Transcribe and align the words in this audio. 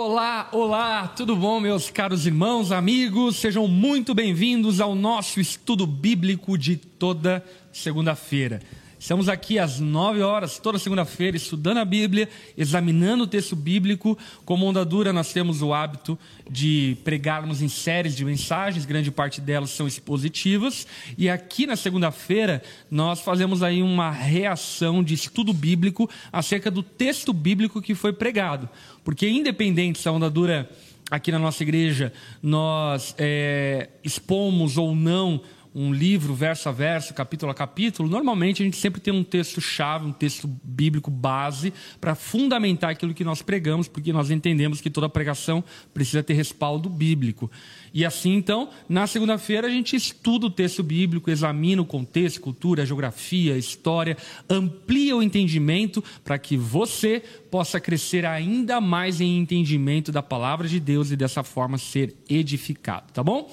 Olá, 0.00 0.48
olá, 0.52 1.08
tudo 1.08 1.34
bom, 1.34 1.58
meus 1.58 1.90
caros 1.90 2.24
irmãos, 2.24 2.70
amigos? 2.70 3.34
Sejam 3.34 3.66
muito 3.66 4.14
bem-vindos 4.14 4.80
ao 4.80 4.94
nosso 4.94 5.40
estudo 5.40 5.88
bíblico 5.88 6.56
de 6.56 6.76
toda 6.76 7.44
segunda-feira. 7.72 8.62
Estamos 9.00 9.28
aqui 9.28 9.60
às 9.60 9.78
9 9.78 10.22
horas, 10.22 10.58
toda 10.58 10.76
segunda-feira, 10.76 11.36
estudando 11.36 11.78
a 11.78 11.84
Bíblia, 11.84 12.28
examinando 12.56 13.22
o 13.22 13.26
texto 13.28 13.54
bíblico. 13.54 14.18
Como 14.44 14.66
onda 14.66 14.84
dura, 14.84 15.12
nós 15.12 15.32
temos 15.32 15.62
o 15.62 15.72
hábito 15.72 16.18
de 16.50 16.96
pregarmos 17.04 17.62
em 17.62 17.68
séries 17.68 18.16
de 18.16 18.24
mensagens, 18.24 18.84
grande 18.84 19.12
parte 19.12 19.40
delas 19.40 19.70
são 19.70 19.86
expositivas. 19.86 20.84
E 21.16 21.30
aqui 21.30 21.64
na 21.64 21.76
segunda-feira, 21.76 22.60
nós 22.90 23.20
fazemos 23.20 23.62
aí 23.62 23.84
uma 23.84 24.10
reação 24.10 25.02
de 25.04 25.14
estudo 25.14 25.52
bíblico 25.52 26.10
acerca 26.32 26.68
do 26.68 26.82
texto 26.82 27.32
bíblico 27.32 27.80
que 27.80 27.94
foi 27.94 28.12
pregado. 28.12 28.68
Porque, 29.04 29.28
independente 29.28 30.00
se 30.00 30.08
a 30.08 30.12
onda 30.12 30.28
dura 30.28 30.68
aqui 31.08 31.30
na 31.30 31.38
nossa 31.38 31.62
igreja, 31.62 32.12
nós 32.42 33.14
é, 33.16 33.90
expomos 34.02 34.76
ou 34.76 34.94
não 34.94 35.40
um 35.80 35.92
livro 35.92 36.34
verso 36.34 36.68
a 36.68 36.72
verso, 36.72 37.14
capítulo 37.14 37.52
a 37.52 37.54
capítulo, 37.54 38.08
normalmente 38.08 38.62
a 38.62 38.64
gente 38.64 38.76
sempre 38.76 39.00
tem 39.00 39.14
um 39.14 39.22
texto-chave, 39.22 40.06
um 40.06 40.12
texto 40.12 40.48
bíblico 40.64 41.08
base 41.08 41.72
para 42.00 42.16
fundamentar 42.16 42.90
aquilo 42.90 43.14
que 43.14 43.22
nós 43.22 43.42
pregamos, 43.42 43.86
porque 43.86 44.12
nós 44.12 44.28
entendemos 44.28 44.80
que 44.80 44.90
toda 44.90 45.08
pregação 45.08 45.62
precisa 45.94 46.20
ter 46.20 46.34
respaldo 46.34 46.88
bíblico. 46.88 47.48
E 47.94 48.04
assim, 48.04 48.34
então, 48.34 48.70
na 48.88 49.06
segunda-feira 49.06 49.68
a 49.68 49.70
gente 49.70 49.94
estuda 49.94 50.46
o 50.46 50.50
texto 50.50 50.82
bíblico, 50.82 51.30
examina 51.30 51.80
o 51.80 51.86
contexto, 51.86 52.40
cultura, 52.40 52.84
geografia, 52.84 53.56
história, 53.56 54.16
amplia 54.50 55.16
o 55.16 55.22
entendimento 55.22 56.02
para 56.24 56.38
que 56.38 56.56
você 56.56 57.22
possa 57.52 57.78
crescer 57.78 58.26
ainda 58.26 58.80
mais 58.80 59.20
em 59.20 59.38
entendimento 59.38 60.10
da 60.10 60.24
palavra 60.24 60.66
de 60.66 60.80
Deus 60.80 61.12
e 61.12 61.16
dessa 61.16 61.44
forma 61.44 61.78
ser 61.78 62.16
edificado, 62.28 63.12
tá 63.12 63.22
bom? 63.22 63.48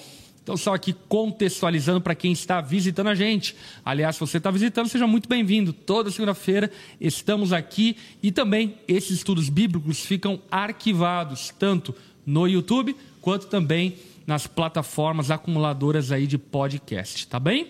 Então, 0.45 0.55
só 0.55 0.75
aqui 0.75 0.93
contextualizando 1.09 1.99
para 1.99 2.13
quem 2.13 2.31
está 2.31 2.61
visitando 2.61 3.07
a 3.07 3.15
gente. 3.15 3.55
Aliás, 3.83 4.15
se 4.15 4.19
você 4.19 4.37
está 4.37 4.51
visitando, 4.51 4.87
seja 4.87 5.07
muito 5.07 5.27
bem-vindo. 5.27 5.73
Toda 5.73 6.11
segunda-feira 6.11 6.69
estamos 7.01 7.51
aqui 7.51 7.97
e 8.21 8.31
também 8.31 8.77
esses 8.87 9.09
estudos 9.09 9.49
bíblicos 9.49 10.01
ficam 10.01 10.39
arquivados, 10.51 11.51
tanto 11.57 11.95
no 12.23 12.47
YouTube 12.47 12.95
quanto 13.21 13.47
também 13.47 13.95
nas 14.27 14.45
plataformas 14.45 15.31
acumuladoras 15.31 16.11
aí 16.11 16.27
de 16.27 16.37
podcast, 16.37 17.25
tá 17.25 17.39
bem? 17.39 17.69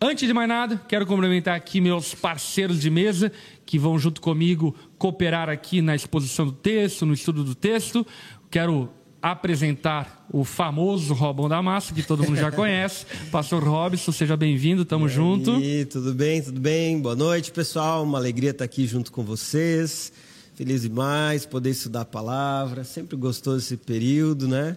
Antes 0.00 0.26
de 0.26 0.32
mais 0.32 0.48
nada, 0.48 0.82
quero 0.88 1.04
cumprimentar 1.04 1.54
aqui 1.54 1.82
meus 1.82 2.14
parceiros 2.14 2.80
de 2.80 2.88
mesa 2.88 3.30
que 3.66 3.78
vão 3.78 3.98
junto 3.98 4.22
comigo 4.22 4.74
cooperar 4.96 5.50
aqui 5.50 5.82
na 5.82 5.94
exposição 5.94 6.46
do 6.46 6.52
texto, 6.52 7.04
no 7.04 7.12
estudo 7.12 7.44
do 7.44 7.54
texto. 7.54 8.06
Quero 8.50 8.88
apresentar 9.20 10.26
o 10.32 10.44
famoso 10.44 11.12
Robão 11.14 11.48
da 11.48 11.60
Massa, 11.62 11.92
que 11.92 12.02
todo 12.02 12.22
mundo 12.22 12.36
já 12.36 12.50
conhece. 12.52 13.04
Pastor 13.30 13.62
Robson, 13.62 14.12
seja 14.12 14.36
bem-vindo, 14.36 14.84
tamo 14.84 15.06
e 15.06 15.10
junto. 15.10 15.52
Aí, 15.56 15.84
tudo 15.84 16.14
bem, 16.14 16.42
tudo 16.42 16.60
bem? 16.60 17.00
Boa 17.00 17.16
noite, 17.16 17.50
pessoal. 17.50 18.04
Uma 18.04 18.18
alegria 18.18 18.50
estar 18.50 18.64
aqui 18.64 18.86
junto 18.86 19.10
com 19.10 19.22
vocês. 19.22 20.12
Feliz 20.54 20.82
demais 20.82 21.46
poder 21.46 21.70
estudar 21.70 22.02
a 22.02 22.04
palavra. 22.04 22.84
Sempre 22.84 23.16
gostoso 23.16 23.58
esse 23.58 23.76
período, 23.76 24.48
né? 24.48 24.76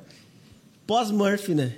Pós-Murphy, 0.85 1.55
né? 1.55 1.73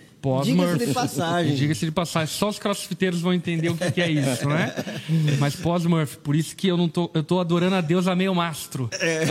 Diga-se 0.45 0.85
de 0.85 0.93
passagem. 0.93 1.55
Diga-se 1.55 1.85
de 1.85 1.91
passagem. 1.91 2.33
Só 2.33 2.47
os 2.47 2.57
crossfiteiros 2.57 3.19
vão 3.19 3.33
entender 3.33 3.69
o 3.69 3.75
que, 3.75 3.91
que 3.91 4.01
é 4.01 4.09
isso, 4.09 4.47
né? 4.47 4.73
Mas 5.37 5.55
pós-Murphy. 5.55 6.17
Por 6.17 6.35
isso 6.35 6.55
que 6.55 6.67
eu 6.67 6.77
não 6.77 6.87
tô, 6.87 7.11
eu 7.13 7.23
tô 7.23 7.39
adorando 7.41 7.75
a 7.75 7.81
Deus 7.81 8.07
a 8.07 8.15
meio 8.15 8.33
mastro. 8.33 8.89
É. 8.93 9.25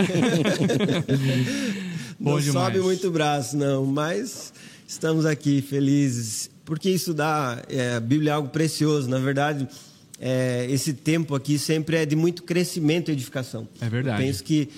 não 2.23 2.41
sobe 2.41 2.81
muito 2.81 3.09
o 3.09 3.11
braço, 3.11 3.56
não, 3.56 3.84
mas 3.84 4.53
estamos 4.87 5.27
aqui 5.27 5.61
felizes, 5.61 6.48
porque 6.65 6.91
estudar 6.91 7.65
é, 7.69 7.95
a 7.95 8.01
Bíblia 8.01 8.31
é 8.31 8.34
algo 8.34 8.48
precioso, 8.48 9.09
na 9.09 9.19
verdade. 9.19 9.69
É, 10.21 10.66
esse 10.71 10.93
tempo 10.93 11.34
aqui 11.34 11.59
sempre 11.59 11.97
é 11.97 12.06
de 12.06 12.15
muito 12.15 12.44
crescimento 12.44 13.11
e 13.11 13.12
edificação. 13.12 13.66
É 13.81 13.88
verdade. 13.88 14.22
Eu 14.22 14.27
penso 14.27 14.44
que 14.44 14.69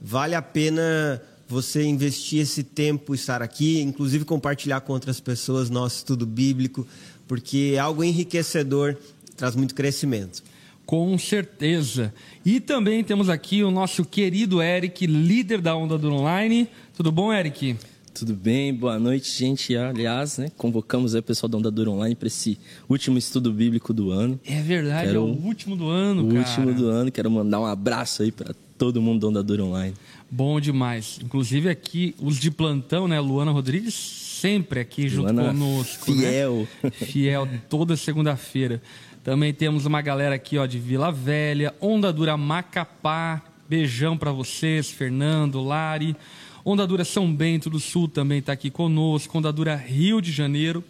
vale 0.00 0.34
a 0.34 0.40
pena 0.40 1.20
você 1.46 1.82
investir 1.82 2.40
esse 2.40 2.62
tempo, 2.62 3.14
estar 3.14 3.42
aqui, 3.42 3.80
inclusive 3.80 4.24
compartilhar 4.24 4.80
com 4.80 4.92
outras 4.94 5.20
pessoas 5.20 5.68
nosso 5.68 5.98
estudo 5.98 6.24
bíblico, 6.24 6.86
porque 7.28 7.72
é 7.74 7.78
algo 7.78 8.02
enriquecedor, 8.02 8.96
traz 9.36 9.54
muito 9.54 9.74
crescimento. 9.74 10.42
Com 10.86 11.16
certeza. 11.16 12.12
E 12.44 12.60
também 12.60 13.02
temos 13.02 13.28
aqui 13.28 13.62
o 13.62 13.70
nosso 13.70 14.04
querido 14.04 14.62
Eric, 14.62 15.06
líder 15.06 15.60
da 15.60 15.74
Onda 15.74 15.96
do 15.96 16.12
Online. 16.12 16.68
Tudo 16.94 17.10
bom, 17.10 17.32
Eric? 17.32 17.76
Tudo 18.14 18.34
bem, 18.34 18.72
boa 18.72 18.96
noite, 18.96 19.28
gente. 19.28 19.76
Aliás, 19.76 20.38
né, 20.38 20.48
convocamos 20.56 21.14
aí 21.14 21.20
o 21.20 21.22
pessoal 21.22 21.48
da 21.50 21.58
Onda 21.58 21.70
Dura 21.70 21.90
Online 21.90 22.14
para 22.14 22.28
esse 22.28 22.56
último 22.88 23.18
estudo 23.18 23.52
bíblico 23.52 23.92
do 23.92 24.12
ano. 24.12 24.38
É 24.46 24.60
verdade, 24.60 25.08
Quero... 25.08 25.18
é 25.18 25.20
o 25.20 25.24
último 25.24 25.74
do 25.74 25.88
ano, 25.88 26.22
o 26.22 26.28
cara. 26.28 26.38
O 26.38 26.42
último 26.42 26.74
do 26.74 26.88
ano. 26.88 27.10
Quero 27.10 27.28
mandar 27.28 27.58
um 27.58 27.66
abraço 27.66 28.22
aí 28.22 28.30
para 28.30 28.54
todo 28.78 29.02
mundo 29.02 29.22
da 29.22 29.28
Onda 29.28 29.42
Dura 29.42 29.64
Online. 29.64 29.94
Bom 30.30 30.60
demais. 30.60 31.18
Inclusive 31.24 31.68
aqui, 31.68 32.14
os 32.20 32.38
de 32.38 32.50
plantão, 32.50 33.08
né? 33.08 33.18
Luana 33.18 33.50
Rodrigues, 33.50 33.94
sempre 33.94 34.80
aqui 34.80 35.08
junto 35.08 35.32
Luana 35.32 35.48
conosco. 35.48 36.12
Né? 36.12 36.20
Fiel. 36.22 36.68
Né? 36.82 36.90
Fiel, 36.90 37.48
toda 37.68 37.96
segunda-feira. 37.96 38.80
Também 39.24 39.54
temos 39.54 39.86
uma 39.86 40.02
galera 40.02 40.34
aqui 40.34 40.58
ó, 40.58 40.66
de 40.66 40.78
Vila 40.78 41.10
Velha, 41.10 41.74
Onda 41.80 42.12
Dura 42.12 42.36
Macapá. 42.36 43.40
Beijão 43.66 44.18
para 44.18 44.30
vocês, 44.30 44.90
Fernando, 44.90 45.62
Lari. 45.62 46.14
Onda 46.62 46.86
Dura 46.86 47.06
São 47.06 47.34
Bento 47.34 47.70
do 47.70 47.80
Sul 47.80 48.06
também 48.06 48.40
está 48.40 48.52
aqui 48.52 48.68
conosco. 48.68 49.38
Onda 49.38 49.50
Dura 49.50 49.74
Rio 49.74 50.20
de 50.20 50.30
Janeiro, 50.30 50.84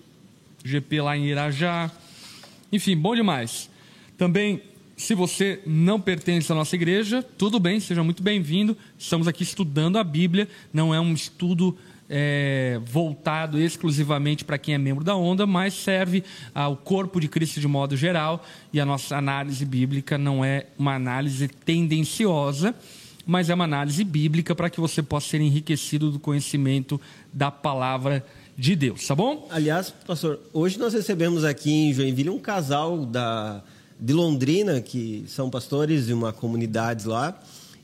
GP 0.64 1.00
lá 1.00 1.16
em 1.16 1.26
Irajá. 1.26 1.88
Enfim, 2.72 2.96
bom 2.96 3.14
demais. 3.14 3.70
Também, 4.18 4.60
se 4.96 5.14
você 5.14 5.60
não 5.64 6.00
pertence 6.00 6.50
à 6.50 6.56
nossa 6.56 6.74
igreja, 6.74 7.22
tudo 7.22 7.60
bem, 7.60 7.78
seja 7.78 8.02
muito 8.02 8.20
bem-vindo. 8.20 8.76
Estamos 8.98 9.28
aqui 9.28 9.44
estudando 9.44 9.96
a 9.96 10.02
Bíblia, 10.02 10.48
não 10.72 10.92
é 10.92 10.98
um 10.98 11.14
estudo 11.14 11.78
é, 12.08 12.80
voltado 12.84 13.58
exclusivamente 13.58 14.44
para 14.44 14.58
quem 14.58 14.74
é 14.74 14.78
membro 14.78 15.04
da 15.04 15.16
onda, 15.16 15.46
mas 15.46 15.74
serve 15.74 16.22
ao 16.54 16.76
corpo 16.76 17.20
de 17.20 17.28
Cristo 17.28 17.60
de 17.60 17.68
modo 17.68 17.96
geral. 17.96 18.44
E 18.72 18.80
a 18.80 18.84
nossa 18.84 19.16
análise 19.16 19.64
bíblica 19.64 20.18
não 20.18 20.44
é 20.44 20.66
uma 20.78 20.94
análise 20.94 21.48
tendenciosa, 21.48 22.74
mas 23.26 23.48
é 23.48 23.54
uma 23.54 23.64
análise 23.64 24.04
bíblica 24.04 24.54
para 24.54 24.68
que 24.68 24.80
você 24.80 25.02
possa 25.02 25.30
ser 25.30 25.40
enriquecido 25.40 26.10
do 26.10 26.18
conhecimento 26.18 27.00
da 27.32 27.50
palavra 27.50 28.24
de 28.56 28.76
Deus, 28.76 29.06
tá 29.06 29.14
bom? 29.14 29.48
Aliás, 29.50 29.90
pastor, 30.06 30.38
hoje 30.52 30.78
nós 30.78 30.94
recebemos 30.94 31.44
aqui 31.44 31.70
em 31.72 31.92
Joinville 31.92 32.30
um 32.30 32.38
casal 32.38 33.04
da, 33.04 33.62
de 33.98 34.12
Londrina, 34.12 34.80
que 34.80 35.24
são 35.26 35.50
pastores 35.50 36.06
de 36.06 36.12
uma 36.12 36.32
comunidade 36.32 37.08
lá, 37.08 37.36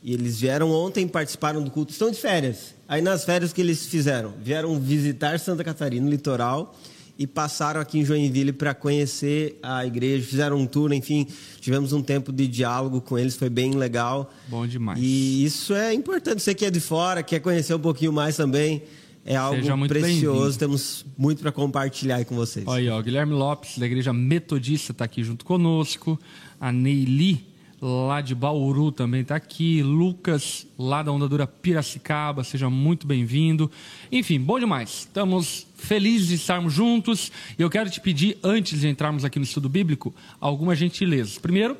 e 0.02 0.14
eles 0.14 0.40
vieram 0.40 0.70
ontem, 0.70 1.08
participaram 1.08 1.62
do 1.62 1.70
culto, 1.70 1.92
estão 1.92 2.10
de 2.10 2.18
férias. 2.18 2.74
Aí 2.90 3.00
nas 3.00 3.24
férias 3.24 3.52
que 3.52 3.60
eles 3.60 3.86
fizeram? 3.86 4.34
Vieram 4.42 4.76
visitar 4.80 5.38
Santa 5.38 5.62
Catarina, 5.62 6.10
litoral, 6.10 6.76
e 7.16 7.24
passaram 7.24 7.80
aqui 7.80 8.00
em 8.00 8.04
Joinville 8.04 8.52
para 8.52 8.74
conhecer 8.74 9.56
a 9.62 9.86
igreja, 9.86 10.26
fizeram 10.26 10.56
um 10.56 10.66
tour, 10.66 10.92
enfim, 10.92 11.24
tivemos 11.60 11.92
um 11.92 12.02
tempo 12.02 12.32
de 12.32 12.48
diálogo 12.48 13.00
com 13.00 13.16
eles, 13.16 13.36
foi 13.36 13.48
bem 13.48 13.74
legal. 13.76 14.34
Bom 14.48 14.66
demais. 14.66 14.98
E 15.00 15.44
isso 15.44 15.72
é 15.72 15.94
importante, 15.94 16.42
você 16.42 16.52
que 16.52 16.64
é 16.64 16.70
de 16.70 16.80
fora, 16.80 17.22
quer 17.22 17.38
conhecer 17.38 17.72
um 17.74 17.78
pouquinho 17.78 18.12
mais 18.12 18.36
também, 18.36 18.82
é 19.24 19.36
algo 19.36 19.86
precioso, 19.86 20.58
temos 20.58 21.06
muito 21.16 21.42
para 21.42 21.52
compartilhar 21.52 22.16
aí 22.16 22.24
com 22.24 22.34
vocês. 22.34 22.66
Olha 22.66 22.80
aí, 22.80 22.88
ó, 22.88 23.00
Guilherme 23.00 23.34
Lopes, 23.34 23.78
da 23.78 23.86
Igreja 23.86 24.12
Metodista, 24.12 24.90
está 24.90 25.04
aqui 25.04 25.22
junto 25.22 25.44
conosco, 25.44 26.18
a 26.58 26.72
Neili 26.72 27.49
lá 27.80 28.20
de 28.20 28.34
Bauru 28.34 28.92
também 28.92 29.22
está 29.22 29.36
aqui. 29.36 29.82
Lucas, 29.82 30.66
lá 30.78 31.02
da 31.02 31.10
Ondadura 31.10 31.46
Piracicaba, 31.46 32.44
seja 32.44 32.68
muito 32.68 33.06
bem-vindo. 33.06 33.70
Enfim, 34.12 34.38
bom 34.38 34.58
demais. 34.58 35.00
Estamos 35.00 35.66
felizes 35.76 36.28
de 36.28 36.34
estarmos 36.34 36.72
juntos. 36.72 37.32
E 37.58 37.62
eu 37.62 37.70
quero 37.70 37.88
te 37.88 38.00
pedir, 38.00 38.38
antes 38.42 38.80
de 38.80 38.88
entrarmos 38.88 39.24
aqui 39.24 39.38
no 39.38 39.44
estudo 39.44 39.68
bíblico, 39.68 40.14
algumas 40.38 40.78
gentilezas. 40.78 41.38
Primeiro, 41.38 41.76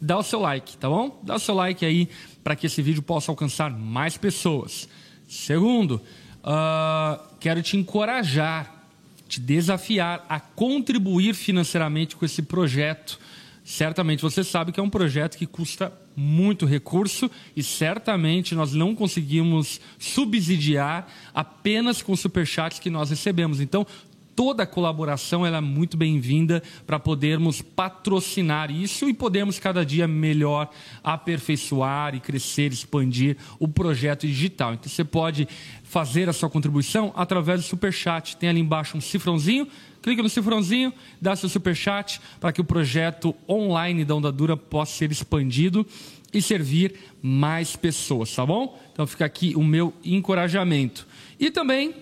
dá 0.00 0.18
o 0.18 0.22
seu 0.22 0.40
like, 0.40 0.76
tá 0.78 0.88
bom? 0.88 1.20
Dá 1.22 1.36
o 1.36 1.38
seu 1.38 1.54
like 1.54 1.84
aí 1.84 2.08
para 2.42 2.56
que 2.56 2.66
esse 2.66 2.80
vídeo 2.80 3.02
possa 3.02 3.30
alcançar 3.30 3.70
mais 3.70 4.16
pessoas. 4.16 4.88
Segundo, 5.28 6.00
uh, 6.42 7.22
quero 7.38 7.62
te 7.62 7.76
encorajar, 7.76 8.88
te 9.28 9.38
desafiar 9.38 10.24
a 10.28 10.40
contribuir 10.40 11.34
financeiramente 11.34 12.16
com 12.16 12.24
esse 12.24 12.42
projeto 12.42 13.18
certamente 13.64 14.22
você 14.22 14.42
sabe 14.42 14.72
que 14.72 14.80
é 14.80 14.82
um 14.82 14.90
projeto 14.90 15.36
que 15.36 15.46
custa 15.46 15.92
muito 16.16 16.66
recurso 16.66 17.30
e 17.56 17.62
certamente 17.62 18.54
nós 18.54 18.74
não 18.74 18.94
conseguimos 18.94 19.80
subsidiar 19.98 21.06
apenas 21.34 22.02
com 22.02 22.14
superchats 22.14 22.78
que 22.78 22.90
nós 22.90 23.10
recebemos. 23.10 23.60
Então, 23.60 23.86
toda 24.34 24.66
colaboração 24.66 25.46
ela 25.46 25.58
é 25.58 25.60
muito 25.60 25.96
bem-vinda 25.96 26.62
para 26.86 26.98
podermos 26.98 27.60
patrocinar 27.60 28.70
isso 28.70 29.08
e 29.08 29.14
podermos 29.14 29.58
cada 29.58 29.84
dia 29.84 30.08
melhor 30.08 30.70
aperfeiçoar 31.02 32.14
e 32.14 32.20
crescer, 32.20 32.72
expandir 32.72 33.36
o 33.58 33.68
projeto 33.68 34.26
digital. 34.26 34.74
Então 34.74 34.88
você 34.88 35.04
pode 35.04 35.46
fazer 35.84 36.28
a 36.28 36.32
sua 36.32 36.48
contribuição 36.48 37.12
através 37.14 37.60
do 37.60 37.66
Superchat. 37.66 38.36
Tem 38.36 38.48
ali 38.48 38.60
embaixo 38.60 38.96
um 38.96 39.00
cifrãozinho, 39.00 39.68
clica 40.02 40.22
no 40.22 40.28
cifrãozinho, 40.28 40.92
dá 41.20 41.36
seu 41.36 41.48
Superchat 41.48 42.20
para 42.40 42.52
que 42.52 42.60
o 42.60 42.64
projeto 42.64 43.34
online 43.48 44.04
da 44.04 44.14
Onda 44.14 44.32
Dura 44.32 44.56
possa 44.56 44.92
ser 44.96 45.12
expandido 45.12 45.86
e 46.32 46.42
servir 46.42 46.94
mais 47.22 47.76
pessoas, 47.76 48.34
tá 48.34 48.44
bom? 48.44 48.78
Então 48.92 49.06
fica 49.06 49.24
aqui 49.24 49.54
o 49.54 49.62
meu 49.62 49.92
encorajamento. 50.04 51.06
E 51.38 51.50
também 51.50 51.94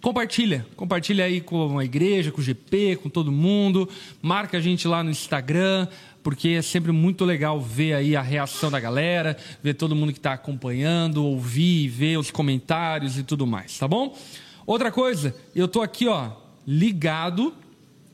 compartilha, 0.00 0.66
compartilha 0.76 1.24
aí 1.24 1.40
com 1.40 1.78
a 1.78 1.84
igreja, 1.84 2.30
com 2.32 2.40
o 2.40 2.44
GP, 2.44 2.96
com 2.96 3.10
todo 3.10 3.30
mundo, 3.30 3.88
marca 4.22 4.56
a 4.56 4.60
gente 4.60 4.88
lá 4.88 5.02
no 5.02 5.10
Instagram, 5.10 5.86
porque 6.22 6.50
é 6.50 6.62
sempre 6.62 6.92
muito 6.92 7.24
legal 7.24 7.60
ver 7.60 7.94
aí 7.94 8.16
a 8.16 8.22
reação 8.22 8.70
da 8.70 8.80
galera, 8.80 9.36
ver 9.62 9.74
todo 9.74 9.96
mundo 9.96 10.12
que 10.12 10.18
está 10.18 10.32
acompanhando, 10.32 11.24
ouvir, 11.24 11.88
ver 11.88 12.18
os 12.18 12.30
comentários 12.30 13.18
e 13.18 13.22
tudo 13.22 13.46
mais, 13.46 13.76
tá 13.78 13.88
bom? 13.88 14.16
Outra 14.66 14.92
coisa, 14.92 15.34
eu 15.54 15.66
tô 15.66 15.82
aqui, 15.82 16.06
ó, 16.06 16.30
ligado 16.70 17.52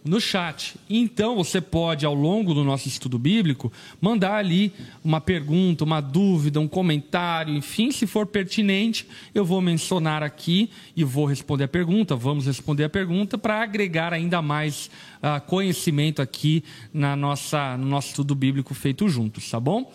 no 0.02 0.18
chat. 0.18 0.76
Então 0.88 1.36
você 1.36 1.60
pode, 1.60 2.06
ao 2.06 2.14
longo 2.14 2.54
do 2.54 2.64
nosso 2.64 2.88
estudo 2.88 3.18
bíblico, 3.18 3.70
mandar 4.00 4.36
ali 4.36 4.72
uma 5.04 5.20
pergunta, 5.20 5.84
uma 5.84 6.00
dúvida, 6.00 6.58
um 6.58 6.68
comentário, 6.68 7.54
enfim, 7.54 7.90
se 7.90 8.06
for 8.06 8.24
pertinente, 8.24 9.06
eu 9.34 9.44
vou 9.44 9.60
mencionar 9.60 10.22
aqui 10.22 10.70
e 10.96 11.04
vou 11.04 11.26
responder 11.26 11.64
a 11.64 11.68
pergunta. 11.68 12.16
Vamos 12.16 12.46
responder 12.46 12.84
a 12.84 12.88
pergunta 12.88 13.36
para 13.36 13.60
agregar 13.60 14.14
ainda 14.14 14.40
mais 14.40 14.88
uh, 15.18 15.38
conhecimento 15.46 16.22
aqui 16.22 16.64
na 16.94 17.14
nossa, 17.14 17.76
no 17.76 17.86
nosso 17.86 18.08
estudo 18.08 18.34
bíblico 18.34 18.72
feito 18.72 19.06
juntos, 19.08 19.50
tá 19.50 19.60
bom? 19.60 19.92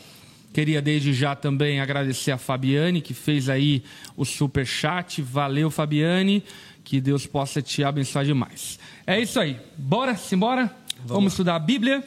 Queria 0.54 0.82
desde 0.82 1.14
já 1.14 1.34
também 1.34 1.80
agradecer 1.80 2.30
a 2.30 2.38
Fabiane, 2.38 3.00
que 3.00 3.14
fez 3.14 3.48
aí 3.48 3.82
o 4.18 4.26
super 4.26 4.66
chat. 4.66 5.22
Valeu, 5.22 5.72
Fabiane. 5.72 6.44
Que 6.84 7.00
Deus 7.00 7.26
possa 7.26 7.62
te 7.62 7.84
abençoar 7.84 8.26
demais. 8.26 8.80
É 9.06 9.20
isso 9.20 9.40
aí. 9.40 9.60
Bora, 9.78 10.16
simbora? 10.16 10.66
Vamos, 10.98 11.12
Vamos 11.12 11.34
estudar 11.34 11.56
a 11.56 11.60
Bíblia. 11.60 12.04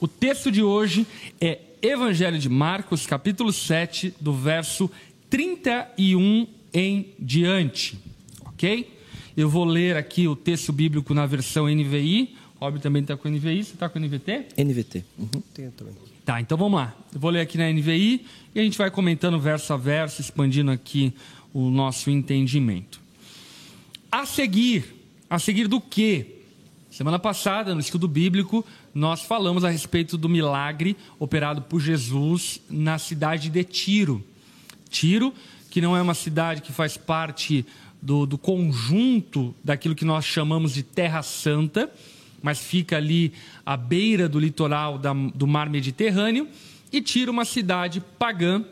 O 0.00 0.06
texto 0.08 0.50
de 0.50 0.62
hoje 0.62 1.06
é 1.40 1.58
Evangelho 1.80 2.38
de 2.38 2.48
Marcos, 2.48 3.06
capítulo 3.06 3.52
7, 3.52 4.14
do 4.20 4.32
verso 4.32 4.90
31 5.30 6.46
em 6.72 7.14
diante. 7.18 7.98
Ok? 8.46 8.92
Eu 9.36 9.48
vou 9.48 9.64
ler 9.64 9.96
aqui 9.96 10.26
o 10.26 10.34
texto 10.34 10.72
bíblico 10.72 11.12
na 11.12 11.26
versão 11.26 11.66
NVI. 11.66 12.36
Rob 12.58 12.78
também 12.80 13.02
está 13.02 13.16
com 13.16 13.28
NVI. 13.28 13.64
Você 13.64 13.74
está 13.74 13.88
com 13.88 13.98
NVT? 13.98 14.46
NVT. 14.56 15.04
Uhum. 15.18 15.42
Tem 15.52 15.70
também. 15.70 15.94
Tá, 16.24 16.40
então 16.40 16.58
vamos 16.58 16.80
lá. 16.80 16.96
Eu 17.14 17.20
vou 17.20 17.30
ler 17.30 17.40
aqui 17.40 17.56
na 17.56 17.70
NVI 17.70 18.26
e 18.54 18.60
a 18.60 18.62
gente 18.62 18.76
vai 18.76 18.90
comentando 18.90 19.38
verso 19.38 19.72
a 19.72 19.76
verso, 19.76 20.20
expandindo 20.20 20.70
aqui 20.70 21.14
o 21.52 21.70
nosso 21.70 22.10
entendimento. 22.10 23.00
A 24.16 24.24
seguir, 24.24 24.96
a 25.28 25.38
seguir 25.38 25.68
do 25.68 25.78
quê? 25.78 26.38
Semana 26.90 27.18
passada, 27.18 27.74
no 27.74 27.80
estudo 27.82 28.08
bíblico, 28.08 28.64
nós 28.94 29.20
falamos 29.20 29.62
a 29.62 29.68
respeito 29.68 30.16
do 30.16 30.26
milagre 30.26 30.96
operado 31.18 31.60
por 31.60 31.82
Jesus 31.82 32.58
na 32.70 32.96
cidade 32.96 33.50
de 33.50 33.62
Tiro. 33.62 34.24
Tiro, 34.88 35.34
que 35.68 35.82
não 35.82 35.94
é 35.94 36.00
uma 36.00 36.14
cidade 36.14 36.62
que 36.62 36.72
faz 36.72 36.96
parte 36.96 37.66
do, 38.00 38.24
do 38.24 38.38
conjunto 38.38 39.54
daquilo 39.62 39.94
que 39.94 40.06
nós 40.06 40.24
chamamos 40.24 40.72
de 40.72 40.82
Terra 40.82 41.22
Santa, 41.22 41.92
mas 42.42 42.58
fica 42.58 42.96
ali 42.96 43.34
à 43.66 43.76
beira 43.76 44.30
do 44.30 44.40
litoral 44.40 44.96
da, 44.96 45.12
do 45.12 45.46
mar 45.46 45.68
Mediterrâneo, 45.68 46.48
e 46.90 47.02
Tiro, 47.02 47.32
uma 47.32 47.44
cidade 47.44 48.02
pagã, 48.18 48.64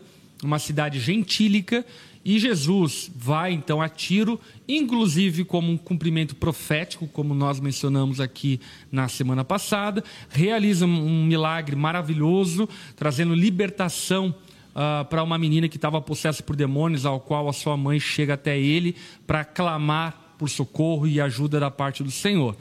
uma 0.43 0.59
cidade 0.59 0.99
gentílica, 0.99 1.85
e 2.25 2.39
Jesus 2.39 3.11
vai 3.15 3.53
então 3.53 3.83
a 3.83 3.89
Tiro, 3.89 4.41
inclusive 4.67 5.45
como 5.45 5.71
um 5.71 5.77
cumprimento 5.77 6.35
profético, 6.35 7.07
como 7.07 7.35
nós 7.35 7.61
mencionamos 7.61 8.19
aqui 8.19 8.59
na 8.91 9.09
semana 9.09 9.45
passada, 9.45 10.03
realiza 10.31 10.87
um 10.87 11.25
milagre 11.27 11.77
maravilhoso, 11.77 12.67
trazendo 12.97 13.35
libertação 13.35 14.35
uh, 14.71 15.05
para 15.05 15.23
uma 15.23 15.37
menina 15.37 15.69
que 15.69 15.77
estava 15.77 16.01
possessa 16.01 16.43
por 16.43 16.57
demônios, 16.57 17.05
ao 17.05 17.21
qual 17.21 17.47
a 17.47 17.53
sua 17.53 17.77
mãe 17.77 18.01
chega 18.01 18.35
até 18.35 18.59
ele 18.59 18.97
para 19.27 19.45
clamar 19.45 20.35
por 20.39 20.49
socorro 20.49 21.07
e 21.07 21.21
ajuda 21.21 21.61
da 21.61 21.71
parte 21.71 22.03
do 22.03 22.11
Senhor. 22.11 22.57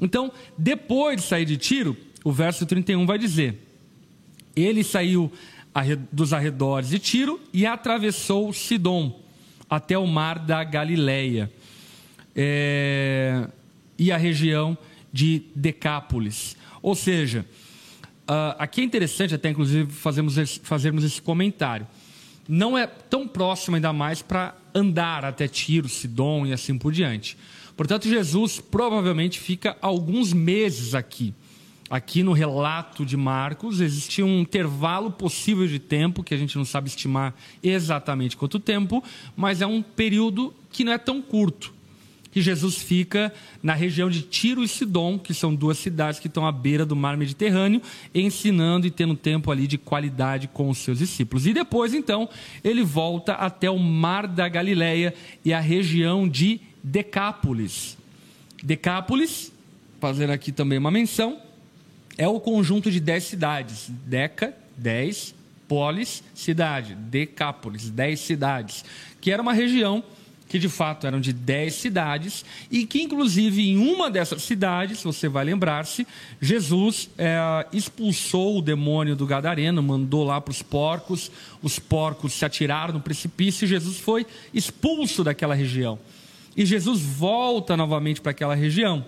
Então, 0.00 0.32
depois 0.58 1.20
de 1.20 1.26
sair 1.26 1.44
de 1.44 1.56
Tiro, 1.56 1.96
o 2.24 2.32
verso 2.32 2.66
31 2.66 3.06
vai 3.06 3.18
dizer: 3.18 3.60
Ele 4.56 4.82
saiu 4.82 5.30
dos 6.12 6.32
arredores 6.32 6.90
de 6.90 6.98
Tiro 6.98 7.40
e 7.52 7.66
atravessou 7.66 8.52
Sidom 8.52 9.20
até 9.68 9.98
o 9.98 10.06
mar 10.06 10.38
da 10.38 10.62
Galileia 10.62 11.50
é, 12.34 13.48
e 13.98 14.12
a 14.12 14.16
região 14.16 14.78
de 15.12 15.42
Decápolis. 15.54 16.56
Ou 16.80 16.94
seja, 16.94 17.44
uh, 18.28 18.54
aqui 18.58 18.80
é 18.80 18.84
interessante 18.84 19.34
até 19.34 19.48
inclusive 19.48 19.90
fazermos 19.90 20.38
esse, 20.38 20.60
fazermos 20.60 21.02
esse 21.04 21.20
comentário. 21.20 21.86
Não 22.48 22.76
é 22.76 22.86
tão 22.86 23.26
próximo 23.26 23.76
ainda 23.76 23.92
mais 23.92 24.22
para 24.22 24.54
andar 24.74 25.24
até 25.24 25.48
Tiro, 25.48 25.88
Sidom 25.88 26.46
e 26.46 26.52
assim 26.52 26.76
por 26.76 26.92
diante. 26.92 27.36
Portanto, 27.76 28.08
Jesus 28.08 28.60
provavelmente 28.60 29.40
fica 29.40 29.76
alguns 29.80 30.32
meses 30.32 30.94
aqui 30.94 31.34
aqui 31.88 32.22
no 32.22 32.32
relato 32.32 33.04
de 33.04 33.16
Marcos, 33.16 33.80
existia 33.80 34.24
um 34.24 34.40
intervalo 34.40 35.10
possível 35.10 35.66
de 35.66 35.78
tempo, 35.78 36.22
que 36.22 36.34
a 36.34 36.36
gente 36.36 36.56
não 36.56 36.64
sabe 36.64 36.88
estimar 36.88 37.34
exatamente 37.62 38.36
quanto 38.36 38.58
tempo, 38.58 39.02
mas 39.36 39.60
é 39.60 39.66
um 39.66 39.82
período 39.82 40.54
que 40.70 40.84
não 40.84 40.92
é 40.92 40.98
tão 40.98 41.20
curto. 41.20 41.72
Que 42.32 42.42
Jesus 42.42 42.78
fica 42.78 43.32
na 43.62 43.74
região 43.74 44.10
de 44.10 44.22
Tiro 44.22 44.64
e 44.64 44.66
Sidom, 44.66 45.16
que 45.20 45.32
são 45.32 45.54
duas 45.54 45.78
cidades 45.78 46.18
que 46.18 46.26
estão 46.26 46.44
à 46.44 46.50
beira 46.50 46.84
do 46.84 46.96
mar 46.96 47.16
Mediterrâneo, 47.16 47.80
ensinando 48.12 48.88
e 48.88 48.90
tendo 48.90 49.14
tempo 49.14 49.52
ali 49.52 49.68
de 49.68 49.78
qualidade 49.78 50.48
com 50.48 50.68
os 50.68 50.78
seus 50.78 50.98
discípulos. 50.98 51.46
E 51.46 51.52
depois, 51.52 51.94
então, 51.94 52.28
ele 52.64 52.82
volta 52.82 53.34
até 53.34 53.70
o 53.70 53.78
mar 53.78 54.26
da 54.26 54.48
Galileia 54.48 55.14
e 55.44 55.52
a 55.52 55.60
região 55.60 56.28
de 56.28 56.60
Decápolis. 56.82 57.96
Decápolis, 58.60 59.52
fazendo 60.00 60.30
aqui 60.30 60.50
também 60.50 60.76
uma 60.76 60.90
menção, 60.90 61.38
é 62.16 62.28
o 62.28 62.40
conjunto 62.40 62.90
de 62.90 63.00
dez 63.00 63.24
cidades. 63.24 63.90
Deca, 64.06 64.54
dez, 64.76 65.34
polis, 65.66 66.22
cidade. 66.34 66.94
Decápolis, 66.94 67.90
dez 67.90 68.20
cidades. 68.20 68.84
Que 69.20 69.30
era 69.30 69.42
uma 69.42 69.52
região 69.52 70.02
que 70.54 70.58
de 70.58 70.68
fato 70.68 71.04
eram 71.04 71.20
de 71.20 71.32
dez 71.32 71.74
cidades 71.74 72.44
e 72.70 72.86
que 72.86 73.02
inclusive 73.02 73.70
em 73.70 73.76
uma 73.76 74.08
dessas 74.08 74.42
cidades, 74.42 75.02
você 75.02 75.28
vai 75.28 75.44
lembrar-se, 75.44 76.06
Jesus 76.40 77.10
é, 77.18 77.66
expulsou 77.72 78.58
o 78.58 78.62
demônio 78.62 79.16
do 79.16 79.26
gadareno, 79.26 79.82
mandou 79.82 80.22
lá 80.22 80.40
para 80.40 80.52
os 80.52 80.62
porcos, 80.62 81.28
os 81.60 81.80
porcos 81.80 82.34
se 82.34 82.44
atiraram 82.44 82.94
no 82.94 83.00
precipício 83.00 83.64
e 83.64 83.68
Jesus 83.68 83.98
foi 83.98 84.26
expulso 84.52 85.24
daquela 85.24 85.56
região. 85.56 85.98
E 86.56 86.64
Jesus 86.64 87.00
volta 87.00 87.76
novamente 87.76 88.20
para 88.20 88.30
aquela 88.30 88.54
região, 88.54 89.04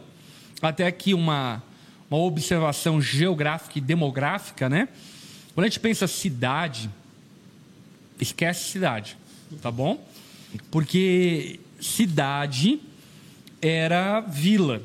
até 0.60 0.90
que 0.90 1.14
uma 1.14 1.62
uma 2.10 2.20
observação 2.20 3.00
geográfica 3.00 3.78
e 3.78 3.80
demográfica, 3.80 4.68
né? 4.68 4.88
Quando 5.54 5.64
a 5.64 5.68
gente 5.68 5.80
pensa 5.80 6.06
cidade, 6.06 6.90
esquece 8.20 8.70
cidade, 8.70 9.16
tá 9.60 9.70
bom? 9.70 10.04
Porque 10.70 11.58
cidade 11.80 12.80
era 13.60 14.20
vila. 14.20 14.82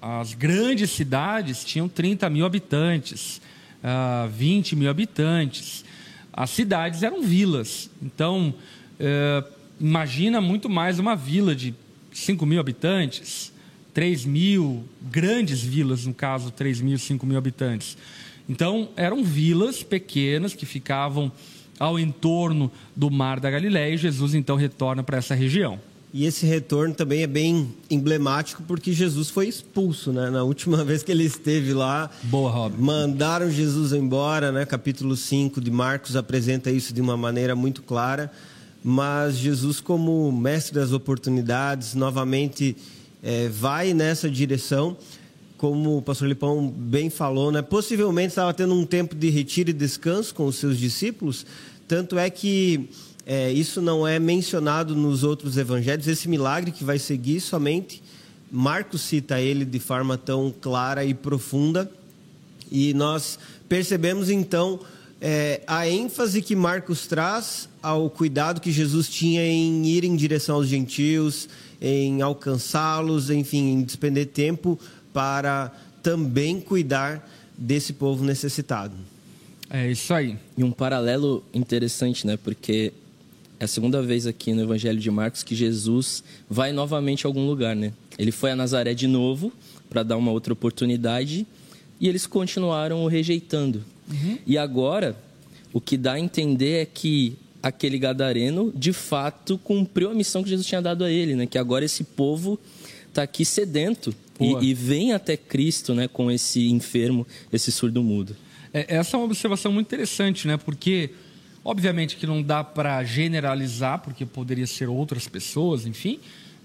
As 0.00 0.34
grandes 0.34 0.90
cidades 0.90 1.64
tinham 1.64 1.88
30 1.88 2.28
mil 2.30 2.46
habitantes, 2.46 3.36
uh, 3.36 4.24
ah, 4.24 4.28
20 4.32 4.76
mil 4.76 4.90
habitantes. 4.90 5.84
As 6.32 6.50
cidades 6.50 7.02
eram 7.02 7.22
vilas. 7.22 7.90
Então, 8.02 8.54
uh, 8.98 9.52
imagina 9.78 10.40
muito 10.40 10.68
mais 10.68 10.98
uma 10.98 11.14
vila 11.14 11.54
de 11.54 11.74
5 12.12 12.44
mil 12.46 12.58
habitantes, 12.58 13.52
3 13.92 14.24
mil 14.24 14.84
grandes 15.10 15.60
vilas, 15.60 16.06
no 16.06 16.14
caso, 16.14 16.50
3 16.50 16.80
mil, 16.80 16.98
5 16.98 17.26
mil 17.26 17.38
habitantes. 17.38 17.96
Então, 18.48 18.88
eram 18.96 19.22
vilas 19.22 19.82
pequenas 19.82 20.54
que 20.54 20.66
ficavam 20.66 21.30
ao 21.78 21.98
entorno 21.98 22.70
do 22.94 23.10
Mar 23.10 23.40
da 23.40 23.50
Galileia 23.50 23.94
e 23.94 23.96
Jesus 23.96 24.34
então 24.34 24.56
retorna 24.56 25.02
para 25.02 25.16
essa 25.18 25.34
região. 25.34 25.78
E 26.12 26.26
esse 26.26 26.44
retorno 26.44 26.92
também 26.92 27.22
é 27.22 27.26
bem 27.26 27.72
emblemático 27.88 28.64
porque 28.66 28.92
Jesus 28.92 29.30
foi 29.30 29.46
expulso, 29.46 30.12
né? 30.12 30.28
Na 30.28 30.42
última 30.42 30.82
vez 30.84 31.02
que 31.02 31.12
ele 31.12 31.24
esteve 31.24 31.72
lá, 31.72 32.10
Boa, 32.24 32.50
Rob. 32.50 32.74
mandaram 32.76 33.48
Jesus 33.50 33.92
embora, 33.92 34.50
né? 34.50 34.66
Capítulo 34.66 35.16
5 35.16 35.60
de 35.60 35.70
Marcos 35.70 36.16
apresenta 36.16 36.70
isso 36.70 36.92
de 36.92 37.00
uma 37.00 37.16
maneira 37.16 37.54
muito 37.54 37.82
clara, 37.82 38.30
mas 38.82 39.36
Jesus 39.36 39.80
como 39.80 40.30
mestre 40.32 40.74
das 40.74 40.92
oportunidades, 40.92 41.94
novamente 41.94 42.76
é, 43.22 43.48
vai 43.48 43.94
nessa 43.94 44.30
direção. 44.30 44.96
Como 45.56 45.98
o 45.98 46.02
pastor 46.02 46.28
Lipão 46.28 46.68
bem 46.68 47.10
falou, 47.10 47.52
né? 47.52 47.60
possivelmente 47.60 48.28
estava 48.28 48.54
tendo 48.54 48.74
um 48.74 48.86
tempo 48.86 49.14
de 49.14 49.28
retiro 49.28 49.70
e 49.70 49.74
descanso 49.74 50.34
com 50.34 50.46
os 50.46 50.56
seus 50.56 50.78
discípulos, 50.78 51.44
tanto 51.86 52.18
é 52.18 52.30
que 52.30 52.88
é, 53.26 53.52
isso 53.52 53.82
não 53.82 54.08
é 54.08 54.18
mencionado 54.18 54.94
nos 54.96 55.22
outros 55.22 55.58
evangelhos. 55.58 56.08
Esse 56.08 56.28
milagre 56.28 56.70
que 56.70 56.82
vai 56.82 56.98
seguir 56.98 57.40
somente 57.40 58.02
Marcos 58.50 59.02
cita 59.02 59.40
ele 59.40 59.64
de 59.64 59.78
forma 59.78 60.18
tão 60.18 60.52
clara 60.60 61.04
e 61.04 61.14
profunda. 61.14 61.90
E 62.70 62.92
nós 62.94 63.38
percebemos 63.68 64.28
então 64.28 64.80
é, 65.20 65.62
a 65.66 65.88
ênfase 65.88 66.42
que 66.42 66.56
Marcos 66.56 67.06
traz 67.06 67.68
ao 67.80 68.10
cuidado 68.10 68.60
que 68.60 68.72
Jesus 68.72 69.08
tinha 69.08 69.46
em 69.46 69.86
ir 69.86 70.04
em 70.04 70.16
direção 70.16 70.56
aos 70.56 70.66
gentios, 70.66 71.48
em 71.80 72.20
alcançá-los, 72.20 73.30
enfim, 73.30 73.72
em 73.72 73.82
despender 73.82 74.26
tempo 74.26 74.78
para 75.12 75.72
também 76.02 76.60
cuidar 76.60 77.28
desse 77.56 77.92
povo 77.92 78.24
necessitado. 78.24 78.94
É 79.68 79.90
isso 79.90 80.12
aí. 80.12 80.36
E 80.56 80.64
um 80.64 80.72
paralelo 80.72 81.44
interessante, 81.54 82.26
né? 82.26 82.36
Porque 82.36 82.92
é 83.58 83.64
a 83.64 83.68
segunda 83.68 84.02
vez 84.02 84.26
aqui 84.26 84.52
no 84.52 84.62
Evangelho 84.62 84.98
de 84.98 85.10
Marcos 85.10 85.42
que 85.42 85.54
Jesus 85.54 86.24
vai 86.48 86.72
novamente 86.72 87.26
a 87.26 87.28
algum 87.28 87.46
lugar, 87.46 87.76
né? 87.76 87.92
Ele 88.18 88.32
foi 88.32 88.50
a 88.50 88.56
Nazaré 88.56 88.94
de 88.94 89.06
novo 89.06 89.52
para 89.88 90.02
dar 90.02 90.16
uma 90.16 90.32
outra 90.32 90.52
oportunidade 90.52 91.46
e 92.00 92.08
eles 92.08 92.26
continuaram 92.26 93.04
o 93.04 93.06
rejeitando. 93.06 93.84
Uhum. 94.10 94.38
E 94.46 94.58
agora, 94.58 95.16
o 95.72 95.80
que 95.80 95.96
dá 95.96 96.14
a 96.14 96.20
entender 96.20 96.82
é 96.82 96.86
que 96.86 97.36
aquele 97.62 97.98
gadareno, 97.98 98.72
de 98.74 98.92
fato, 98.92 99.58
cumpriu 99.58 100.10
a 100.10 100.14
missão 100.14 100.42
que 100.42 100.48
Jesus 100.48 100.66
tinha 100.66 100.80
dado 100.80 101.04
a 101.04 101.10
ele, 101.10 101.34
né? 101.34 101.46
Que 101.46 101.58
agora 101.58 101.84
esse 101.84 102.04
povo 102.04 102.58
está 103.08 103.22
aqui 103.22 103.44
sedento 103.44 104.14
e, 104.38 104.70
e, 104.70 104.74
vem 104.74 105.12
até 105.12 105.36
Cristo, 105.36 105.94
né? 105.94 106.08
Com 106.08 106.30
esse 106.30 106.68
enfermo, 106.68 107.26
esse 107.52 107.70
surdo 107.70 108.02
mudo. 108.02 108.34
É, 108.72 108.96
essa 108.96 109.16
é 109.16 109.18
uma 109.18 109.26
observação 109.26 109.72
muito 109.72 109.86
interessante, 109.88 110.46
né? 110.46 110.56
Porque 110.56 111.10
obviamente 111.64 112.16
que 112.16 112.26
não 112.26 112.42
dá 112.42 112.64
para 112.64 113.02
generalizar, 113.04 114.00
porque 114.00 114.24
poderia 114.24 114.66
ser 114.66 114.88
outras 114.88 115.28
pessoas, 115.28 115.86
enfim, 115.86 116.18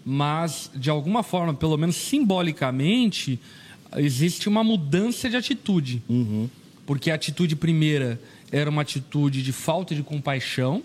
mas 0.06 0.70
de 0.74 0.90
alguma 0.90 1.24
forma, 1.24 1.54
pelo 1.54 1.78
menos 1.78 1.96
simbolicamente, 1.96 3.40
existe 3.98 4.48
uma 4.48 4.64
mudança 4.64 5.30
de 5.30 5.36
atitude. 5.36 6.02
Uhum. 6.08 6.50
Porque 6.86 7.10
a 7.10 7.16
atitude 7.16 7.56
primeira 7.56 8.20
era 8.52 8.70
uma 8.70 8.82
atitude 8.82 9.42
de 9.42 9.52
falta 9.52 9.96
de 9.96 10.04
compaixão. 10.04 10.84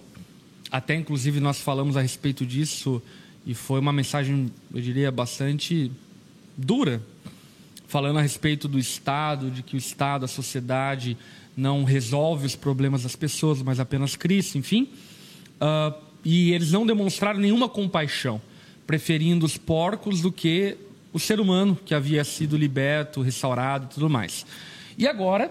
Até 0.70 0.94
inclusive 0.94 1.40
nós 1.40 1.60
falamos 1.60 1.96
a 1.96 2.00
respeito 2.00 2.46
disso 2.46 3.02
e 3.44 3.54
foi 3.54 3.80
uma 3.80 3.92
mensagem, 3.92 4.50
eu 4.72 4.80
diria, 4.80 5.10
bastante 5.10 5.90
dura, 6.56 7.02
falando 7.88 8.18
a 8.18 8.22
respeito 8.22 8.68
do 8.68 8.78
Estado, 8.78 9.50
de 9.50 9.62
que 9.62 9.74
o 9.74 9.78
Estado, 9.78 10.24
a 10.24 10.28
sociedade 10.28 11.16
não 11.56 11.84
resolve 11.84 12.46
os 12.46 12.54
problemas 12.54 13.02
das 13.02 13.16
pessoas, 13.16 13.62
mas 13.62 13.80
apenas 13.80 14.16
Cristo, 14.16 14.56
enfim. 14.56 14.88
Uh, 15.60 15.94
e 16.24 16.52
eles 16.52 16.70
não 16.70 16.86
demonstraram 16.86 17.40
nenhuma 17.40 17.68
compaixão, 17.68 18.40
preferindo 18.86 19.44
os 19.44 19.56
porcos 19.56 20.20
do 20.20 20.30
que 20.30 20.76
o 21.12 21.18
ser 21.18 21.40
humano 21.40 21.76
que 21.84 21.94
havia 21.94 22.22
sido 22.24 22.56
liberto, 22.56 23.22
restaurado 23.22 23.86
e 23.90 23.94
tudo 23.94 24.08
mais. 24.08 24.46
E 24.96 25.08
agora, 25.08 25.50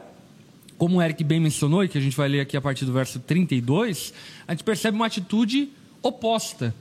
como 0.79 0.98
o 0.98 1.01
Eric 1.01 1.25
bem 1.25 1.41
mencionou, 1.41 1.83
e 1.83 1.89
que 1.89 1.98
a 1.98 2.01
gente 2.01 2.15
vai 2.15 2.29
ler 2.29 2.39
aqui 2.39 2.55
a 2.55 2.62
partir 2.62 2.86
do 2.86 2.93
verso 2.93 3.19
32, 3.19 4.13
a 4.48 4.53
gente 4.53 4.63
percebe 4.63 4.95
uma 4.95 5.07
atitude 5.07 5.67
oposta. 6.01 6.74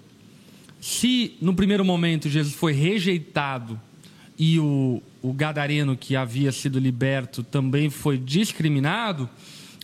Se 0.80 1.34
no 1.42 1.52
primeiro 1.52 1.84
momento 1.84 2.28
Jesus 2.28 2.54
foi 2.54 2.72
rejeitado 2.72 3.78
e 4.38 4.60
o, 4.60 5.02
o 5.20 5.32
gadareno 5.32 5.96
que 5.96 6.14
havia 6.14 6.52
sido 6.52 6.78
liberto 6.78 7.42
também 7.42 7.90
foi 7.90 8.16
discriminado, 8.16 9.28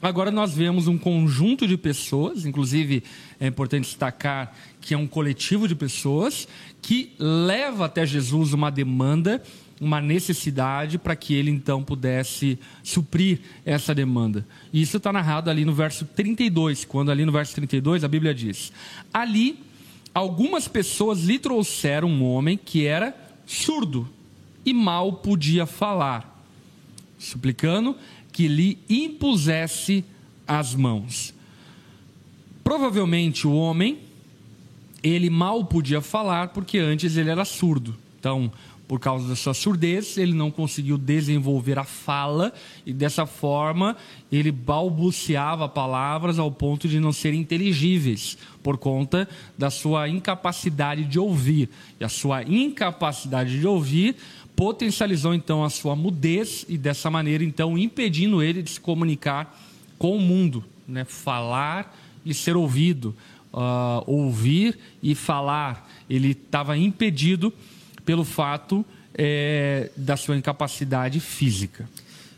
agora 0.00 0.30
nós 0.30 0.54
vemos 0.54 0.86
um 0.86 0.96
conjunto 0.96 1.66
de 1.66 1.76
pessoas, 1.76 2.46
inclusive 2.46 3.02
é 3.40 3.48
importante 3.48 3.86
destacar 3.86 4.56
que 4.80 4.94
é 4.94 4.96
um 4.96 5.08
coletivo 5.08 5.66
de 5.66 5.74
pessoas, 5.74 6.46
que 6.80 7.10
leva 7.18 7.86
até 7.86 8.06
Jesus 8.06 8.52
uma 8.52 8.70
demanda 8.70 9.42
uma 9.80 10.00
necessidade 10.00 10.98
para 10.98 11.16
que 11.16 11.34
ele 11.34 11.50
então 11.50 11.82
pudesse 11.82 12.58
suprir 12.82 13.40
essa 13.64 13.94
demanda. 13.94 14.46
E 14.72 14.80
isso 14.80 14.96
está 14.96 15.12
narrado 15.12 15.50
ali 15.50 15.64
no 15.64 15.74
verso 15.74 16.04
32, 16.04 16.84
quando 16.84 17.10
ali 17.10 17.24
no 17.24 17.32
verso 17.32 17.54
32 17.54 18.04
a 18.04 18.08
Bíblia 18.08 18.34
diz: 18.34 18.72
Ali 19.12 19.58
algumas 20.14 20.68
pessoas 20.68 21.24
lhe 21.24 21.38
trouxeram 21.38 22.08
um 22.08 22.24
homem 22.24 22.56
que 22.56 22.86
era 22.86 23.14
surdo 23.46 24.08
e 24.64 24.72
mal 24.72 25.12
podia 25.14 25.66
falar, 25.66 26.44
suplicando 27.18 27.96
que 28.32 28.48
lhe 28.48 28.78
impusesse 28.88 30.04
as 30.46 30.74
mãos. 30.74 31.34
Provavelmente 32.62 33.46
o 33.46 33.54
homem 33.54 33.98
ele 35.02 35.28
mal 35.28 35.64
podia 35.66 36.00
falar 36.00 36.48
porque 36.48 36.78
antes 36.78 37.16
ele 37.16 37.28
era 37.28 37.44
surdo. 37.44 37.94
Então, 38.18 38.50
por 38.86 39.00
causa 39.00 39.26
da 39.26 39.36
sua 39.36 39.54
surdez, 39.54 40.18
ele 40.18 40.34
não 40.34 40.50
conseguiu 40.50 40.98
desenvolver 40.98 41.78
a 41.78 41.84
fala 41.84 42.52
e 42.84 42.92
dessa 42.92 43.24
forma 43.24 43.96
ele 44.30 44.52
balbuciava 44.52 45.68
palavras 45.68 46.38
ao 46.38 46.50
ponto 46.50 46.86
de 46.86 47.00
não 47.00 47.12
serem 47.12 47.40
inteligíveis 47.40 48.36
por 48.62 48.76
conta 48.76 49.28
da 49.56 49.70
sua 49.70 50.08
incapacidade 50.08 51.04
de 51.04 51.18
ouvir. 51.18 51.70
E 51.98 52.04
a 52.04 52.08
sua 52.08 52.42
incapacidade 52.42 53.58
de 53.58 53.66
ouvir 53.66 54.16
potencializou 54.54 55.34
então 55.34 55.64
a 55.64 55.70
sua 55.70 55.96
mudez 55.96 56.66
e 56.68 56.76
dessa 56.76 57.10
maneira 57.10 57.42
então 57.42 57.78
impedindo 57.78 58.42
ele 58.42 58.62
de 58.62 58.70
se 58.70 58.80
comunicar 58.80 59.58
com 59.98 60.16
o 60.16 60.20
mundo, 60.20 60.62
né? 60.86 61.04
Falar 61.04 61.96
e 62.24 62.34
ser 62.34 62.56
ouvido, 62.56 63.14
uh, 63.52 64.02
ouvir 64.06 64.78
e 65.02 65.14
falar. 65.14 65.90
Ele 66.08 66.32
estava 66.32 66.76
impedido 66.76 67.52
pelo 68.04 68.24
fato 68.24 68.84
é, 69.14 69.90
da 69.96 70.16
sua 70.16 70.36
incapacidade 70.36 71.20
física. 71.20 71.88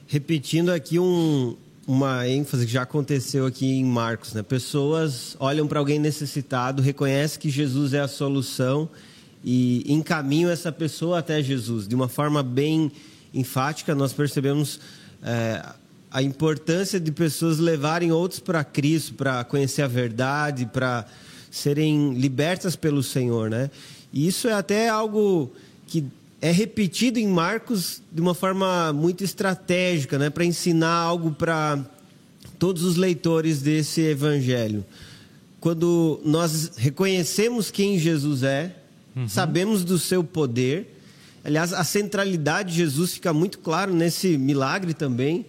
Repetindo 0.07 0.71
aqui 0.71 0.99
um, 0.99 1.57
uma 1.87 2.29
ênfase 2.29 2.67
que 2.67 2.73
já 2.73 2.83
aconteceu 2.83 3.47
aqui 3.47 3.67
em 3.67 3.85
Marcos, 3.85 4.35
né? 4.35 4.43
Pessoas 4.43 5.37
olham 5.39 5.67
para 5.67 5.79
alguém 5.79 5.99
necessitado, 5.99 6.83
reconhecem 6.83 7.41
que 7.41 7.51
Jesus 7.51 7.95
é 7.95 8.01
a 8.01 8.09
solução 8.09 8.89
e 9.45 9.85
encaminham 9.87 10.51
essa 10.51 10.71
pessoa 10.73 11.19
até 11.19 11.43
Jesus. 11.43 11.87
De 11.87 11.95
uma 11.95 12.09
forma 12.09 12.43
bem 12.43 12.91
enfática, 13.33 13.95
nós 13.95 14.13
percebemos 14.13 14.81
é, 15.23 15.65
a 16.11 16.23
importância 16.23 16.99
de 16.99 17.13
pessoas 17.13 17.59
levarem 17.59 18.13
outros 18.13 18.41
para 18.41 18.65
Cristo, 18.65 19.15
para 19.15 19.45
conhecer 19.45 19.83
a 19.83 19.89
verdade, 19.89 20.67
para 20.67 21.07
serem 21.51 22.15
libertas 22.15 22.77
pelo 22.77 23.03
Senhor, 23.03 23.49
né? 23.49 23.71
E 24.17 24.27
isso 24.27 24.49
é 24.49 24.55
até 24.55 24.89
algo 24.89 25.53
que 25.87 26.03
é 26.41 26.51
repetido 26.51 27.19
em 27.19 27.29
Marcos 27.29 28.01
de 28.11 28.19
uma 28.19 28.33
forma 28.33 28.91
muito 28.91 29.23
estratégica, 29.23 30.19
né, 30.19 30.31
para 30.31 30.43
ensinar 30.43 30.95
algo 30.95 31.33
para 31.33 31.85
todos 32.59 32.83
os 32.83 32.97
leitores 32.97 33.61
desse 33.61 34.01
evangelho. 34.01 34.87
Quando 35.61 36.19
nós 36.25 36.73
reconhecemos 36.79 37.71
quem 37.71 37.99
Jesus 37.99 38.43
é, 38.43 38.75
uhum. 39.15 39.29
sabemos 39.29 39.85
do 39.85 39.99
seu 39.99 40.25
poder. 40.25 40.99
Aliás, 41.45 41.75
a 41.75 41.85
centralidade 41.85 42.71
de 42.71 42.79
Jesus 42.79 43.13
fica 43.13 43.35
muito 43.35 43.59
claro 43.59 43.93
nesse 43.93 44.39
milagre 44.39 44.95
também, 44.95 45.45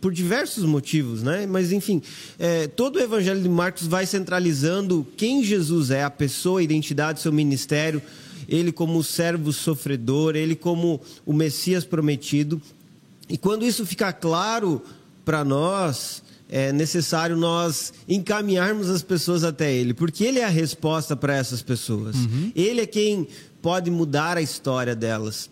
por 0.00 0.12
diversos 0.12 0.64
motivos, 0.64 1.22
né? 1.22 1.46
Mas 1.46 1.72
enfim, 1.72 2.02
é, 2.38 2.66
todo 2.66 2.96
o 2.96 3.00
Evangelho 3.00 3.40
de 3.40 3.48
Marcos 3.48 3.86
vai 3.86 4.06
centralizando 4.06 5.06
quem 5.16 5.42
Jesus 5.42 5.90
é, 5.90 6.04
a 6.04 6.10
pessoa, 6.10 6.60
a 6.60 6.62
identidade, 6.62 7.20
seu 7.20 7.32
ministério, 7.32 8.02
ele 8.48 8.70
como 8.70 8.98
o 8.98 9.04
servo 9.04 9.52
sofredor, 9.52 10.36
ele 10.36 10.54
como 10.54 11.00
o 11.24 11.32
Messias 11.32 11.84
prometido. 11.84 12.60
E 13.28 13.38
quando 13.38 13.64
isso 13.64 13.86
fica 13.86 14.12
claro 14.12 14.82
para 15.24 15.44
nós, 15.44 16.22
é 16.48 16.70
necessário 16.70 17.36
nós 17.36 17.94
encaminharmos 18.06 18.90
as 18.90 19.02
pessoas 19.02 19.42
até 19.42 19.72
ele, 19.72 19.94
porque 19.94 20.24
ele 20.24 20.38
é 20.38 20.44
a 20.44 20.48
resposta 20.48 21.16
para 21.16 21.34
essas 21.34 21.62
pessoas. 21.62 22.16
Uhum. 22.16 22.52
Ele 22.54 22.82
é 22.82 22.86
quem 22.86 23.26
pode 23.62 23.90
mudar 23.90 24.36
a 24.36 24.42
história 24.42 24.94
delas. 24.94 25.48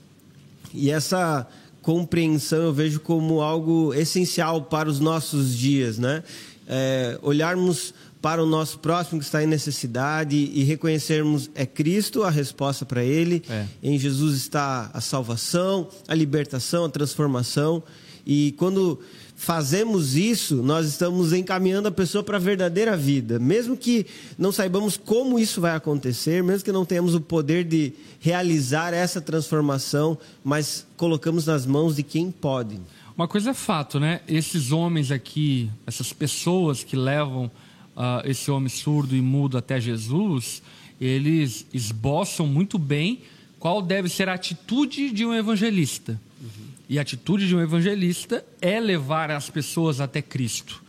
E 0.74 0.90
essa 0.90 1.46
compreensão 1.82 2.62
eu 2.62 2.72
vejo 2.72 3.00
como 3.00 3.40
algo 3.40 3.92
essencial 3.94 4.62
para 4.62 4.88
os 4.88 5.00
nossos 5.00 5.56
dias, 5.56 5.98
né? 5.98 6.22
É, 6.66 7.18
olharmos 7.22 7.92
para 8.22 8.42
o 8.42 8.46
nosso 8.46 8.78
próximo 8.78 9.18
que 9.18 9.24
está 9.24 9.42
em 9.42 9.46
necessidade 9.46 10.36
e 10.36 10.62
reconhecermos 10.62 11.50
é 11.54 11.64
Cristo 11.64 12.22
a 12.22 12.30
resposta 12.30 12.84
para 12.84 13.02
ele. 13.02 13.42
É. 13.48 13.64
Em 13.82 13.98
Jesus 13.98 14.36
está 14.36 14.90
a 14.92 15.00
salvação, 15.00 15.88
a 16.06 16.14
libertação, 16.14 16.84
a 16.84 16.88
transformação. 16.88 17.82
E 18.26 18.52
quando 18.58 19.00
fazemos 19.40 20.16
isso, 20.16 20.56
nós 20.56 20.86
estamos 20.86 21.32
encaminhando 21.32 21.88
a 21.88 21.90
pessoa 21.90 22.22
para 22.22 22.36
a 22.36 22.38
verdadeira 22.38 22.94
vida. 22.94 23.38
Mesmo 23.38 23.74
que 23.74 24.04
não 24.36 24.52
saibamos 24.52 24.98
como 24.98 25.38
isso 25.38 25.62
vai 25.62 25.74
acontecer, 25.74 26.42
mesmo 26.42 26.62
que 26.62 26.70
não 26.70 26.84
tenhamos 26.84 27.14
o 27.14 27.22
poder 27.22 27.64
de 27.64 27.94
realizar 28.20 28.92
essa 28.92 29.18
transformação, 29.18 30.18
mas 30.44 30.86
colocamos 30.94 31.46
nas 31.46 31.64
mãos 31.64 31.96
de 31.96 32.02
quem 32.02 32.30
pode. 32.30 32.78
Uma 33.16 33.26
coisa 33.26 33.52
é 33.52 33.54
fato, 33.54 33.98
né? 33.98 34.20
Esses 34.28 34.72
homens 34.72 35.10
aqui, 35.10 35.70
essas 35.86 36.12
pessoas 36.12 36.84
que 36.84 36.94
levam 36.94 37.46
uh, 37.96 38.20
esse 38.26 38.50
homem 38.50 38.68
surdo 38.68 39.16
e 39.16 39.22
mudo 39.22 39.56
até 39.56 39.80
Jesus, 39.80 40.62
eles 41.00 41.64
esboçam 41.72 42.46
muito 42.46 42.78
bem 42.78 43.22
qual 43.58 43.80
deve 43.80 44.10
ser 44.10 44.28
a 44.28 44.34
atitude 44.34 45.10
de 45.10 45.24
um 45.24 45.32
evangelista. 45.32 46.20
Uhum. 46.42 46.69
E 46.90 46.98
a 46.98 47.02
atitude 47.02 47.46
de 47.46 47.54
um 47.54 47.60
evangelista 47.60 48.44
é 48.60 48.80
levar 48.80 49.30
as 49.30 49.48
pessoas 49.48 50.00
até 50.00 50.20
Cristo. 50.20 50.82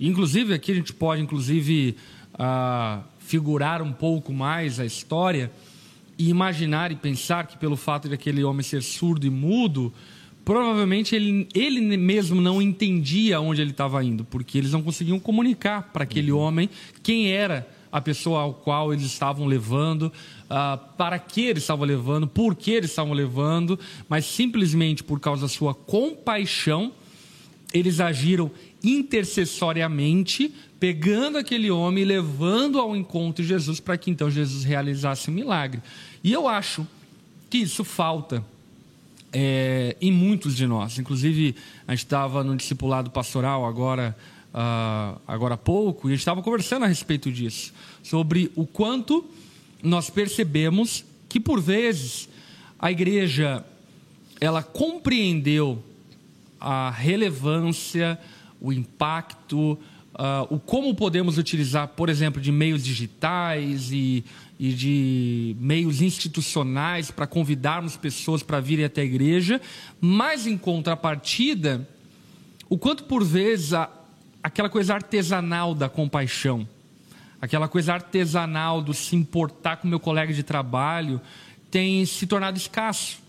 Inclusive, 0.00 0.54
aqui 0.54 0.72
a 0.72 0.74
gente 0.74 0.94
pode, 0.94 1.20
inclusive, 1.20 1.94
uh, 2.32 3.04
figurar 3.18 3.82
um 3.82 3.92
pouco 3.92 4.32
mais 4.32 4.80
a 4.80 4.86
história 4.86 5.52
e 6.18 6.30
imaginar 6.30 6.90
e 6.90 6.96
pensar 6.96 7.46
que 7.46 7.58
pelo 7.58 7.76
fato 7.76 8.08
de 8.08 8.14
aquele 8.14 8.42
homem 8.42 8.62
ser 8.62 8.82
surdo 8.82 9.26
e 9.26 9.30
mudo, 9.30 9.92
provavelmente 10.42 11.14
ele, 11.14 11.46
ele 11.54 11.98
mesmo 11.98 12.40
não 12.40 12.62
entendia 12.62 13.38
onde 13.38 13.60
ele 13.60 13.72
estava 13.72 14.02
indo, 14.02 14.24
porque 14.24 14.56
eles 14.56 14.72
não 14.72 14.82
conseguiam 14.82 15.20
comunicar 15.20 15.90
para 15.92 16.04
aquele 16.04 16.32
uhum. 16.32 16.38
homem 16.38 16.70
quem 17.02 17.30
era 17.30 17.68
a 17.92 18.00
pessoa 18.00 18.40
ao 18.40 18.54
qual 18.54 18.92
eles 18.92 19.04
estavam 19.04 19.44
levando, 19.44 20.04
uh, 20.04 20.78
para 20.96 21.18
que 21.18 21.42
eles 21.42 21.62
estavam 21.62 21.84
levando, 21.84 22.26
por 22.26 22.54
que 22.56 22.70
eles 22.70 22.90
estavam 22.90 23.12
levando, 23.12 23.78
mas 24.08 24.24
simplesmente 24.24 25.04
por 25.04 25.20
causa 25.20 25.42
da 25.42 25.48
sua 25.48 25.74
compaixão, 25.74 26.90
eles 27.72 28.00
agiram 28.00 28.50
intercessoriamente, 28.82 30.52
pegando 30.80 31.38
aquele 31.38 31.70
homem 31.70 32.02
e 32.02 32.06
levando 32.06 32.80
ao 32.80 32.96
encontro 32.96 33.42
de 33.42 33.48
Jesus 33.48 33.78
para 33.78 33.96
que 33.96 34.10
então 34.10 34.30
Jesus 34.30 34.64
realizasse 34.64 35.28
o 35.28 35.32
milagre. 35.32 35.82
E 36.24 36.32
eu 36.32 36.48
acho 36.48 36.86
que 37.48 37.58
isso 37.58 37.84
falta 37.84 38.42
é, 39.32 39.96
em 40.00 40.10
muitos 40.10 40.56
de 40.56 40.66
nós. 40.66 40.98
Inclusive, 40.98 41.54
a 41.86 41.92
gente 41.92 42.04
estava 42.04 42.42
no 42.42 42.56
discipulado 42.56 43.10
pastoral 43.10 43.64
agora 43.64 44.16
uh, 44.52 45.20
agora 45.26 45.54
há 45.54 45.58
pouco, 45.58 46.08
e 46.08 46.12
a 46.12 46.14
gente 46.14 46.20
estava 46.20 46.42
conversando 46.42 46.84
a 46.84 46.88
respeito 46.88 47.30
disso, 47.30 47.72
sobre 48.02 48.50
o 48.54 48.66
quanto 48.66 49.24
nós 49.82 50.10
percebemos 50.10 51.04
que, 51.28 51.40
por 51.40 51.60
vezes, 51.60 52.28
a 52.78 52.90
igreja 52.90 53.64
ela 54.40 54.62
compreendeu 54.62 55.82
a 56.60 56.90
relevância, 56.90 58.18
o 58.60 58.72
impacto, 58.72 59.72
uh, 60.14 60.46
o 60.50 60.58
como 60.58 60.94
podemos 60.94 61.38
utilizar, 61.38 61.88
por 61.88 62.08
exemplo, 62.08 62.40
de 62.40 62.52
meios 62.52 62.84
digitais 62.84 63.90
e, 63.90 64.24
e 64.58 64.72
de 64.72 65.56
meios 65.58 66.00
institucionais 66.00 67.10
para 67.10 67.26
convidarmos 67.26 67.96
pessoas 67.96 68.42
para 68.42 68.60
virem 68.60 68.84
até 68.84 69.00
a 69.00 69.04
igreja, 69.04 69.60
mas 70.00 70.46
em 70.46 70.56
contrapartida, 70.56 71.88
o 72.68 72.78
quanto 72.78 73.04
por 73.04 73.24
vezes 73.24 73.72
a, 73.72 73.90
aquela 74.42 74.68
coisa 74.68 74.94
artesanal 74.94 75.74
da 75.74 75.88
compaixão, 75.88 76.66
aquela 77.40 77.68
coisa 77.68 77.94
artesanal 77.94 78.82
do 78.82 78.92
se 78.92 79.14
importar 79.14 79.76
com 79.76 79.88
meu 79.88 80.00
colega 80.00 80.32
de 80.32 80.42
trabalho, 80.42 81.20
tem 81.70 82.04
se 82.04 82.26
tornado 82.26 82.58
escasso. 82.58 83.20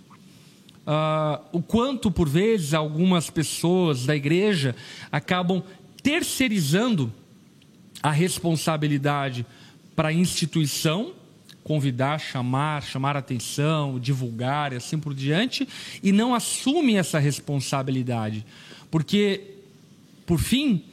Uh, 0.85 1.39
o 1.53 1.61
quanto, 1.61 2.11
por 2.11 2.27
vezes, 2.27 2.73
algumas 2.73 3.29
pessoas 3.29 4.05
da 4.05 4.15
igreja 4.15 4.75
acabam 5.11 5.63
terceirizando 6.01 7.11
a 8.01 8.11
responsabilidade 8.11 9.45
para 9.95 10.09
a 10.09 10.13
instituição, 10.13 11.13
convidar, 11.63 12.19
chamar, 12.19 12.83
chamar 12.83 13.15
atenção, 13.15 13.97
divulgar 13.97 14.73
e 14.73 14.75
assim 14.75 14.99
por 14.99 15.13
diante, 15.13 15.65
e 16.01 16.11
não 16.11 16.35
assumem 16.35 16.97
essa 16.97 17.17
responsabilidade. 17.17 18.45
Porque, 18.91 19.55
por 20.25 20.37
fim, 20.37 20.83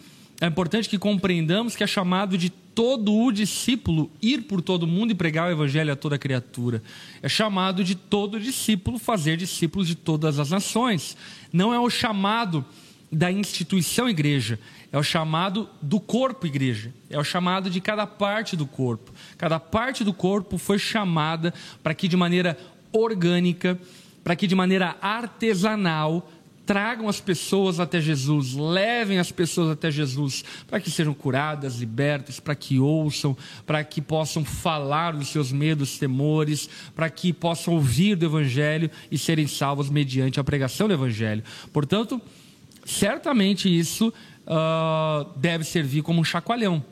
é 0.41 0.47
importante 0.47 0.89
que 0.89 0.99
compreendamos 0.99 1.77
que 1.77 1.85
é 1.85 1.87
chamado 1.87 2.39
de 2.39 2.49
todo 2.49 3.15
o 3.15 3.31
discípulo 3.31 4.11
ir 4.23 4.43
por 4.43 4.63
todo 4.63 4.87
mundo 4.87 5.11
e 5.11 5.15
pregar 5.15 5.49
o 5.49 5.53
evangelho 5.53 5.93
a 5.93 5.97
toda 5.97 6.19
criatura. 6.19 6.83
É 7.23 7.29
chamado 7.29 7.85
de 7.85 7.95
todo 7.95 8.41
discípulo 8.41 8.99
fazer 8.99 9.37
discípulos 9.37 9.87
de 9.87 9.95
todas 9.95 10.39
as 10.39 10.51
nações. 10.51 11.15
Não 11.53 11.75
é 11.75 11.79
o 11.79 11.91
chamado 11.91 12.65
da 13.13 13.31
instituição 13.31 14.09
igreja, 14.09 14.59
é 14.91 14.97
o 14.97 15.03
chamado 15.03 15.69
do 15.83 16.01
corpo 16.01 16.47
igreja, 16.47 16.91
é 17.11 17.19
o 17.19 17.25
chamado 17.25 17.69
de 17.69 17.81
cada 17.81 18.07
parte 18.07 18.57
do 18.57 18.67
corpo. 18.67 19.13
Cada 19.37 19.61
parte 19.61 20.03
do 20.03 20.15
corpo 20.15 20.57
foi 20.57 20.79
chamada 20.79 21.53
para 21.83 21.93
que 21.93 22.09
de 22.09 22.17
maneira 22.17 22.57
orgânica, 22.93 23.79
para 24.25 24.35
que 24.35 24.47
de 24.47 24.55
maneira 24.55 24.97
artesanal 25.03 26.31
tragam 26.71 27.09
as 27.09 27.19
pessoas 27.19 27.81
até 27.81 28.01
Jesus, 28.01 28.55
levem 28.55 29.19
as 29.19 29.33
pessoas 29.33 29.71
até 29.71 29.91
Jesus, 29.91 30.45
para 30.69 30.79
que 30.79 30.89
sejam 30.89 31.13
curadas, 31.13 31.81
libertas, 31.81 32.39
para 32.39 32.55
que 32.55 32.79
ouçam, 32.79 33.37
para 33.67 33.83
que 33.83 34.01
possam 34.01 34.45
falar 34.45 35.17
dos 35.17 35.31
seus 35.31 35.51
medos, 35.51 35.99
temores, 35.99 36.71
para 36.95 37.11
que 37.11 37.33
possam 37.33 37.75
ouvir 37.75 38.15
do 38.15 38.25
Evangelho 38.25 38.89
e 39.11 39.19
serem 39.19 39.49
salvos 39.49 39.91
mediante 39.91 40.39
a 40.39 40.45
pregação 40.45 40.87
do 40.87 40.95
Evangelho. 40.95 41.43
Portanto, 41.73 42.23
certamente 42.85 43.69
isso 43.69 44.15
uh, 44.47 45.29
deve 45.37 45.65
servir 45.65 46.03
como 46.03 46.21
um 46.21 46.25
chacoalhão. 46.25 46.85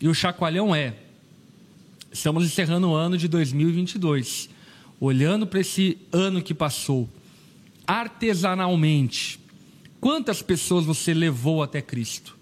E 0.00 0.08
o 0.08 0.14
chacoalhão 0.16 0.74
é: 0.74 0.94
estamos 2.10 2.44
encerrando 2.44 2.88
o 2.88 2.94
ano 2.96 3.16
de 3.16 3.28
2022, 3.28 4.50
olhando 4.98 5.46
para 5.46 5.60
esse 5.60 5.96
ano 6.10 6.42
que 6.42 6.52
passou 6.52 7.08
artesanalmente. 7.86 9.40
Quantas 10.00 10.42
pessoas 10.42 10.84
você 10.84 11.14
levou 11.14 11.62
até 11.62 11.80
Cristo? 11.80 12.36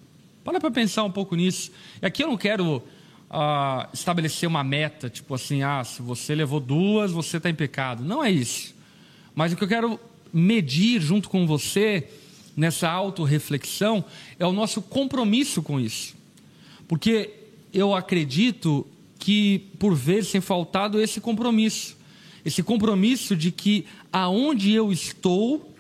Para 0.45 0.59
para 0.59 0.71
pensar 0.71 1.05
um 1.05 1.11
pouco 1.11 1.37
nisso. 1.37 1.71
E 2.01 2.07
aqui 2.07 2.23
eu 2.23 2.29
não 2.29 2.37
quero 2.37 2.77
uh, 2.77 3.89
estabelecer 3.93 4.49
uma 4.49 4.65
meta, 4.65 5.09
tipo 5.09 5.35
assim, 5.35 5.63
ah, 5.63 5.85
se 5.85 6.03
você 6.03 6.35
levou 6.35 6.61
duas, 6.61 7.13
você 7.13 7.37
está 7.37 7.51
em 7.51 7.55
pecado. 7.55 8.03
Não 8.03 8.25
é 8.25 8.31
isso. 8.31 8.75
Mas 9.35 9.53
o 9.53 9.57
que 9.57 9.65
eu 9.65 9.69
quero 9.69 10.01
medir 10.33 11.01
junto 11.01 11.29
com 11.29 11.47
você 11.47 12.09
nessa 12.57 12.91
autorreflexão 12.91 14.05
é 14.39 14.47
o 14.47 14.53
nosso 14.53 14.83
compromisso 14.83 15.63
com 15.63 15.79
isso. 15.79 16.15
Porque 16.89 17.31
eu 17.73 17.95
acredito 17.95 18.87
que, 19.19 19.71
por 19.79 19.95
vezes, 19.95 20.33
tem 20.33 20.41
faltado 20.41 21.01
esse 21.01 21.21
compromisso. 21.21 21.97
Esse 22.45 22.63
compromisso 22.63 23.37
de 23.37 23.51
que 23.51 23.87
aonde 24.13 24.73
eu 24.73 24.93
estou, 24.93 25.75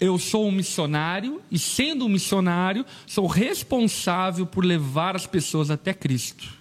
eu 0.00 0.18
sou 0.18 0.46
um 0.46 0.52
missionário 0.52 1.40
e, 1.50 1.58
sendo 1.58 2.04
um 2.04 2.08
missionário, 2.08 2.84
sou 3.06 3.26
responsável 3.26 4.46
por 4.46 4.64
levar 4.64 5.16
as 5.16 5.26
pessoas 5.26 5.70
até 5.70 5.94
Cristo. 5.94 6.52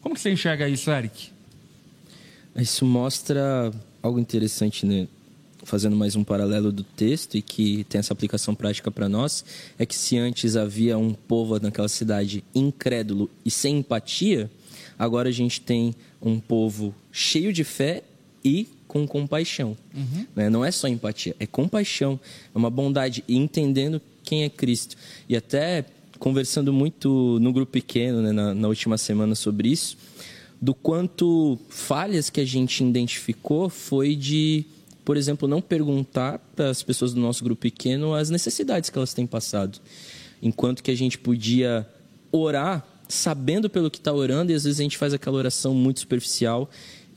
Como 0.00 0.14
que 0.14 0.20
você 0.20 0.30
enxerga 0.30 0.68
isso, 0.68 0.90
Eric? 0.90 1.28
Isso 2.56 2.84
mostra 2.84 3.70
algo 4.02 4.18
interessante, 4.18 4.84
né? 4.84 5.06
Fazendo 5.62 5.94
mais 5.94 6.16
um 6.16 6.24
paralelo 6.24 6.72
do 6.72 6.82
texto 6.82 7.36
e 7.36 7.42
que 7.42 7.84
tem 7.84 7.98
essa 7.98 8.12
aplicação 8.12 8.54
prática 8.54 8.90
para 8.90 9.08
nós, 9.08 9.44
é 9.78 9.84
que 9.84 9.94
se 9.94 10.16
antes 10.16 10.56
havia 10.56 10.96
um 10.98 11.12
povo 11.12 11.60
naquela 11.60 11.88
cidade 11.88 12.42
incrédulo 12.54 13.30
e 13.44 13.50
sem 13.50 13.78
empatia, 13.78 14.50
agora 14.98 15.28
a 15.28 15.32
gente 15.32 15.60
tem 15.60 15.94
um 16.20 16.40
povo 16.40 16.94
cheio 17.12 17.52
de 17.52 17.62
fé 17.62 18.02
e 18.42 18.66
com 18.90 19.06
compaixão. 19.06 19.76
Uhum. 19.94 20.26
Né? 20.34 20.50
Não 20.50 20.64
é 20.64 20.70
só 20.72 20.88
empatia, 20.88 21.36
é 21.38 21.46
compaixão, 21.46 22.18
é 22.52 22.58
uma 22.58 22.68
bondade 22.68 23.22
e 23.28 23.36
entendendo 23.36 24.02
quem 24.24 24.42
é 24.42 24.48
Cristo. 24.48 24.96
E 25.28 25.36
até 25.36 25.84
conversando 26.18 26.72
muito 26.72 27.38
no 27.40 27.52
grupo 27.52 27.70
pequeno, 27.70 28.20
né, 28.20 28.32
na, 28.32 28.52
na 28.52 28.66
última 28.66 28.98
semana 28.98 29.36
sobre 29.36 29.68
isso, 29.68 29.96
do 30.60 30.74
quanto 30.74 31.56
falhas 31.68 32.28
que 32.30 32.40
a 32.40 32.44
gente 32.44 32.82
identificou 32.82 33.70
foi 33.70 34.16
de, 34.16 34.64
por 35.04 35.16
exemplo, 35.16 35.46
não 35.46 35.62
perguntar 35.62 36.40
para 36.56 36.68
as 36.68 36.82
pessoas 36.82 37.14
do 37.14 37.20
nosso 37.20 37.44
grupo 37.44 37.62
pequeno 37.62 38.12
as 38.12 38.28
necessidades 38.28 38.90
que 38.90 38.98
elas 38.98 39.14
têm 39.14 39.24
passado. 39.24 39.78
Enquanto 40.42 40.82
que 40.82 40.90
a 40.90 40.96
gente 40.96 41.16
podia 41.16 41.86
orar 42.32 42.84
sabendo 43.08 43.70
pelo 43.70 43.88
que 43.88 43.98
está 43.98 44.12
orando, 44.12 44.50
e 44.50 44.54
às 44.54 44.64
vezes 44.64 44.80
a 44.80 44.82
gente 44.82 44.98
faz 44.98 45.14
aquela 45.14 45.36
oração 45.36 45.74
muito 45.74 46.00
superficial 46.00 46.68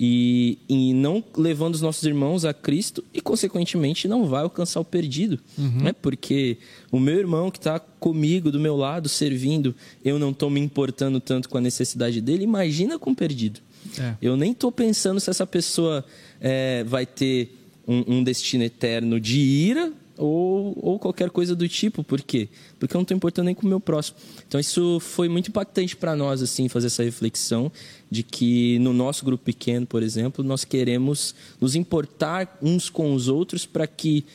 e, 0.05 0.57
e 0.67 0.93
não 0.93 1.23
levando 1.37 1.75
os 1.75 1.81
nossos 1.81 2.03
irmãos 2.03 2.43
a 2.43 2.53
Cristo 2.53 3.01
e, 3.13 3.21
consequentemente, 3.21 4.05
não 4.05 4.25
vai 4.25 4.43
alcançar 4.43 4.81
o 4.81 4.83
perdido. 4.83 5.39
Uhum. 5.57 5.83
Né? 5.83 5.93
Porque 5.93 6.57
o 6.91 6.99
meu 6.99 7.17
irmão 7.17 7.49
que 7.49 7.57
está 7.57 7.79
comigo, 7.79 8.51
do 8.51 8.59
meu 8.59 8.75
lado, 8.75 9.07
servindo, 9.07 9.73
eu 10.03 10.19
não 10.19 10.31
estou 10.31 10.49
me 10.49 10.59
importando 10.59 11.21
tanto 11.21 11.47
com 11.47 11.57
a 11.57 11.61
necessidade 11.61 12.19
dele, 12.19 12.43
imagina 12.43 12.99
com 12.99 13.11
o 13.11 13.15
perdido. 13.15 13.61
É. 13.97 14.15
Eu 14.21 14.35
nem 14.35 14.51
estou 14.51 14.73
pensando 14.73 15.21
se 15.21 15.29
essa 15.29 15.47
pessoa 15.47 16.03
é, 16.41 16.83
vai 16.83 17.05
ter 17.05 17.55
um, 17.87 18.17
um, 18.17 18.23
destino 18.25 18.65
eterno 18.65 19.21
de 19.21 19.39
ira 19.39 19.89
ou, 20.17 20.77
ou 20.81 20.99
qualquer 20.99 21.29
coisa 21.29 21.55
do 21.55 21.67
tipo. 21.67 22.03
Por 22.03 22.21
quê? 22.21 22.49
Porque 22.79 22.95
eu 22.95 22.99
não 22.99 23.03
estou 23.03 23.15
importando 23.15 23.45
nem 23.45 23.55
com 23.55 23.65
o 23.65 23.69
meu 23.69 23.79
próximo. 23.79 24.17
Então 24.47 24.59
isso 24.59 24.99
foi 24.99 25.27
muito 25.27 25.49
impactante 25.49 25.95
para 25.95 26.15
nós, 26.15 26.41
assim, 26.41 26.69
fazer 26.69 26.87
essa 26.87 27.03
reflexão 27.03 27.71
de 28.09 28.23
que 28.23 28.77
no 28.79 28.93
nosso 28.93 29.25
grupo 29.25 29.43
pequeno, 29.43 29.85
por 29.85 30.03
exemplo, 30.03 30.43
nós 30.43 30.63
queremos 30.63 31.33
nos 31.59 31.75
importar 31.75 32.57
uns 32.61 32.89
com 32.89 33.13
os 33.13 33.27
outros 33.27 33.65
para 33.65 33.87
que 33.87 34.25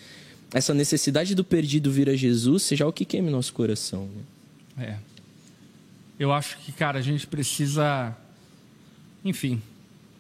essa 0.52 0.72
necessidade 0.72 1.34
do 1.34 1.44
perdido 1.44 1.90
vir 1.90 2.08
a 2.08 2.16
Jesus 2.16 2.62
seja 2.62 2.86
o 2.86 2.92
que 2.92 3.04
queime 3.04 3.30
nosso 3.30 3.52
coração. 3.52 4.08
Né? 4.76 4.86
É. 4.86 5.08
Eu 6.18 6.32
acho 6.32 6.58
que, 6.58 6.72
cara, 6.72 6.98
a 6.98 7.02
gente 7.02 7.26
precisa, 7.26 8.16
enfim, 9.24 9.62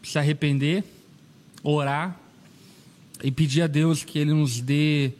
se 0.02 0.18
arrepender, 0.18 0.84
orar 1.62 2.20
e 3.22 3.32
pedir 3.32 3.62
a 3.62 3.66
Deus 3.66 4.04
que 4.04 4.18
Ele 4.18 4.32
nos 4.32 4.60
dê 4.60 5.12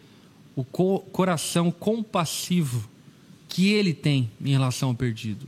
o 0.59 0.65
co 0.65 0.99
coração 1.13 1.71
compassivo 1.71 2.91
que 3.49 3.69
Ele 3.69 3.95
tem 3.95 4.29
em 4.45 4.51
relação 4.51 4.89
ao 4.89 4.95
perdido, 4.97 5.47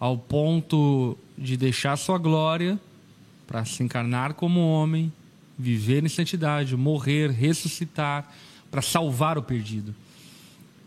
ao 0.00 0.18
ponto 0.18 1.16
de 1.38 1.56
deixar 1.56 1.96
sua 1.96 2.18
glória 2.18 2.76
para 3.46 3.64
se 3.64 3.80
encarnar 3.84 4.34
como 4.34 4.58
homem, 4.58 5.12
viver 5.56 6.04
em 6.04 6.08
santidade, 6.08 6.76
morrer, 6.76 7.30
ressuscitar, 7.30 8.28
para 8.72 8.82
salvar 8.82 9.38
o 9.38 9.42
perdido. 9.42 9.94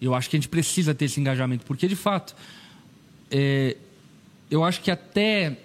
Eu 0.01 0.13
acho 0.13 0.29
que 0.29 0.35
a 0.35 0.39
gente 0.39 0.49
precisa 0.49 0.93
ter 0.93 1.05
esse 1.05 1.21
engajamento, 1.21 1.65
porque 1.65 1.87
de 1.87 1.95
fato 1.95 2.35
é, 3.31 3.77
eu 4.51 4.65
acho 4.65 4.81
que 4.81 4.91
até, 4.91 5.57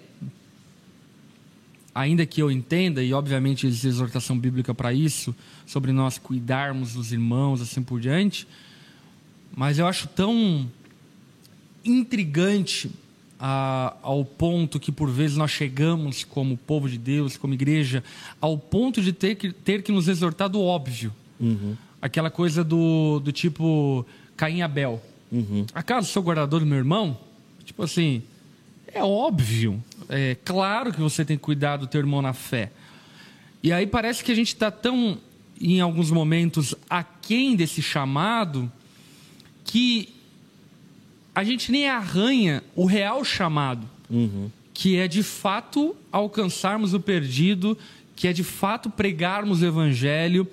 ainda 1.93 2.25
que 2.25 2.41
eu 2.41 2.49
entenda, 2.49 3.03
e 3.03 3.13
obviamente 3.13 3.67
existe 3.67 3.87
exortação 3.87 4.37
bíblica 4.37 4.73
para 4.73 4.91
isso, 4.93 5.35
sobre 5.65 5.91
nós 5.91 6.17
cuidarmos 6.17 6.93
dos 6.93 7.11
irmãos, 7.11 7.61
assim 7.61 7.83
por 7.83 7.99
diante, 7.99 8.47
mas 9.55 9.77
eu 9.77 9.85
acho 9.85 10.07
tão 10.07 10.67
intrigante 11.85 12.89
a, 13.39 13.95
ao 14.01 14.23
ponto 14.23 14.79
que 14.79 14.91
por 14.91 15.09
vezes 15.09 15.37
nós 15.37 15.51
chegamos 15.51 16.23
como 16.23 16.57
povo 16.57 16.89
de 16.89 16.97
Deus, 16.97 17.37
como 17.37 17.53
igreja, 17.53 18.03
ao 18.39 18.57
ponto 18.57 19.01
de 19.01 19.11
ter 19.11 19.35
que, 19.35 19.51
ter 19.51 19.83
que 19.83 19.91
nos 19.91 20.07
exortar 20.07 20.49
do 20.49 20.61
óbvio. 20.61 21.13
Uhum. 21.39 21.75
Aquela 22.01 22.29
coisa 22.29 22.63
do, 22.63 23.19
do 23.19 23.31
tipo 23.31 24.05
Caim 24.35 24.61
Abel. 24.61 25.01
Uhum. 25.31 25.65
Acaso 25.73 26.09
sou 26.09 26.23
guardador 26.23 26.61
do 26.61 26.65
meu 26.65 26.77
irmão? 26.77 27.17
Tipo 27.65 27.83
assim, 27.83 28.23
é 28.93 29.03
óbvio, 29.03 29.83
é 30.09 30.35
claro 30.43 30.93
que 30.93 30.99
você 30.99 31.25
tem 31.25 31.37
que 31.37 31.43
cuidar 31.43 31.77
do 31.77 31.87
teu 31.87 31.99
irmão 31.99 32.21
na 32.21 32.33
fé. 32.33 32.71
E 33.61 33.71
aí 33.71 33.87
parece 33.87 34.23
que 34.23 34.31
a 34.31 34.35
gente 34.35 34.49
está 34.49 34.69
tão, 34.69 35.17
em 35.59 35.81
alguns 35.81 36.11
momentos, 36.11 36.75
aquém 36.89 37.55
desse 37.55 37.81
chamado, 37.81 38.71
que 39.63 40.13
a 41.33 41.43
gente 41.43 41.71
nem 41.71 41.87
arranha 41.87 42.63
o 42.75 42.85
real 42.85 43.23
chamado, 43.23 43.89
uhum. 44.09 44.51
que 44.73 44.97
é 44.97 45.07
de 45.07 45.23
fato 45.23 45.95
alcançarmos 46.11 46.93
o 46.93 46.99
perdido, 46.99 47.77
que 48.15 48.27
é 48.27 48.33
de 48.33 48.43
fato 48.43 48.89
pregarmos 48.89 49.61
o 49.61 49.65
evangelho 49.65 50.47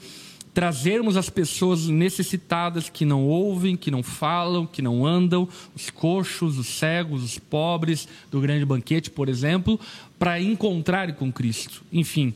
trazermos 0.53 1.17
as 1.17 1.31
pessoas 1.31 1.87
necessitadas 1.87 2.89
que 2.89 3.05
não 3.05 3.25
ouvem, 3.27 3.77
que 3.77 3.91
não 3.91 4.03
falam, 4.03 4.67
que 4.67 4.83
não 4.83 5.07
andam, 5.07 5.49
os 5.75 5.91
coxos, 5.91 6.59
os 6.59 6.67
cegos, 6.67 7.23
os 7.23 7.39
pobres 7.39 8.09
do 8.31 8.41
grande 8.41 8.65
banquete, 8.65 9.11
por 9.11 9.29
exemplo, 9.29 9.79
para 10.19 10.41
encontrarem 10.41 11.15
com 11.15 11.33
Cristo. 11.33 11.83
Enfim, 11.93 12.35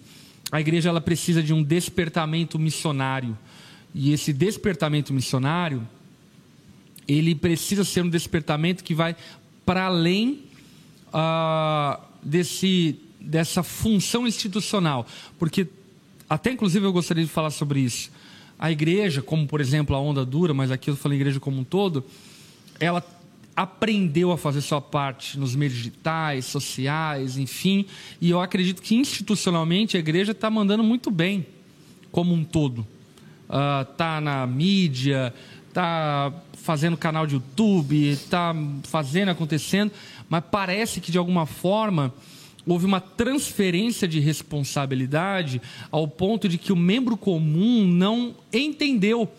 a 0.50 0.61
igreja 0.61 0.88
ela 0.88 1.00
precisa 1.00 1.42
de 1.42 1.53
um 1.53 1.62
despertamento 1.62 2.59
missionário. 2.59 3.37
E 3.92 4.12
esse 4.12 4.33
despertamento 4.33 5.12
missionário, 5.12 5.87
ele 7.07 7.35
precisa 7.35 7.85
ser 7.85 8.03
um 8.03 8.09
despertamento 8.09 8.83
que 8.83 8.94
vai 8.94 9.16
para 9.66 9.87
além 9.87 10.44
uh, 11.09 12.00
desse, 12.22 12.96
dessa 13.20 13.62
função 13.62 14.27
institucional. 14.27 15.07
Porque 15.38 15.66
até 16.29 16.51
inclusive 16.51 16.85
eu 16.85 16.93
gostaria 16.93 17.25
de 17.25 17.31
falar 17.31 17.51
sobre 17.51 17.81
isso. 17.81 18.11
A 18.59 18.71
igreja, 18.71 19.21
como 19.21 19.47
por 19.47 19.61
exemplo 19.61 19.95
a 19.95 20.01
onda 20.01 20.25
dura, 20.25 20.55
mas 20.55 20.71
aqui 20.71 20.91
eu 20.91 20.97
falo 20.97 21.15
igreja 21.15 21.41
como 21.41 21.61
um 21.61 21.65
todo, 21.65 22.05
ela 22.79 23.05
aprendeu 23.57 24.33
a 24.33 24.39
fazer 24.39 24.61
sua 24.61 24.81
parte 24.81 25.39
nos 25.39 25.55
meios 25.55 25.75
digitais, 25.75 26.45
sociais, 26.47 27.39
enfim, 27.39 27.87
e 28.21 28.31
eu 28.31 28.41
acredito 28.41 28.83
que 28.83 28.97
institucionalmente 28.97 29.97
a 29.97 30.01
igreja 30.01 30.33
está 30.33 30.51
mandando 30.51 30.83
muito 30.83 31.11
bem, 31.11 31.47
como 32.11 32.35
um 32.35 32.45
todo. 32.45 32.87
Está 33.45 34.17
ah, 34.17 34.21
na 34.21 34.47
mídia, 34.47 35.33
está 35.69 36.33
fazendo 36.55 36.97
canal 36.97 37.27
de 37.27 37.35
YouTube, 37.35 38.09
está 38.09 38.55
fazendo 38.85 39.31
acontecendo, 39.31 39.93
mas 40.29 40.43
parece 40.51 41.01
que 41.01 41.13
de 41.13 41.19
alguma 41.19 41.47
forma 41.47 42.13
houve 42.72 42.87
uma 42.87 43.00
transferência 43.00 44.09
de 44.09 44.20
responsabilidade 44.20 45.61
ao 45.90 46.09
ponto 46.09 46.48
de 46.48 46.59
que 46.59 46.72
o 46.72 46.77
membro 46.77 47.16
comum 47.16 47.87
não 47.87 48.35
entendeu 48.53 49.31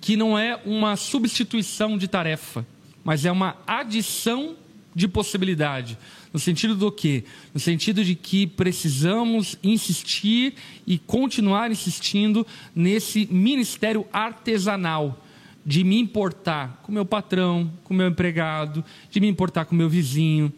que 0.00 0.16
não 0.16 0.38
é 0.38 0.60
uma 0.64 0.96
substituição 0.96 1.98
de 1.98 2.08
tarefa, 2.08 2.66
mas 3.02 3.24
é 3.24 3.32
uma 3.32 3.56
adição 3.66 4.54
de 4.94 5.06
possibilidade. 5.06 5.98
No 6.32 6.40
sentido 6.40 6.74
do 6.74 6.90
quê? 6.90 7.24
No 7.52 7.60
sentido 7.60 8.04
de 8.04 8.14
que 8.14 8.46
precisamos 8.46 9.58
insistir 9.62 10.54
e 10.86 10.98
continuar 10.98 11.70
insistindo 11.70 12.46
nesse 12.74 13.26
ministério 13.30 14.06
artesanal 14.12 15.22
de 15.64 15.82
me 15.82 15.98
importar 15.98 16.80
com 16.82 16.92
meu 16.92 17.04
patrão, 17.04 17.72
com 17.82 17.92
meu 17.92 18.06
empregado, 18.06 18.84
de 19.10 19.18
me 19.20 19.26
importar 19.26 19.64
com 19.64 19.74
meu 19.74 19.88
vizinho, 19.88 20.52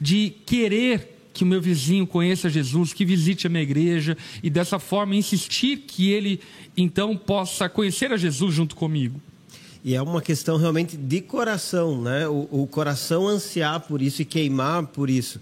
de 0.00 0.32
querer 0.46 1.13
que 1.34 1.42
o 1.42 1.46
meu 1.46 1.60
vizinho 1.60 2.06
conheça 2.06 2.48
Jesus, 2.48 2.92
que 2.92 3.04
visite 3.04 3.46
a 3.46 3.50
minha 3.50 3.62
igreja 3.62 4.16
e 4.42 4.48
dessa 4.48 4.78
forma 4.78 5.16
insistir 5.16 5.78
que 5.78 6.10
ele 6.10 6.40
então 6.76 7.16
possa 7.16 7.68
conhecer 7.68 8.12
a 8.12 8.16
Jesus 8.16 8.54
junto 8.54 8.76
comigo. 8.76 9.20
E 9.84 9.94
é 9.94 10.00
uma 10.00 10.22
questão 10.22 10.56
realmente 10.56 10.96
de 10.96 11.20
coração, 11.20 12.00
né? 12.00 12.26
O, 12.26 12.48
o 12.50 12.66
coração 12.66 13.28
ansiar 13.28 13.80
por 13.80 14.00
isso 14.00 14.22
e 14.22 14.24
queimar 14.24 14.86
por 14.86 15.10
isso. 15.10 15.38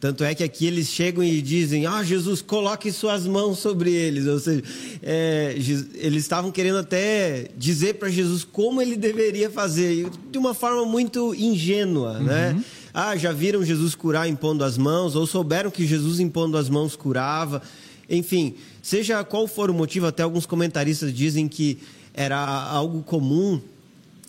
Tanto 0.00 0.24
é 0.24 0.34
que 0.34 0.42
aqui 0.42 0.66
eles 0.66 0.88
chegam 0.88 1.22
e 1.22 1.42
dizem: 1.42 1.86
Ah, 1.86 2.02
Jesus, 2.02 2.40
coloque 2.40 2.90
suas 2.90 3.26
mãos 3.26 3.58
sobre 3.58 3.92
eles. 3.92 4.26
Ou 4.26 4.38
seja, 4.40 4.62
é, 5.02 5.54
eles 5.94 6.22
estavam 6.22 6.50
querendo 6.50 6.78
até 6.78 7.48
dizer 7.56 7.94
para 7.94 8.08
Jesus 8.08 8.42
como 8.44 8.80
ele 8.80 8.96
deveria 8.96 9.50
fazer, 9.50 10.08
de 10.30 10.38
uma 10.38 10.54
forma 10.54 10.84
muito 10.84 11.34
ingênua, 11.34 12.18
né? 12.18 12.48
uhum. 12.50 12.56
né? 12.56 12.64
Ah, 12.94 13.16
já 13.16 13.32
viram 13.32 13.64
Jesus 13.64 13.94
curar 13.94 14.28
impondo 14.28 14.64
as 14.64 14.76
mãos, 14.76 15.16
ou 15.16 15.26
souberam 15.26 15.70
que 15.70 15.86
Jesus 15.86 16.20
impondo 16.20 16.58
as 16.58 16.68
mãos 16.68 16.94
curava. 16.94 17.62
Enfim, 18.08 18.54
seja 18.82 19.24
qual 19.24 19.46
for 19.46 19.70
o 19.70 19.74
motivo, 19.74 20.06
até 20.06 20.22
alguns 20.22 20.44
comentaristas 20.44 21.14
dizem 21.14 21.48
que 21.48 21.78
era 22.12 22.36
algo 22.36 23.02
comum 23.02 23.60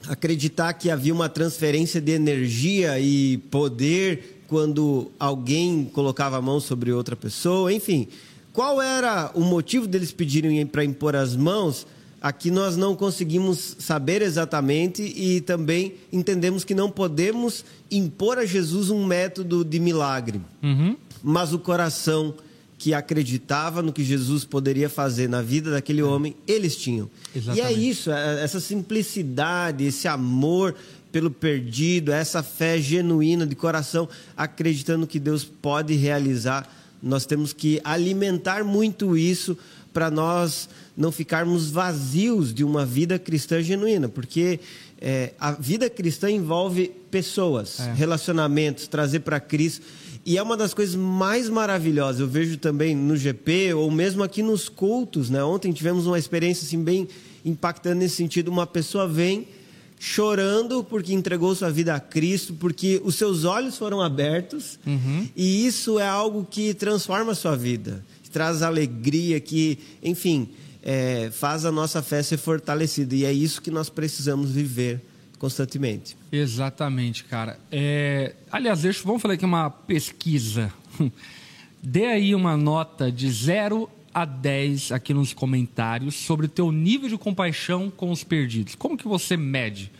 acreditar 0.07 0.73
que 0.73 0.89
havia 0.89 1.13
uma 1.13 1.29
transferência 1.29 1.99
de 2.01 2.11
energia 2.11 2.99
e 2.99 3.37
poder 3.49 4.43
quando 4.47 5.11
alguém 5.19 5.85
colocava 5.85 6.37
a 6.37 6.41
mão 6.41 6.59
sobre 6.59 6.91
outra 6.91 7.15
pessoa, 7.15 7.71
enfim. 7.71 8.07
Qual 8.51 8.81
era 8.81 9.31
o 9.33 9.41
motivo 9.41 9.87
deles 9.87 10.11
pedirem 10.11 10.65
para 10.65 10.83
impor 10.83 11.15
as 11.15 11.35
mãos? 11.35 11.87
Aqui 12.23 12.49
nós 12.49 12.77
não 12.77 12.95
conseguimos 12.95 13.75
saber 13.79 14.21
exatamente 14.21 15.03
e 15.03 15.41
também 15.41 15.95
entendemos 16.09 16.63
que 16.63 16.73
não 16.73 16.89
podemos 16.89 17.65
impor 17.91 18.37
a 18.37 18.45
Jesus 18.45 18.89
um 18.89 19.05
método 19.05 19.65
de 19.65 19.77
milagre. 19.77 20.39
Uhum. 20.63 20.95
Mas 21.21 21.51
o 21.51 21.59
coração 21.59 22.33
que 22.77 22.93
acreditava 22.93 23.81
no 23.81 23.91
que 23.91 24.05
Jesus 24.05 24.45
poderia 24.45 24.87
fazer 24.87 25.27
na 25.27 25.41
vida 25.41 25.71
daquele 25.71 25.99
é. 25.99 26.05
homem, 26.05 26.33
eles 26.47 26.77
tinham. 26.77 27.09
Exatamente. 27.35 27.61
E 27.61 27.61
é 27.61 27.73
isso, 27.73 28.09
é, 28.09 28.41
essa 28.41 28.61
simplicidade, 28.61 29.83
esse 29.83 30.07
amor 30.07 30.75
pelo 31.11 31.29
perdido, 31.29 32.13
essa 32.13 32.41
fé 32.41 32.79
genuína 32.79 33.45
de 33.45 33.53
coração, 33.53 34.07
acreditando 34.35 35.05
que 35.05 35.19
Deus 35.19 35.43
pode 35.43 35.93
realizar. 35.93 36.73
Nós 37.01 37.25
temos 37.25 37.51
que 37.51 37.81
alimentar 37.83 38.63
muito 38.63 39.17
isso 39.17 39.57
para 39.93 40.09
nós 40.09 40.67
não 40.95 41.11
ficarmos 41.11 41.69
vazios 41.69 42.53
de 42.53 42.63
uma 42.63 42.85
vida 42.85 43.17
cristã 43.17 43.61
genuína, 43.61 44.07
porque 44.07 44.59
é, 45.01 45.33
a 45.39 45.51
vida 45.51 45.89
cristã 45.89 46.29
envolve 46.29 46.91
pessoas, 47.11 47.79
é. 47.79 47.93
relacionamentos, 47.93 48.87
trazer 48.87 49.19
para 49.19 49.39
Cristo. 49.39 49.85
E 50.25 50.37
é 50.37 50.41
uma 50.41 50.55
das 50.55 50.73
coisas 50.73 50.95
mais 50.95 51.49
maravilhosas. 51.49 52.21
Eu 52.21 52.27
vejo 52.27 52.57
também 52.57 52.95
no 52.95 53.17
GP, 53.17 53.73
ou 53.73 53.91
mesmo 53.91 54.23
aqui 54.23 54.41
nos 54.41 54.69
cultos. 54.69 55.29
Né? 55.29 55.43
Ontem 55.43 55.73
tivemos 55.73 56.07
uma 56.07 56.17
experiência 56.17 56.65
assim, 56.65 56.81
bem 56.81 57.07
impactante 57.43 57.97
nesse 57.97 58.15
sentido. 58.15 58.47
Uma 58.49 58.65
pessoa 58.65 59.05
vem 59.05 59.45
chorando 59.99 60.83
porque 60.83 61.13
entregou 61.13 61.53
sua 61.55 61.69
vida 61.69 61.93
a 61.93 61.99
Cristo, 61.99 62.53
porque 62.53 63.01
os 63.03 63.15
seus 63.15 63.43
olhos 63.43 63.77
foram 63.77 64.01
abertos. 64.01 64.79
Uhum. 64.85 65.27
E 65.35 65.65
isso 65.65 65.99
é 65.99 66.07
algo 66.07 66.47
que 66.49 66.73
transforma 66.73 67.33
a 67.33 67.35
sua 67.35 67.57
vida, 67.57 68.03
traz 68.31 68.61
alegria, 68.61 69.39
que, 69.39 69.77
enfim, 70.01 70.49
é, 70.83 71.29
faz 71.31 71.63
a 71.63 71.71
nossa 71.71 72.03
fé 72.03 72.21
ser 72.21 72.37
fortalecida. 72.37 73.15
E 73.15 73.23
é 73.23 73.31
isso 73.31 73.61
que 73.61 73.71
nós 73.71 73.89
precisamos 73.89 74.51
viver 74.51 75.01
constantemente. 75.39 76.15
Exatamente, 76.31 77.23
cara. 77.23 77.57
É, 77.71 78.35
aliás, 78.51 78.81
deixa, 78.81 79.03
vamos 79.03 79.21
falar 79.21 79.35
aqui 79.35 79.45
uma 79.45 79.69
pesquisa. 79.69 80.71
Dê 81.81 82.05
aí 82.05 82.35
uma 82.35 82.55
nota 82.55 83.11
de 83.11 83.29
0 83.29 83.89
a 84.13 84.25
10 84.25 84.91
aqui 84.91 85.13
nos 85.13 85.33
comentários 85.33 86.15
sobre 86.15 86.45
o 86.45 86.49
teu 86.49 86.71
nível 86.71 87.09
de 87.09 87.17
compaixão 87.17 87.89
com 87.89 88.11
os 88.11 88.23
perdidos. 88.23 88.75
Como 88.75 88.97
que 88.97 89.07
você 89.07 89.35
mede? 89.35 89.91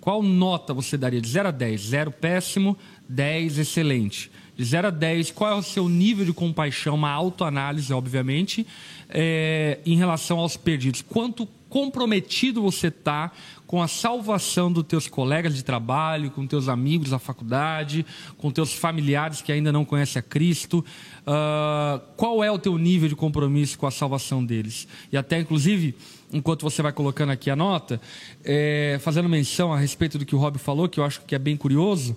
Qual 0.00 0.22
nota 0.22 0.74
você 0.74 0.98
daria 0.98 1.20
de 1.20 1.28
0 1.28 1.48
a 1.48 1.50
10? 1.50 1.80
0 1.80 2.10
péssimo, 2.12 2.76
10 3.08 3.58
excelente. 3.58 4.30
De 4.56 4.64
0 4.64 4.88
a 4.88 4.90
10, 4.90 5.32
qual 5.32 5.50
é 5.50 5.54
o 5.54 5.62
seu 5.62 5.88
nível 5.88 6.24
de 6.24 6.32
compaixão, 6.32 6.94
uma 6.94 7.10
autoanálise, 7.10 7.92
obviamente, 7.92 8.66
é, 9.08 9.80
em 9.84 9.96
relação 9.96 10.38
aos 10.38 10.56
perdidos? 10.56 11.02
Quanto 11.02 11.48
comprometido 11.74 12.62
você 12.62 12.86
está 12.86 13.32
com 13.66 13.82
a 13.82 13.88
salvação 13.88 14.70
dos 14.70 14.86
teus 14.86 15.08
colegas 15.08 15.56
de 15.56 15.64
trabalho, 15.64 16.30
com 16.30 16.46
teus 16.46 16.68
amigos 16.68 17.10
da 17.10 17.18
faculdade, 17.18 18.06
com 18.38 18.48
teus 18.48 18.72
familiares 18.72 19.42
que 19.42 19.50
ainda 19.50 19.72
não 19.72 19.84
conhecem 19.84 20.20
a 20.20 20.22
Cristo. 20.22 20.84
Uh, 21.22 21.98
qual 22.16 22.44
é 22.44 22.48
o 22.48 22.60
teu 22.60 22.78
nível 22.78 23.08
de 23.08 23.16
compromisso 23.16 23.76
com 23.76 23.88
a 23.88 23.90
salvação 23.90 24.44
deles? 24.44 24.86
E 25.10 25.16
até, 25.16 25.40
inclusive, 25.40 25.96
enquanto 26.32 26.62
você 26.62 26.80
vai 26.80 26.92
colocando 26.92 27.30
aqui 27.30 27.50
a 27.50 27.56
nota, 27.56 28.00
é, 28.44 28.96
fazendo 29.00 29.28
menção 29.28 29.72
a 29.72 29.76
respeito 29.76 30.16
do 30.16 30.24
que 30.24 30.36
o 30.36 30.38
Rob 30.38 30.56
falou, 30.58 30.88
que 30.88 31.00
eu 31.00 31.04
acho 31.04 31.22
que 31.22 31.34
é 31.34 31.38
bem 31.40 31.56
curioso, 31.56 32.16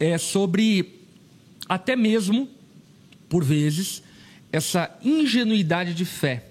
é 0.00 0.16
sobre 0.16 1.01
até 1.68 1.96
mesmo, 1.96 2.48
por 3.28 3.44
vezes, 3.44 4.02
essa 4.50 4.90
ingenuidade 5.02 5.94
de 5.94 6.04
fé. 6.04 6.44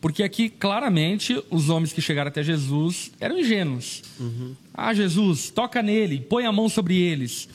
Porque 0.00 0.22
aqui, 0.22 0.50
claramente, 0.50 1.42
os 1.50 1.70
homens 1.70 1.92
que 1.92 2.02
chegaram 2.02 2.28
até 2.28 2.42
Jesus 2.42 3.10
eram 3.18 3.38
ingênuos. 3.38 4.02
Uhum. 4.20 4.54
Ah, 4.72 4.92
Jesus, 4.92 5.50
toca 5.50 5.82
nele, 5.82 6.20
põe 6.20 6.44
a 6.44 6.52
mão 6.52 6.68
sobre 6.68 6.96
eles. 6.96 7.48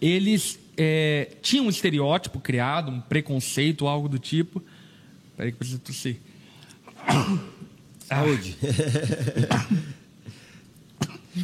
Eles 0.00 0.58
é, 0.76 1.36
tinham 1.42 1.66
um 1.66 1.70
estereótipo 1.70 2.40
criado, 2.40 2.90
um 2.90 3.00
preconceito, 3.00 3.86
algo 3.86 4.08
do 4.08 4.18
tipo. 4.18 4.62
Peraí 5.36 5.52
que 5.52 5.54
eu 5.54 5.58
preciso 5.58 5.78
tossir. 5.80 6.16
Saúde. 8.08 8.56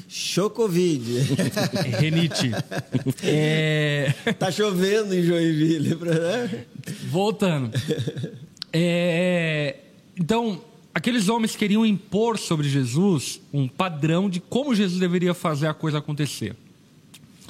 Chocovid. 0.08 1.04
Renite. 1.98 2.50
É... 3.22 4.12
Tá 4.38 4.50
chovendo 4.50 5.14
em 5.14 5.22
Joinville. 5.22 5.94
Né? 5.94 6.64
Voltando. 7.10 7.70
É... 8.72 9.76
Então, 10.18 10.62
aqueles 10.94 11.28
homens 11.28 11.56
queriam 11.56 11.84
impor 11.84 12.38
sobre 12.38 12.68
Jesus 12.68 13.40
um 13.52 13.68
padrão 13.68 14.28
de 14.28 14.40
como 14.40 14.74
Jesus 14.74 14.98
deveria 14.98 15.34
fazer 15.34 15.66
a 15.66 15.74
coisa 15.74 15.98
acontecer. 15.98 16.54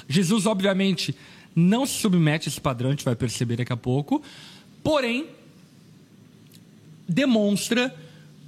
Jesus, 0.07 0.45
obviamente, 0.45 1.15
não 1.55 1.85
se 1.85 1.93
submete 1.99 2.49
a 2.49 2.51
esse 2.51 2.59
padrão, 2.59 2.89
a 2.89 2.91
gente 2.91 3.05
vai 3.05 3.15
perceber 3.15 3.57
daqui 3.57 3.71
a 3.71 3.77
pouco, 3.77 4.21
porém, 4.83 5.27
demonstra 7.07 7.93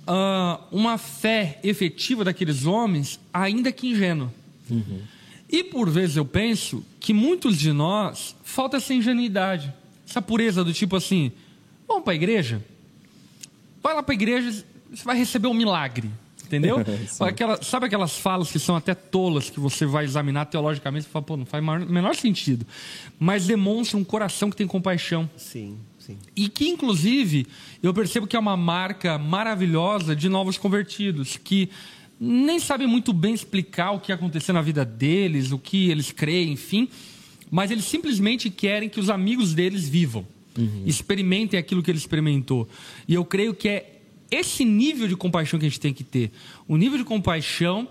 uh, 0.08 0.64
uma 0.72 0.98
fé 0.98 1.60
efetiva 1.64 2.24
daqueles 2.24 2.66
homens, 2.66 3.20
ainda 3.34 3.72
que 3.72 3.88
ingênua. 3.88 4.34
Uhum. 4.70 5.02
E 5.50 5.64
por 5.64 5.90
vezes 5.90 6.18
eu 6.18 6.26
penso 6.26 6.84
que 7.00 7.14
muitos 7.14 7.58
de 7.58 7.72
nós 7.72 8.36
falta 8.44 8.78
essa 8.78 8.94
ingenuidade, 8.94 9.74
essa 10.08 10.22
pureza 10.22 10.64
do 10.64 10.74
tipo 10.74 10.96
assim: 10.96 11.32
vamos 11.88 12.04
para 12.04 12.14
a 12.14 12.16
igreja? 12.16 12.64
Vai 13.82 13.94
lá 13.94 14.02
para 14.02 14.14
a 14.14 14.16
igreja, 14.16 14.66
você 14.92 15.04
vai 15.04 15.18
receber 15.18 15.48
um 15.48 15.54
milagre. 15.54 16.10
Entendeu? 16.46 16.78
Aquela, 17.20 17.62
sabe 17.64 17.88
aquelas 17.88 18.18
falas 18.18 18.52
que 18.52 18.60
são 18.60 18.76
até 18.76 18.94
tolas, 18.94 19.50
que 19.50 19.60
você 19.60 19.86
vai 19.86 20.06
examinar 20.06 20.46
teologicamente 20.46 21.08
e 21.08 21.10
fala, 21.10 21.24
pô, 21.24 21.36
não 21.36 21.46
faz 21.46 21.64
o 21.64 21.92
menor 21.92 22.16
sentido. 22.16 22.66
Mas 23.20 23.48
demonstra 23.48 23.98
um 23.98 24.04
coração 24.04 24.52
que 24.52 24.56
tem 24.56 24.68
compaixão. 24.68 25.28
Sim. 25.36 25.78
Sim. 26.06 26.18
E 26.36 26.48
que, 26.48 26.68
inclusive, 26.68 27.48
eu 27.82 27.92
percebo 27.94 28.28
que 28.28 28.36
é 28.36 28.40
uma 28.40 28.56
marca 28.56 29.18
maravilhosa 29.18 30.16
de 30.16 30.30
novos 30.30 30.56
convertidos, 30.56 31.38
que 31.38 31.70
nem 32.20 32.60
sabem 32.60 32.86
muito 32.86 33.12
bem 33.12 33.34
explicar 33.34 33.92
o 33.92 34.00
que 34.00 34.12
aconteceu 34.12 34.54
na 34.54 34.62
vida 34.62 34.86
deles, 34.86 35.52
o 35.52 35.58
que 35.58 35.90
eles 35.90 36.12
creem, 36.12 36.52
enfim, 36.52 36.88
mas 37.50 37.72
eles 37.72 37.86
simplesmente 37.86 38.52
querem 38.52 38.88
que 38.88 39.00
os 39.00 39.10
amigos 39.10 39.56
deles 39.56 39.90
vivam, 39.90 40.28
uhum. 40.56 40.84
experimentem 40.86 41.60
aquilo 41.60 41.82
que 41.82 41.90
ele 41.90 41.98
experimentou. 41.98 42.70
E 43.08 43.14
eu 43.16 43.26
creio 43.26 43.56
que 43.56 43.68
é 43.68 44.00
esse 44.30 44.64
nível 44.64 45.08
de 45.08 45.16
compaixão 45.16 45.60
que 45.60 45.66
a 45.66 45.70
gente 45.70 45.80
tem 45.80 45.94
que 45.94 46.04
ter. 46.04 46.32
O 46.68 46.78
nível 46.78 47.00
de 47.00 47.04
compaixão 47.04 47.88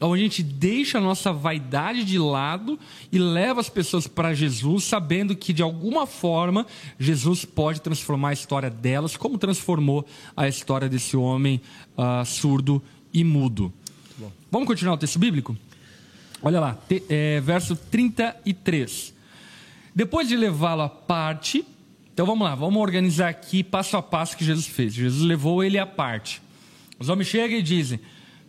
onde 0.00 0.20
a 0.20 0.24
gente 0.24 0.42
deixa 0.42 0.98
a 0.98 1.00
nossa 1.00 1.32
vaidade 1.32 2.04
de 2.04 2.18
lado 2.18 2.78
e 3.10 3.18
leva 3.18 3.60
as 3.60 3.68
pessoas 3.68 4.06
para 4.06 4.34
Jesus, 4.34 4.84
sabendo 4.84 5.34
que 5.34 5.52
de 5.52 5.62
alguma 5.62 6.06
forma 6.06 6.66
Jesus 6.98 7.44
pode 7.44 7.80
transformar 7.80 8.30
a 8.30 8.32
história 8.32 8.68
delas, 8.68 9.16
como 9.16 9.38
transformou 9.38 10.06
a 10.36 10.48
história 10.48 10.88
desse 10.88 11.16
homem 11.16 11.60
uh, 11.96 12.24
surdo 12.24 12.82
e 13.12 13.24
mudo. 13.24 13.72
Vamos 14.50 14.68
continuar 14.68 14.94
o 14.94 14.98
texto 14.98 15.18
bíblico? 15.18 15.56
Olha 16.42 16.60
lá, 16.60 16.78
te, 16.88 17.02
é, 17.08 17.40
verso 17.40 17.74
33. 17.74 19.14
Depois 19.94 20.28
de 20.28 20.36
levá-lo 20.36 20.82
à 20.82 20.88
parte, 20.88 21.64
então 22.12 22.26
vamos 22.26 22.46
lá, 22.46 22.54
vamos 22.54 22.80
organizar 22.80 23.28
aqui 23.28 23.64
passo 23.64 23.96
a 23.96 24.02
passo 24.02 24.36
que 24.36 24.44
Jesus 24.44 24.66
fez. 24.66 24.94
Jesus 24.94 25.22
levou 25.22 25.64
ele 25.64 25.78
à 25.78 25.86
parte. 25.86 26.40
Os 26.98 27.08
homens 27.08 27.28
chegam 27.28 27.58
e 27.58 27.62
dizem: 27.62 27.98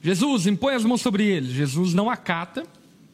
Jesus, 0.02 0.48
impõe 0.48 0.76
as 0.76 0.86
mãos 0.86 1.02
sobre 1.02 1.26
ele. 1.26 1.54
Jesus 1.54 1.94
não 1.94 2.10
acata, 2.10 2.64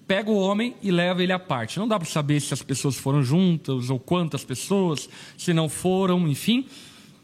pega 0.07 0.29
o 0.29 0.37
homem 0.37 0.75
e 0.81 0.91
leva 0.91 1.23
ele 1.23 1.31
à 1.31 1.39
parte. 1.39 1.79
Não 1.79 1.87
dá 1.87 1.97
para 1.97 2.07
saber 2.07 2.39
se 2.41 2.53
as 2.53 2.61
pessoas 2.61 2.95
foram 2.95 3.23
juntas 3.23 3.89
ou 3.89 3.99
quantas 3.99 4.43
pessoas, 4.43 5.09
se 5.37 5.53
não 5.53 5.69
foram, 5.69 6.27
enfim. 6.27 6.65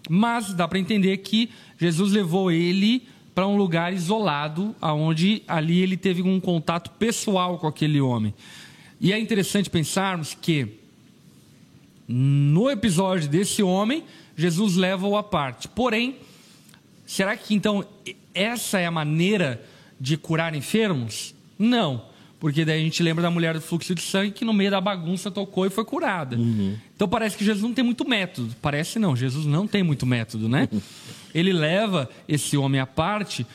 Mas 0.10 0.54
dá 0.54 0.68
para 0.68 0.80
entender 0.80 1.18
que 1.18 1.50
Jesus 1.78 2.12
levou 2.12 2.52
ele 2.52 3.04
para 3.36 3.48
um 3.48 3.56
lugar 3.56 3.94
isolado, 3.94 4.76
aonde 4.82 5.44
ali 5.48 5.80
ele 5.80 5.96
teve 5.96 6.22
um 6.22 6.40
contato 6.40 6.92
pessoal 6.92 7.58
com 7.58 7.68
aquele 7.68 8.02
homem. 8.02 8.34
E 9.00 9.14
é 9.14 9.20
interessante 9.20 9.70
pensarmos 9.70 10.34
que 10.34 10.80
no 12.08 12.70
episódio 12.70 13.30
desse 13.30 13.62
homem, 13.62 14.04
Jesus 14.36 14.76
leva-o 14.76 15.16
à 15.16 15.22
parte. 15.22 15.68
Porém, 15.68 16.18
será 17.06 17.38
que 17.38 17.54
então 17.54 17.86
essa 18.34 18.80
é 18.80 18.86
a 18.86 18.92
maneira 18.92 19.64
de 20.00 20.18
curar 20.18 20.56
enfermos? 20.56 21.34
Não. 21.58 22.10
Porque 22.40 22.64
daí 22.64 22.80
a 22.80 22.84
gente 22.84 23.04
lembra 23.04 23.22
da 23.22 23.30
mulher 23.30 23.54
do 23.54 23.62
fluxo 23.62 23.94
de 23.94 24.02
sangue 24.02 24.32
que 24.32 24.46
no 24.46 24.54
meio 24.54 24.72
da 24.72 24.80
bagunça 24.80 25.30
tocou 25.30 25.66
e 25.66 25.70
foi 25.70 25.84
curada. 25.84 26.38
Uhum. 26.38 26.78
Então 26.96 27.08
parece 27.08 27.38
que 27.38 27.44
Jesus 27.44 27.62
não 27.62 27.74
tem 27.74 27.84
muito 27.84 28.08
método. 28.08 28.56
Parece 28.62 28.98
não, 28.98 29.16
Jesus 29.16 29.46
não 29.46 29.68
tem 29.68 29.84
muito 29.84 30.06
método, 30.06 30.48
né? 30.48 30.70
Ele 31.36 31.52
leva 31.52 32.10
esse 32.28 32.56
homem 32.56 32.80
à 32.80 32.88
parte, 32.88 33.46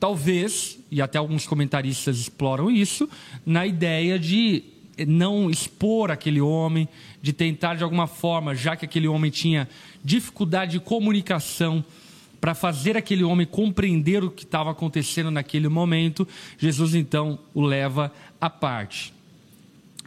talvez, 0.00 0.78
e 0.90 1.00
até 1.00 1.16
alguns 1.16 1.46
comentaristas 1.46 2.18
exploram 2.18 2.70
isso, 2.70 3.08
na 3.46 3.66
ideia 3.66 4.18
de 4.18 4.64
não 5.06 5.48
expor 5.48 6.10
aquele 6.10 6.40
homem, 6.40 6.88
de 7.22 7.32
tentar 7.32 7.76
de 7.76 7.84
alguma 7.84 8.06
forma, 8.06 8.54
já 8.54 8.76
que 8.76 8.84
aquele 8.84 9.08
homem 9.08 9.30
tinha 9.30 9.68
dificuldade 10.04 10.72
de 10.72 10.80
comunicação, 10.80 11.84
para 12.44 12.54
fazer 12.54 12.94
aquele 12.94 13.24
homem 13.24 13.46
compreender 13.46 14.22
o 14.22 14.30
que 14.30 14.44
estava 14.44 14.70
acontecendo 14.70 15.30
naquele 15.30 15.66
momento, 15.66 16.28
Jesus 16.58 16.94
então 16.94 17.38
o 17.54 17.62
leva 17.62 18.12
à 18.38 18.50
parte, 18.50 19.14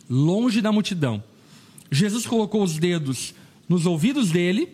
longe 0.08 0.62
da 0.62 0.72
multidão. 0.72 1.24
Jesus 1.90 2.28
colocou 2.28 2.62
os 2.62 2.78
dedos 2.78 3.34
nos 3.68 3.88
ouvidos 3.88 4.30
dele. 4.30 4.70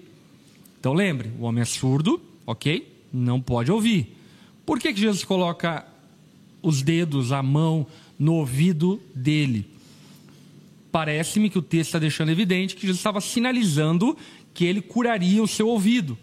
Então 0.78 0.92
lembre, 0.92 1.32
o 1.40 1.44
homem 1.44 1.62
é 1.62 1.66
surdo, 1.66 2.22
ok? 2.46 2.86
Não 3.14 3.40
pode 3.40 3.72
ouvir. 3.72 4.14
Por 4.66 4.78
que, 4.78 4.92
que 4.92 5.00
Jesus 5.00 5.24
coloca 5.24 5.88
os 6.62 6.82
dedos, 6.82 7.32
a 7.32 7.42
mão 7.42 7.88
no 8.20 8.34
ouvido 8.34 9.02
dele? 9.16 9.66
Parece-me 10.92 11.50
que 11.50 11.60
o 11.60 11.62
texto 11.62 11.92
está 11.92 12.00
deixando 12.00 12.30
evidente 12.30 12.76
que 12.76 12.82
Jesus 12.82 13.00
estava 13.00 13.22
sinalizando 13.22 14.18
que 14.54 14.66
ele 14.66 14.82
curaria 14.82 15.42
o 15.42 15.48
seu 15.48 15.70
ouvido 15.70 16.18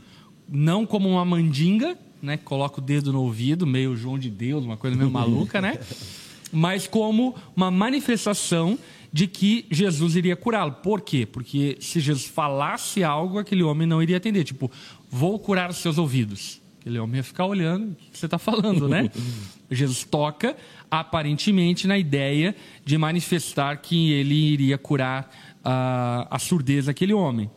não 0.50 0.84
como 0.84 1.08
uma 1.08 1.24
mandinga, 1.24 1.96
né? 2.22 2.36
Coloca 2.36 2.80
o 2.80 2.84
dedo 2.84 3.12
no 3.12 3.22
ouvido, 3.22 3.66
meio 3.66 3.96
João 3.96 4.18
de 4.18 4.28
Deus, 4.28 4.64
uma 4.64 4.76
coisa 4.76 4.96
meio 4.96 5.10
maluca, 5.10 5.60
né? 5.60 5.78
Mas 6.52 6.86
como 6.86 7.34
uma 7.54 7.70
manifestação 7.70 8.78
de 9.12 9.26
que 9.26 9.66
Jesus 9.70 10.16
iria 10.16 10.36
curá-lo. 10.36 10.72
Por 10.72 11.00
quê? 11.00 11.26
Porque 11.26 11.76
se 11.80 12.00
Jesus 12.00 12.24
falasse 12.24 13.02
algo, 13.02 13.38
aquele 13.38 13.62
homem 13.62 13.86
não 13.86 14.02
iria 14.02 14.16
atender. 14.16 14.44
Tipo, 14.44 14.70
vou 15.10 15.38
curar 15.38 15.70
os 15.70 15.76
seus 15.76 15.98
ouvidos. 15.98 16.60
Aquele 16.80 16.98
homem 16.98 17.16
ia 17.16 17.22
ficar 17.22 17.44
olhando 17.46 17.92
o 17.92 17.94
que 17.94 18.18
você 18.18 18.26
está 18.26 18.38
falando, 18.38 18.88
né? 18.88 19.10
Jesus 19.70 20.04
toca, 20.04 20.56
aparentemente, 20.90 21.86
na 21.86 21.98
ideia 21.98 22.54
de 22.84 22.96
manifestar 22.96 23.76
que 23.76 24.12
ele 24.12 24.34
iria 24.34 24.78
curar 24.78 25.30
a, 25.62 26.26
a 26.30 26.38
surdez 26.38 26.86
daquele 26.86 27.12
homem. 27.12 27.50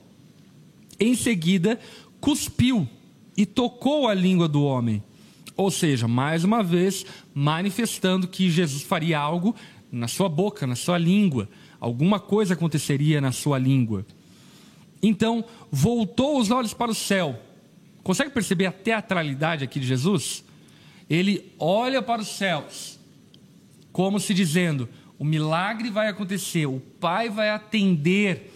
Em 1.00 1.16
seguida, 1.16 1.80
cuspiu 2.24 2.88
e 3.36 3.46
tocou 3.46 4.08
a 4.08 4.14
língua 4.14 4.48
do 4.48 4.64
homem. 4.64 5.04
Ou 5.58 5.70
seja, 5.70 6.08
mais 6.08 6.46
uma 6.46 6.64
vez, 6.64 7.06
manifestando 7.36 8.30
que 8.30 8.50
Jesus 8.50 8.82
faria 8.82 9.20
algo 9.20 9.54
na 9.92 10.08
sua 10.08 10.30
boca, 10.30 10.66
na 10.66 10.74
sua 10.74 10.98
língua. 10.98 11.50
Alguma 11.82 12.22
coisa 12.22 12.54
aconteceria 12.54 13.20
na 13.20 13.34
sua 13.34 13.60
língua. 13.60 14.06
Então, 15.02 15.44
voltou 15.70 16.40
os 16.40 16.50
olhos 16.50 16.74
para 16.74 16.90
o 16.90 16.96
céu. 16.96 17.38
Consegue 18.04 18.32
perceber 18.32 18.68
a 18.68 18.72
teatralidade 18.72 19.66
aqui 19.66 19.78
de 19.78 19.86
Jesus? 19.86 20.46
Ele 21.10 21.52
olha 21.60 22.02
para 22.02 22.22
os 22.22 22.30
céus, 22.30 22.98
como 23.92 24.18
se 24.18 24.34
dizendo: 24.34 24.88
o 25.20 25.26
milagre 25.26 25.90
vai 25.90 26.08
acontecer, 26.08 26.68
o 26.68 26.80
Pai 27.02 27.30
vai 27.30 27.50
atender 27.50 28.53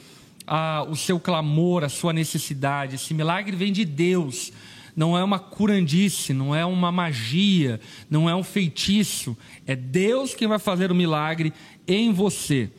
o 0.90 0.96
seu 0.96 1.20
clamor, 1.20 1.84
a 1.84 1.90
sua 1.90 2.14
necessidade. 2.14 2.96
Esse 2.96 3.14
milagre 3.14 3.56
vem 3.56 3.72
de 3.72 3.84
Deus 3.84 4.52
não 4.98 5.16
é 5.16 5.24
uma 5.24 5.38
curandice, 5.38 6.34
não 6.34 6.56
é 6.56 6.66
uma 6.66 6.92
magia, 6.92 7.80
não 8.10 8.28
é 8.28 8.36
um 8.36 8.42
feitiço. 8.42 9.38
É 9.68 9.76
Deus 9.76 10.34
quem 10.34 10.48
vai 10.48 10.58
fazer 10.58 10.92
o 10.92 10.96
milagre 10.96 11.54
em 11.88 12.12
você. 12.12 12.72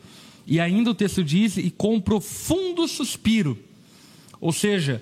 E 0.45 0.59
ainda 0.59 0.91
o 0.91 0.93
texto 0.93 1.23
diz: 1.23 1.55
e 1.55 1.71
com 1.71 1.95
um 1.95 2.01
profundo 2.01 2.85
suspiro. 2.89 3.57
Ou 4.41 4.51
seja, 4.51 5.01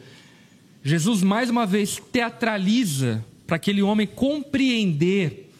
Jesus 0.83 1.23
mais 1.23 1.49
uma 1.49 1.65
vez 1.65 1.99
teatraliza 2.11 3.25
para 3.47 3.55
aquele 3.55 3.81
homem 3.81 4.05
compreender 4.05 5.51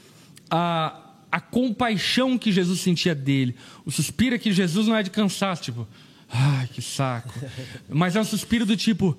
a, 0.52 0.96
a 1.32 1.42
compaixão 1.42 2.38
que 2.38 2.52
Jesus 2.52 2.82
sentia 2.82 3.16
dele. 3.16 3.56
O 3.84 3.90
suspiro 3.90 4.36
é 4.36 4.40
que 4.40 4.52
Jesus 4.52 4.88
não 4.88 4.96
é 4.96 5.02
de 5.02 5.10
cansaço, 5.10 5.64
tipo, 5.64 5.88
ai 6.30 6.68
que 6.68 6.82
saco. 6.82 7.34
Mas 7.90 8.16
é 8.16 8.22
um 8.22 8.26
suspiro 8.26 8.66
do 8.66 8.76
tipo 8.76 9.18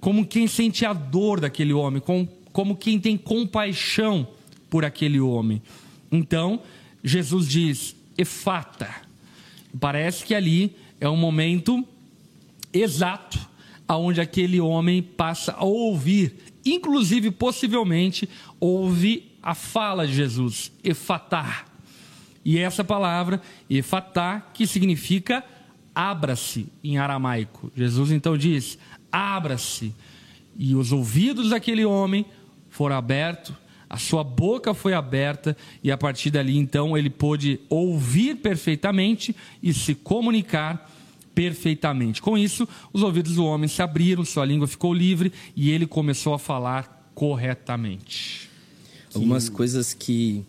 como 0.00 0.26
quem 0.26 0.46
sente 0.46 0.84
a 0.86 0.92
dor 0.92 1.40
daquele 1.40 1.72
homem, 1.72 2.02
como, 2.52 2.74
quem 2.74 2.98
tem 2.98 3.16
compaixão 3.16 4.26
por 4.68 4.84
aquele 4.84 5.20
homem. 5.20 5.62
Então, 6.10 6.62
Jesus 7.04 7.46
diz: 7.46 7.94
efata. 8.16 8.88
Parece 9.78 10.24
que 10.24 10.34
ali 10.34 10.74
é 11.00 11.08
um 11.08 11.16
momento 11.16 11.86
exato 12.72 13.38
aonde 13.86 14.20
aquele 14.20 14.60
homem 14.60 15.02
passa 15.02 15.52
a 15.52 15.64
ouvir, 15.64 16.34
inclusive 16.64 17.30
possivelmente 17.30 18.28
ouve 18.58 19.30
a 19.42 19.54
fala 19.54 20.06
de 20.06 20.14
Jesus, 20.14 20.72
efatá. 20.82 21.66
E 22.44 22.58
essa 22.58 22.82
palavra, 22.82 23.40
efatá, 23.68 24.40
que 24.54 24.66
significa 24.66 25.44
abra-se 25.94 26.66
em 26.82 26.98
aramaico. 26.98 27.70
Jesus 27.76 28.10
então 28.10 28.36
diz: 28.36 28.78
abra-se. 29.10 29.94
E 30.56 30.74
os 30.74 30.92
ouvidos 30.92 31.50
daquele 31.50 31.84
homem 31.84 32.26
foram 32.68 32.96
abertos, 32.96 33.54
a 33.88 33.96
sua 33.96 34.22
boca 34.22 34.72
foi 34.72 34.94
aberta, 34.94 35.56
e 35.82 35.90
a 35.90 35.98
partir 35.98 36.30
dali 36.30 36.56
então 36.56 36.96
ele 36.96 37.10
pôde 37.10 37.60
ouvir 37.68 38.36
perfeitamente 38.36 39.34
e 39.62 39.72
se 39.74 39.94
comunicar 39.94 40.90
perfeitamente. 41.34 42.20
Com 42.20 42.36
isso, 42.36 42.68
os 42.92 43.02
ouvidos 43.02 43.36
do 43.36 43.44
homem 43.44 43.68
se 43.68 43.82
abriram, 43.82 44.24
sua 44.24 44.44
língua 44.44 44.68
ficou 44.68 44.92
livre 44.92 45.32
e 45.56 45.70
ele 45.70 45.86
começou 45.86 46.34
a 46.34 46.38
falar 46.38 47.10
corretamente. 47.14 48.48
Algumas 49.14 49.48
coisas 49.48 49.92
que, 49.92 50.44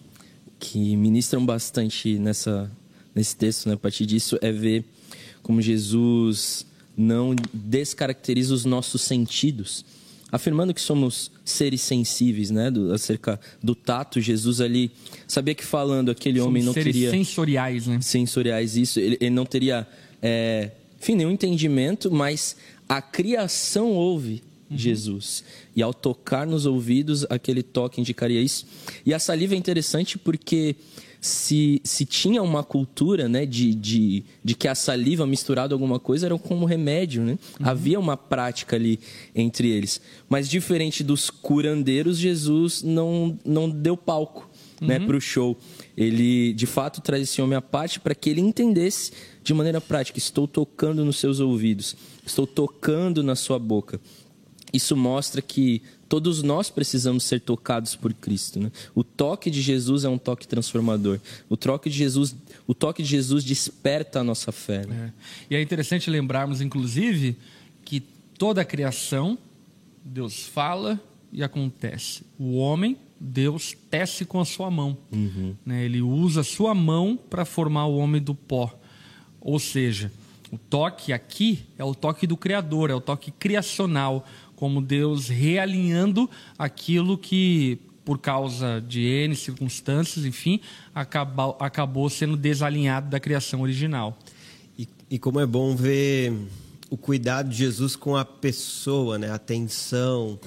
que 0.62 0.96
ministram 0.96 1.44
bastante 1.44 2.20
nessa, 2.20 2.72
nesse 3.16 3.36
texto, 3.36 3.68
né, 3.68 3.74
a 3.74 3.78
partir 3.78 4.06
disso, 4.06 4.38
é 4.42 4.52
ver 4.52 4.86
como 5.42 5.60
Jesus 5.60 6.68
não 6.96 7.36
descaracteriza 7.52 8.54
os 8.54 8.64
nossos 8.64 9.02
sentidos, 9.02 9.84
afirmando 10.32 10.72
que 10.72 10.80
somos 10.80 11.32
seres 11.44 11.82
sensíveis, 11.82 12.52
né? 12.52 12.70
Do, 12.70 12.94
acerca 12.94 13.40
do 13.62 13.74
tato, 13.74 14.22
Jesus 14.22 14.62
ali 14.62 14.92
sabia 15.28 15.56
que 15.56 15.66
falando 15.66 16.12
aquele 16.12 16.38
somos 16.38 16.50
homem 16.50 16.64
não 16.64 16.74
seres 16.74 16.94
teria 16.94 17.10
sensoriais, 17.10 17.88
né? 17.88 18.00
Sensoriais, 18.00 18.78
isso. 18.78 19.00
Ele, 19.00 19.18
ele 19.20 19.32
não 19.32 19.46
teria, 19.46 19.88
é, 20.22 20.72
enfim, 21.02 21.16
nenhum 21.16 21.32
entendimento, 21.32 22.12
mas 22.12 22.56
a 22.88 23.02
criação 23.02 23.94
ouve. 23.94 24.44
Jesus. 24.76 25.44
E 25.76 25.82
ao 25.82 25.94
tocar 25.94 26.46
nos 26.46 26.66
ouvidos, 26.66 27.26
aquele 27.30 27.64
toque 27.64 28.00
indicaria 28.00 28.42
isso. 28.42 28.66
E 29.06 29.14
a 29.14 29.20
saliva 29.20 29.56
é 29.56 29.58
interessante 29.58 30.18
porque 30.18 30.76
se, 31.22 31.80
se 31.84 32.04
tinha 32.04 32.42
uma 32.42 32.64
cultura 32.64 33.30
né, 33.30 33.46
de, 33.46 33.76
de, 33.76 34.24
de 34.44 34.56
que 34.56 34.68
a 34.68 34.74
saliva 34.74 35.28
misturada 35.28 35.76
alguma 35.76 36.00
coisa 36.00 36.26
era 36.26 36.38
como 36.38 36.66
remédio. 36.66 37.22
Né? 37.22 37.38
Uhum. 37.60 37.70
Havia 37.70 38.00
uma 38.00 38.18
prática 38.18 38.76
ali 38.76 39.00
entre 39.36 39.70
eles. 39.70 40.02
Mas 40.28 40.50
diferente 40.50 41.04
dos 41.04 41.30
curandeiros, 41.30 42.18
Jesus 42.18 42.82
não, 42.82 43.38
não 43.46 43.70
deu 43.70 43.96
palco 43.96 44.50
né, 44.82 44.98
uhum. 44.98 45.06
para 45.06 45.18
o 45.18 45.22
show. 45.22 45.56
Ele, 45.96 46.54
de 46.54 46.66
fato, 46.66 47.02
traz 47.02 47.22
esse 47.22 47.40
homem 47.40 47.56
à 47.56 47.62
parte 47.62 48.00
para 48.00 48.16
que 48.16 48.30
ele 48.30 48.42
entendesse 48.42 49.12
de 49.44 49.54
maneira 49.54 49.80
prática: 49.80 50.18
estou 50.18 50.48
tocando 50.48 51.06
nos 51.06 51.18
seus 51.18 51.40
ouvidos, 51.40 51.96
estou 52.26 52.48
tocando 52.48 53.22
na 53.22 53.36
sua 53.36 53.60
boca. 53.60 54.02
Isso 54.74 54.96
mostra 54.96 55.42
que 55.42 55.82
todos 56.08 56.44
nós 56.44 56.70
precisamos 56.70 57.24
ser 57.24 57.40
tocados 57.40 57.96
por 57.96 58.14
Cristo. 58.14 58.60
Né? 58.60 58.72
O 58.94 59.04
toque 59.04 59.50
de 59.50 59.62
Jesus 59.62 60.04
é 60.04 60.10
um 60.10 60.18
toque 60.18 60.48
transformador. 60.48 61.20
O 61.50 61.56
toque 61.56 61.90
de 61.90 61.98
Jesus, 61.98 62.36
o 62.68 62.74
toque 62.74 63.02
de 63.02 63.10
Jesus 63.10 63.44
desperta 63.44 64.20
a 64.20 64.24
nossa 64.24 64.52
fé. 64.52 64.86
Né? 64.86 65.14
É. 65.50 65.54
E 65.54 65.56
é 65.56 65.62
interessante 65.62 66.10
lembrarmos, 66.10 66.62
inclusive, 66.62 67.38
que 67.86 68.02
toda 68.38 68.62
a 68.62 68.66
criação, 68.66 69.38
Deus 70.04 70.44
fala 70.44 71.00
e 71.32 71.44
acontece. 71.44 72.24
O 72.38 72.58
homem, 72.58 72.98
Deus 73.20 73.76
tece 73.90 74.26
com 74.26 74.40
a 74.40 74.46
sua 74.46 74.70
mão. 74.70 74.98
Uhum. 75.12 75.56
Né? 75.66 75.86
Ele 75.86 76.02
usa 76.02 76.42
a 76.42 76.44
sua 76.44 76.76
mão 76.76 77.18
para 77.30 77.46
formar 77.46 77.86
o 77.86 77.98
homem 77.98 78.22
do 78.22 78.36
pó. 78.36 78.78
Ou 79.40 79.60
seja, 79.60 80.12
o 80.52 80.58
toque 80.58 81.14
aqui 81.14 81.64
é 81.78 81.84
o 81.84 81.96
toque 81.96 82.28
do 82.28 82.36
Criador, 82.36 82.90
é 82.90 82.94
o 82.94 83.00
toque 83.00 83.32
criacional 83.32 84.28
como 84.62 84.80
Deus 84.80 85.28
realinhando 85.28 86.30
aquilo 86.56 87.18
que, 87.18 87.80
por 88.06 88.20
causa 88.20 88.80
de 88.80 89.02
N 89.02 89.36
circunstâncias, 89.36 90.24
enfim, 90.24 90.60
acabou, 90.94 91.58
acabou 91.60 92.08
sendo 92.12 92.38
desalinhado 92.38 93.10
da 93.10 93.20
criação 93.20 93.62
original. 93.62 94.16
E, 94.78 94.88
e 95.10 95.18
como 95.18 95.40
é 95.40 95.48
bom 95.48 95.76
ver 95.76 96.32
o 96.92 96.96
cuidado 96.96 97.50
de 97.50 97.56
Jesus 97.56 97.96
com 97.96 98.16
a 98.16 98.24
pessoa, 98.24 99.18
né? 99.18 99.32
A 99.32 99.34
atenção, 99.34 100.40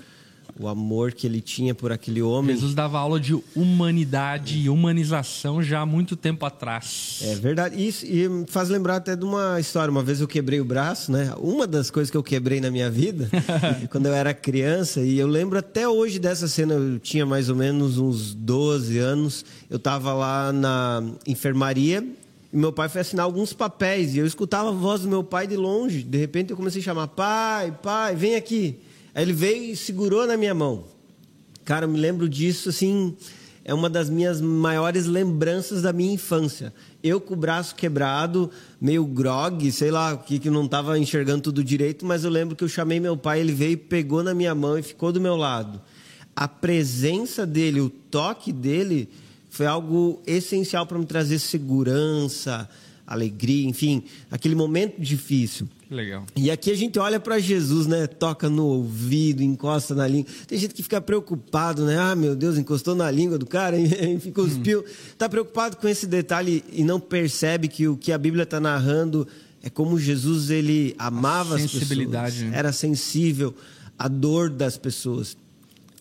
o 0.59 0.69
amor 0.69 1.12
que 1.12 1.27
ele 1.27 1.40
tinha 1.40 1.75
por 1.75 1.90
aquele 1.90 2.23
homem. 2.23 2.55
Jesus 2.55 2.75
dava 2.75 2.99
aula 2.99 3.19
de 3.19 3.37
humanidade 3.57 4.59
e 4.59 4.69
humanização 4.69 5.62
já 5.62 5.81
há 5.81 5.87
muito 5.87 6.17
tempo 6.17 6.47
atrás. 6.47 7.21
É 7.23 7.35
verdade. 7.35 7.85
Isso 7.85 8.07
e 8.07 8.29
faz 8.47 8.69
lembrar 8.69 8.97
até 8.97 9.17
de 9.17 9.25
uma 9.25 9.59
história. 9.59 9.90
Uma 9.90 10.03
vez 10.03 10.21
eu 10.21 10.29
quebrei 10.29 10.61
o 10.61 10.64
braço, 10.64 11.11
né? 11.11 11.35
Uma 11.38 11.67
das 11.67 11.90
coisas 11.90 12.11
que 12.11 12.17
eu 12.17 12.23
quebrei 12.23 12.61
na 12.61 12.71
minha 12.71 12.90
vida, 12.90 13.29
quando 13.90 14.07
eu 14.07 14.14
era 14.14 14.33
criança, 14.33 15.01
e 15.01 15.19
eu 15.19 15.27
lembro 15.27 15.59
até 15.59 15.88
hoje 15.88 16.19
dessa 16.19 16.47
cena, 16.47 16.75
eu 16.75 16.99
tinha 16.99 17.27
mais 17.27 17.49
ou 17.49 17.57
menos 17.57 17.99
uns 17.99 18.35
12 18.35 18.99
anos, 18.99 19.45
eu 19.69 19.77
estava 19.77 20.12
lá 20.12 20.53
na 20.53 21.03
enfermaria 21.27 22.05
e 22.55 22.57
meu 22.57 22.73
pai 22.73 22.88
foi 22.88 23.01
assinar 23.01 23.25
alguns 23.25 23.53
papéis 23.53 24.14
e 24.14 24.19
eu 24.19 24.27
escutava 24.27 24.69
a 24.69 24.73
voz 24.73 25.01
do 25.01 25.09
meu 25.09 25.25
pai 25.25 25.45
de 25.45 25.57
longe. 25.57 26.05
De 26.05 26.17
repente 26.17 26.53
eu 26.53 26.57
comecei 26.57 26.81
a 26.81 26.85
chamar: 26.85 27.09
"Pai, 27.09 27.77
pai, 27.83 28.14
vem 28.14 28.37
aqui". 28.37 28.79
Aí 29.14 29.22
ele 29.22 29.33
veio 29.33 29.72
e 29.72 29.77
segurou 29.77 30.27
na 30.27 30.37
minha 30.37 30.55
mão. 30.55 30.85
Cara, 31.64 31.87
eu 31.87 31.88
me 31.88 31.98
lembro 31.98 32.29
disso 32.29 32.68
assim, 32.68 33.16
é 33.64 33.72
uma 33.72 33.88
das 33.88 34.11
minhas 34.11 34.40
maiores 34.40 35.07
lembranças 35.07 35.83
da 35.83 35.92
minha 35.92 36.12
infância. 36.12 36.74
Eu 37.03 37.20
com 37.20 37.33
o 37.33 37.37
braço 37.37 37.74
quebrado, 37.74 38.50
meio 38.81 39.05
grog, 39.07 39.70
sei 39.72 39.90
lá, 39.90 40.16
que, 40.16 40.38
que 40.38 40.50
não 40.50 40.66
estava 40.66 40.98
enxergando 40.98 41.42
tudo 41.42 41.64
direito, 41.64 42.05
mas 42.05 42.24
eu 42.24 42.31
lembro 42.31 42.55
que 42.55 42.64
eu 42.64 42.68
chamei 42.68 43.00
meu 43.00 43.16
pai, 43.16 43.40
ele 43.40 43.53
veio, 43.53 43.79
pegou 43.79 44.22
na 44.22 44.35
minha 44.35 44.55
mão 44.55 44.79
e 44.79 44.83
ficou 44.83 45.11
do 45.11 45.20
meu 45.20 45.37
lado. 45.37 45.81
A 46.37 46.46
presença 46.48 47.46
dele, 47.46 47.81
o 47.81 47.88
toque 47.88 48.53
dele, 48.53 49.09
foi 49.48 49.66
algo 49.66 50.20
essencial 50.27 50.85
para 50.85 50.98
me 50.98 51.07
trazer 51.07 51.38
segurança, 51.38 52.68
alegria, 53.07 53.66
enfim, 53.66 54.03
aquele 54.31 54.55
momento 54.55 55.00
difícil. 55.00 55.68
Legal. 55.94 56.24
E 56.35 56.50
aqui 56.50 56.72
a 56.72 56.76
gente 56.76 56.98
olha 56.98 57.20
para 57.20 57.38
Jesus, 57.38 57.87
né? 57.87 58.07
Toca 58.07 58.50
no 58.50 58.66
ouvido, 58.66 59.42
encosta 59.42 59.94
na 59.94 60.09
língua. 60.09 60.30
Tem 60.46 60.59
gente 60.59 60.74
que 60.74 60.83
fica 60.83 61.00
preocupado, 61.00 61.85
né? 61.85 61.96
Ah, 61.96 62.16
meu 62.16 62.35
Deus, 62.35 62.59
encostou 62.59 62.96
na 62.96 63.09
língua 63.11 63.38
do 63.38 63.46
cara 63.46 63.78
e 63.78 64.18
ficou 64.18 64.44
cuspiu. 64.44 64.80
Hum. 64.80 65.14
Tá 65.16 65.28
preocupado 65.28 65.76
com 65.76 65.86
esse 65.86 66.07
detalhe 66.07 66.64
e 66.72 66.82
não 66.82 66.99
percebe 66.99 67.68
que 67.68 67.86
o 67.86 67.97
que 67.97 68.11
a 68.11 68.18
Bíblia 68.18 68.42
está 68.42 68.59
narrando 68.59 69.26
é 69.62 69.70
como 69.70 69.99
Jesus 69.99 70.51
ele 70.51 70.95
amava 70.99 71.55
as 71.55 71.62
pessoas, 71.62 72.34
né? 72.40 72.51
era 72.53 72.72
sensível 72.72 73.55
à 73.97 74.09
dor 74.09 74.51
das 74.51 74.76
pessoas 74.76 75.36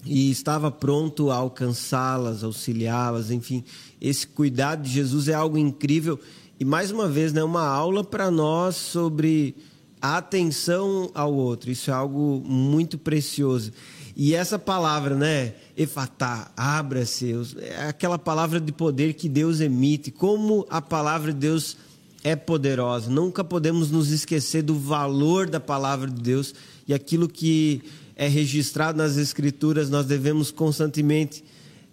e 0.05 0.29
estava 0.31 0.69
pronto 0.69 1.31
a 1.31 1.35
alcançá-las, 1.35 2.43
auxiliá-las, 2.43 3.31
enfim. 3.31 3.63
Esse 4.01 4.27
cuidado 4.27 4.81
de 4.81 4.89
Jesus 4.89 5.27
é 5.27 5.33
algo 5.33 5.57
incrível 5.57 6.19
e 6.59 6.65
mais 6.65 6.91
uma 6.91 7.07
vez, 7.07 7.31
né, 7.31 7.43
uma 7.43 7.65
aula 7.65 8.03
para 8.03 8.29
nós 8.29 8.75
sobre 8.75 9.55
a 10.03 10.17
atenção 10.17 11.09
ao 11.15 11.33
outro. 11.33 11.71
Isso 11.71 11.89
é 11.89 11.93
algo 11.93 12.43
muito 12.45 12.97
precioso. 12.97 13.71
E 14.17 14.35
essa 14.35 14.59
palavra, 14.59 15.15
né, 15.15 15.53
efatá, 15.77 16.51
abra-se, 16.57 17.33
é 17.57 17.87
aquela 17.87 18.19
palavra 18.19 18.59
de 18.59 18.73
poder 18.73 19.13
que 19.13 19.29
Deus 19.29 19.61
emite. 19.61 20.11
Como 20.11 20.67
a 20.69 20.81
palavra 20.81 21.31
de 21.31 21.39
Deus 21.39 21.77
é 22.21 22.35
poderosa. 22.35 23.09
Nunca 23.09 23.45
podemos 23.45 23.89
nos 23.89 24.11
esquecer 24.11 24.61
do 24.61 24.77
valor 24.77 25.49
da 25.49 25.59
palavra 25.59 26.11
de 26.11 26.21
Deus 26.21 26.53
e 26.85 26.93
aquilo 26.93 27.29
que 27.29 27.81
é 28.13 28.27
registrado 28.27 28.97
nas 28.97 29.15
Escrituras, 29.15 29.89
nós 29.89 30.05
devemos 30.05 30.51
constantemente 30.51 31.43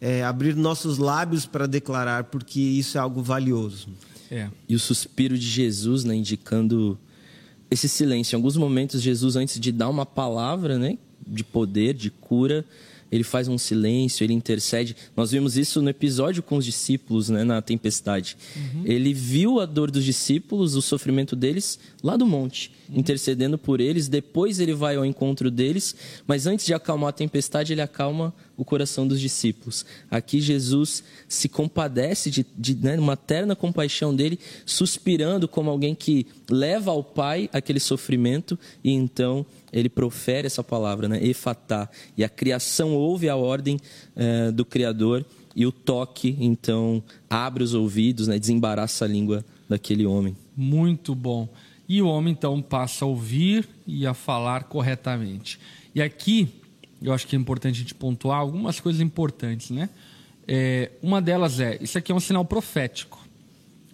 é, 0.01 0.25
abrir 0.25 0.57
nossos 0.57 0.99
lábios 0.99 1.47
para 1.47 1.67
declarar, 1.67 2.25
porque 2.25 2.61
isso 2.61 2.99
é 2.99 3.01
algo 3.01 3.23
valioso. 3.23 3.89
É. 4.31 4.49
E 4.69 4.75
o 4.75 4.81
suspiro 4.81 5.39
de 5.39 5.47
Jesus, 5.47 6.03
né, 6.03 6.15
indicando 6.15 6.99
esse 7.71 7.89
silêncio. 7.89 8.35
Em 8.35 8.39
alguns 8.39 8.57
momentos, 8.57 9.01
Jesus, 9.01 9.37
antes 9.37 9.61
de 9.61 9.71
dar 9.71 9.89
uma 9.89 10.05
palavra 10.05 10.79
né, 10.79 10.99
de 11.27 11.45
poder, 11.45 11.95
de 11.95 12.11
cura, 12.11 12.65
ele 13.11 13.25
faz 13.25 13.49
um 13.49 13.59
silêncio, 13.59 14.23
ele 14.23 14.33
intercede. 14.33 14.97
Nós 15.17 15.33
vimos 15.33 15.57
isso 15.57 15.83
no 15.83 15.91
episódio 15.91 16.43
com 16.43 16.57
os 16.57 16.65
discípulos, 16.65 17.29
né, 17.29 17.43
na 17.43 17.61
tempestade. 17.61 18.37
Uhum. 18.55 18.83
Ele 18.85 19.13
viu 19.13 19.59
a 19.61 19.67
dor 19.67 19.91
dos 19.91 20.05
discípulos, 20.05 20.77
o 20.77 20.83
sofrimento 20.83 21.35
deles 21.35 21.79
lá 22.03 22.17
do 22.17 22.25
monte, 22.25 22.71
uhum. 22.89 22.99
intercedendo 23.01 23.59
por 23.59 23.81
eles. 23.81 24.07
Depois 24.07 24.61
ele 24.61 24.75
vai 24.75 24.95
ao 24.95 25.05
encontro 25.05 25.51
deles, 25.51 25.95
mas 26.27 26.47
antes 26.47 26.65
de 26.65 26.73
acalmar 26.73 27.09
a 27.09 27.13
tempestade, 27.13 27.73
ele 27.73 27.83
acalma 27.83 28.33
o 28.61 28.65
coração 28.65 29.09
dos 29.09 29.19
discípulos. 29.19 29.87
Aqui 30.11 30.39
Jesus 30.39 31.03
se 31.27 31.49
compadece 31.49 32.31
de, 32.31 32.45
de 32.57 32.77
né, 32.77 32.99
uma 32.99 33.17
terna 33.17 33.57
compaixão 33.57 34.15
dele, 34.15 34.39
suspirando 34.67 35.49
como 35.49 35.71
alguém 35.71 35.95
que 35.95 36.27
leva 36.51 36.91
ao 36.91 37.03
Pai 37.03 37.49
aquele 37.55 37.81
sofrimento 37.81 38.59
e 38.85 38.93
então 38.93 39.47
ele 39.73 39.89
profere 39.89 40.47
essa 40.47 40.63
palavra, 40.63 41.09
né? 41.09 41.25
Efatá. 41.25 41.89
E 42.19 42.25
a 42.25 42.29
criação 42.29 42.95
ouve 42.95 43.29
a 43.29 43.37
ordem 43.37 43.79
é, 44.15 44.51
do 44.51 44.65
Criador 44.65 45.25
e 45.57 45.65
o 45.65 45.73
toque, 45.73 46.37
então, 46.39 47.03
abre 47.29 47.63
os 47.63 47.73
ouvidos, 47.73 48.29
né? 48.29 48.39
desembaraça 48.39 49.05
a 49.05 49.09
língua 49.09 49.45
daquele 49.69 50.05
homem. 50.07 50.37
Muito 50.57 51.15
bom. 51.15 51.49
E 51.89 52.03
o 52.03 52.09
homem, 52.09 52.33
então, 52.33 52.61
passa 52.61 53.05
a 53.05 53.09
ouvir 53.09 53.69
e 53.87 54.07
a 54.07 54.15
falar 54.15 54.65
corretamente. 54.65 55.59
E 55.95 56.01
aqui, 56.01 56.49
eu 57.03 57.13
acho 57.13 57.27
que 57.27 57.35
é 57.35 57.39
importante 57.39 57.77
a 57.77 57.79
gente 57.79 57.95
pontuar 57.95 58.39
algumas 58.39 58.79
coisas 58.81 59.01
importantes, 59.01 59.71
né? 59.71 59.89
É, 60.47 60.91
uma 61.03 61.23
delas 61.23 61.61
é, 61.61 61.79
isso 61.81 61.97
aqui 61.97 62.13
é 62.13 62.15
um 62.15 62.21
sinal 62.21 62.45
profético. 62.45 63.19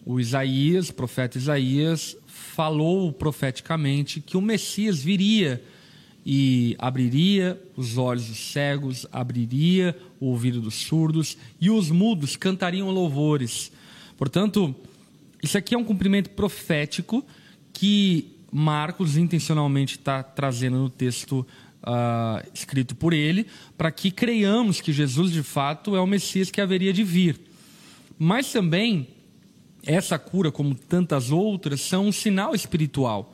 O 0.04 0.18
Isaías, 0.18 0.88
o 0.88 0.94
profeta 0.94 1.36
Isaías, 1.36 2.16
falou 2.26 3.12
profeticamente 3.12 4.20
que 4.20 4.36
o 4.36 4.40
Messias 4.40 5.02
viria 5.02 5.62
e 6.24 6.74
abriria 6.78 7.60
os 7.76 7.98
olhos 7.98 8.26
dos 8.26 8.52
cegos, 8.52 9.06
abriria 9.12 9.96
o 10.18 10.26
ouvido 10.26 10.60
dos 10.60 10.74
surdos 10.74 11.36
e 11.60 11.70
os 11.70 11.90
mudos 11.90 12.34
cantariam 12.34 12.90
louvores. 12.90 13.70
Portanto, 14.16 14.74
isso 15.42 15.56
aqui 15.58 15.74
é 15.74 15.78
um 15.78 15.84
cumprimento 15.84 16.30
profético 16.30 17.24
que 17.72 18.32
Marcos 18.50 19.16
intencionalmente 19.16 19.98
está 19.98 20.22
trazendo 20.22 20.78
no 20.78 20.88
texto 20.88 21.46
uh, 21.86 22.46
escrito 22.52 22.94
por 22.94 23.12
ele, 23.12 23.46
para 23.78 23.90
que 23.90 24.10
creiamos 24.10 24.80
que 24.80 24.92
Jesus 24.92 25.32
de 25.32 25.42
fato 25.42 25.94
é 25.94 26.00
o 26.00 26.06
Messias 26.06 26.50
que 26.50 26.60
haveria 26.60 26.92
de 26.92 27.04
vir. 27.04 27.40
Mas 28.18 28.50
também 28.50 29.08
essa 29.84 30.18
cura, 30.18 30.50
como 30.50 30.74
tantas 30.74 31.30
outras, 31.30 31.80
são 31.80 32.08
um 32.08 32.12
sinal 32.12 32.54
espiritual. 32.54 33.32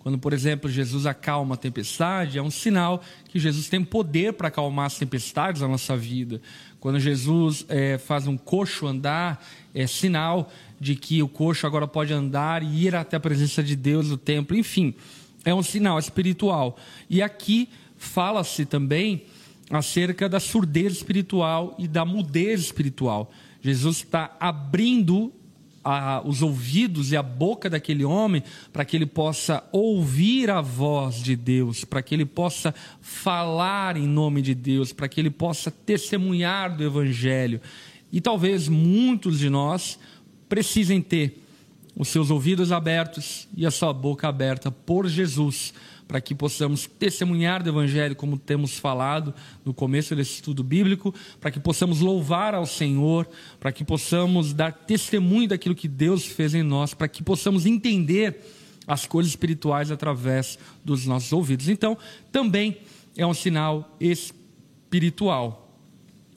Quando, 0.00 0.18
por 0.18 0.34
exemplo, 0.34 0.68
Jesus 0.68 1.06
acalma 1.06 1.54
a 1.54 1.58
tempestade, 1.58 2.36
é 2.36 2.42
um 2.42 2.50
sinal 2.50 3.02
que 3.30 3.38
Jesus 3.38 3.70
tem 3.70 3.82
poder 3.82 4.34
para 4.34 4.48
acalmar 4.48 4.84
as 4.84 4.98
tempestades 4.98 5.62
da 5.62 5.68
nossa 5.68 5.96
vida. 5.96 6.42
Quando 6.78 7.00
Jesus 7.00 7.64
é, 7.70 7.96
faz 7.96 8.26
um 8.26 8.36
coxo 8.36 8.86
andar, 8.86 9.42
é 9.74 9.86
sinal 9.86 10.52
de 10.78 10.94
que 10.94 11.22
o 11.22 11.28
coxo 11.28 11.66
agora 11.66 11.88
pode 11.88 12.12
andar 12.12 12.62
e 12.62 12.84
ir 12.84 12.94
até 12.94 13.16
a 13.16 13.20
presença 13.20 13.62
de 13.62 13.74
Deus 13.74 14.10
no 14.10 14.18
templo. 14.18 14.54
Enfim, 14.54 14.94
é 15.42 15.54
um 15.54 15.62
sinal 15.62 15.98
espiritual. 15.98 16.76
E 17.08 17.22
aqui 17.22 17.70
fala-se 18.04 18.64
também 18.64 19.24
acerca 19.70 20.28
da 20.28 20.38
surdez 20.38 20.92
espiritual 20.92 21.74
e 21.78 21.88
da 21.88 22.04
mudez 22.04 22.60
espiritual. 22.60 23.32
Jesus 23.60 23.98
está 23.98 24.36
abrindo 24.38 25.32
a, 25.82 26.22
os 26.24 26.42
ouvidos 26.42 27.12
e 27.12 27.16
a 27.16 27.22
boca 27.22 27.68
daquele 27.68 28.04
homem 28.04 28.42
para 28.72 28.84
que 28.84 28.96
ele 28.96 29.06
possa 29.06 29.62
ouvir 29.70 30.50
a 30.50 30.60
voz 30.60 31.16
de 31.16 31.36
Deus, 31.36 31.84
para 31.84 32.02
que 32.02 32.14
ele 32.14 32.24
possa 32.24 32.74
falar 33.00 33.96
em 33.96 34.06
nome 34.06 34.40
de 34.40 34.54
Deus, 34.54 34.92
para 34.92 35.08
que 35.08 35.20
ele 35.20 35.30
possa 35.30 35.70
testemunhar 35.70 36.76
do 36.76 36.84
Evangelho. 36.84 37.60
E 38.12 38.20
talvez 38.20 38.68
muitos 38.68 39.38
de 39.38 39.50
nós 39.50 39.98
precisem 40.48 41.02
ter 41.02 41.42
os 41.96 42.08
seus 42.08 42.30
ouvidos 42.30 42.72
abertos 42.72 43.48
e 43.56 43.64
a 43.64 43.70
sua 43.70 43.92
boca 43.92 44.28
aberta 44.28 44.70
por 44.70 45.06
Jesus 45.08 45.72
para 46.06 46.20
que 46.20 46.34
possamos 46.34 46.86
testemunhar 46.86 47.62
do 47.62 47.70
Evangelho, 47.70 48.14
como 48.14 48.38
temos 48.38 48.78
falado 48.78 49.34
no 49.64 49.72
começo 49.72 50.14
desse 50.14 50.34
estudo 50.34 50.62
bíblico, 50.62 51.14
para 51.40 51.50
que 51.50 51.58
possamos 51.58 52.00
louvar 52.00 52.54
ao 52.54 52.66
Senhor, 52.66 53.28
para 53.58 53.72
que 53.72 53.84
possamos 53.84 54.52
dar 54.52 54.72
testemunho 54.72 55.48
daquilo 55.48 55.74
que 55.74 55.88
Deus 55.88 56.24
fez 56.26 56.54
em 56.54 56.62
nós, 56.62 56.94
para 56.94 57.08
que 57.08 57.22
possamos 57.22 57.66
entender 57.66 58.40
as 58.86 59.06
coisas 59.06 59.32
espirituais 59.32 59.90
através 59.90 60.58
dos 60.84 61.06
nossos 61.06 61.32
ouvidos. 61.32 61.68
Então, 61.68 61.96
também 62.30 62.78
é 63.16 63.26
um 63.26 63.34
sinal 63.34 63.96
espiritual. 63.98 65.78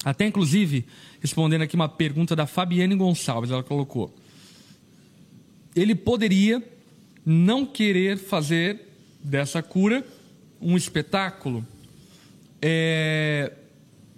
Até 0.03 0.25
inclusive, 0.25 0.85
respondendo 1.19 1.63
aqui 1.63 1.75
uma 1.75 1.89
pergunta 1.89 2.35
da 2.35 2.47
Fabiane 2.47 2.95
Gonçalves, 2.95 3.51
ela 3.51 3.63
colocou: 3.63 4.15
ele 5.75 5.93
poderia 5.93 6.63
não 7.25 7.65
querer 7.65 8.17
fazer 8.17 8.86
dessa 9.27 9.61
cura 9.61 10.05
um 10.59 10.75
espetáculo? 10.75 11.65
É, 12.61 13.51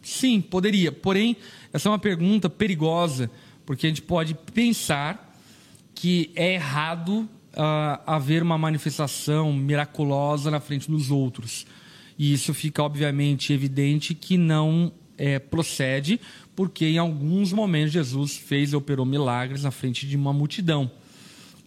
sim, 0.02 0.40
poderia. 0.40 0.92
Porém, 0.92 1.36
essa 1.74 1.90
é 1.90 1.92
uma 1.92 2.00
pergunta 2.00 2.50
perigosa, 2.50 3.30
porque 3.66 3.86
a 3.86 3.90
gente 3.90 4.02
pode 4.02 4.34
pensar 4.54 5.36
que 5.94 6.32
é 6.36 6.54
errado 6.54 7.28
uh, 7.54 8.02
haver 8.06 8.42
uma 8.42 8.58
manifestação 8.58 9.52
miraculosa 9.52 10.50
na 10.50 10.60
frente 10.60 10.90
dos 10.90 11.12
outros. 11.12 11.66
E 12.18 12.34
isso 12.34 12.54
fica, 12.54 12.84
obviamente, 12.84 13.54
evidente 13.54 14.14
que 14.14 14.38
não 14.38 14.92
é, 15.18 15.40
procede, 15.40 16.20
porque 16.56 16.86
em 16.86 16.98
alguns 16.98 17.52
momentos 17.52 17.92
Jesus 17.94 18.38
fez 18.38 18.72
e 18.72 18.76
operou 18.76 19.06
milagres 19.06 19.64
na 19.64 19.72
frente 19.72 20.08
de 20.08 20.16
uma 20.16 20.34
multidão. 20.34 20.90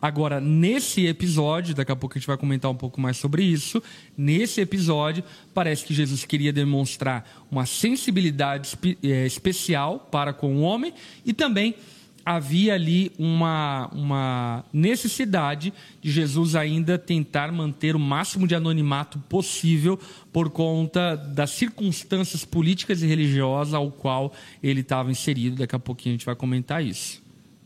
Agora, 0.03 0.40
nesse 0.40 1.07
episódio, 1.07 1.76
daqui 1.76 1.92
a 1.92 1.94
pouco 1.94 2.16
a 2.16 2.18
gente 2.18 2.26
vai 2.26 2.36
comentar 2.36 2.68
um 2.68 2.74
pouco 2.74 3.00
mais 3.00 3.16
sobre 3.16 3.44
isso. 3.44 3.80
Nesse 4.18 4.61
episódio, 4.61 5.22
parece 5.55 5.84
que 5.86 5.94
Jesus 5.94 6.24
queria 6.24 6.53
demonstrar 6.53 7.24
uma 7.48 7.64
sensibilidade 7.66 8.76
é, 9.00 9.24
especial 9.24 10.00
para 10.11 10.32
com 10.32 10.57
o 10.57 10.62
homem 10.62 10.92
e 11.24 11.32
também 11.32 11.76
havia 12.24 12.74
ali 12.74 13.12
uma, 13.16 13.88
uma 13.92 14.64
necessidade 14.72 15.72
de 16.00 16.11
Jesus 16.11 16.57
ainda 16.57 16.98
tentar 16.98 17.53
manter 17.53 17.94
o 17.94 18.00
máximo 18.00 18.44
de 18.44 18.57
anonimato 18.57 19.20
possível 19.28 19.98
por 20.32 20.50
conta 20.50 21.14
das 21.14 21.50
circunstâncias 21.50 22.44
políticas 22.44 23.03
e 23.03 23.07
religiosas 23.07 23.74
ao 23.74 23.88
qual 23.92 24.32
ele 24.61 24.80
estava 24.80 25.12
inserido. 25.12 25.59
Daqui 25.59 25.76
a 25.76 25.78
pouquinho 25.78 26.14
a 26.14 26.16
gente 26.18 26.26
vai 26.26 26.34
comentar 26.34 26.84
isso. 26.84 27.22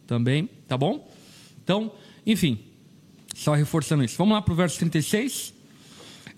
Também, 0.06 0.50
tá 0.68 0.76
bom? 0.76 1.10
Então, 1.64 1.90
enfim, 2.26 2.58
só 3.34 3.54
reforçando 3.54 4.02
isso. 4.02 4.16
Vamos 4.18 4.34
lá 4.34 4.42
para 4.42 4.52
o 4.52 4.56
verso 4.56 4.78
36. 4.78 5.54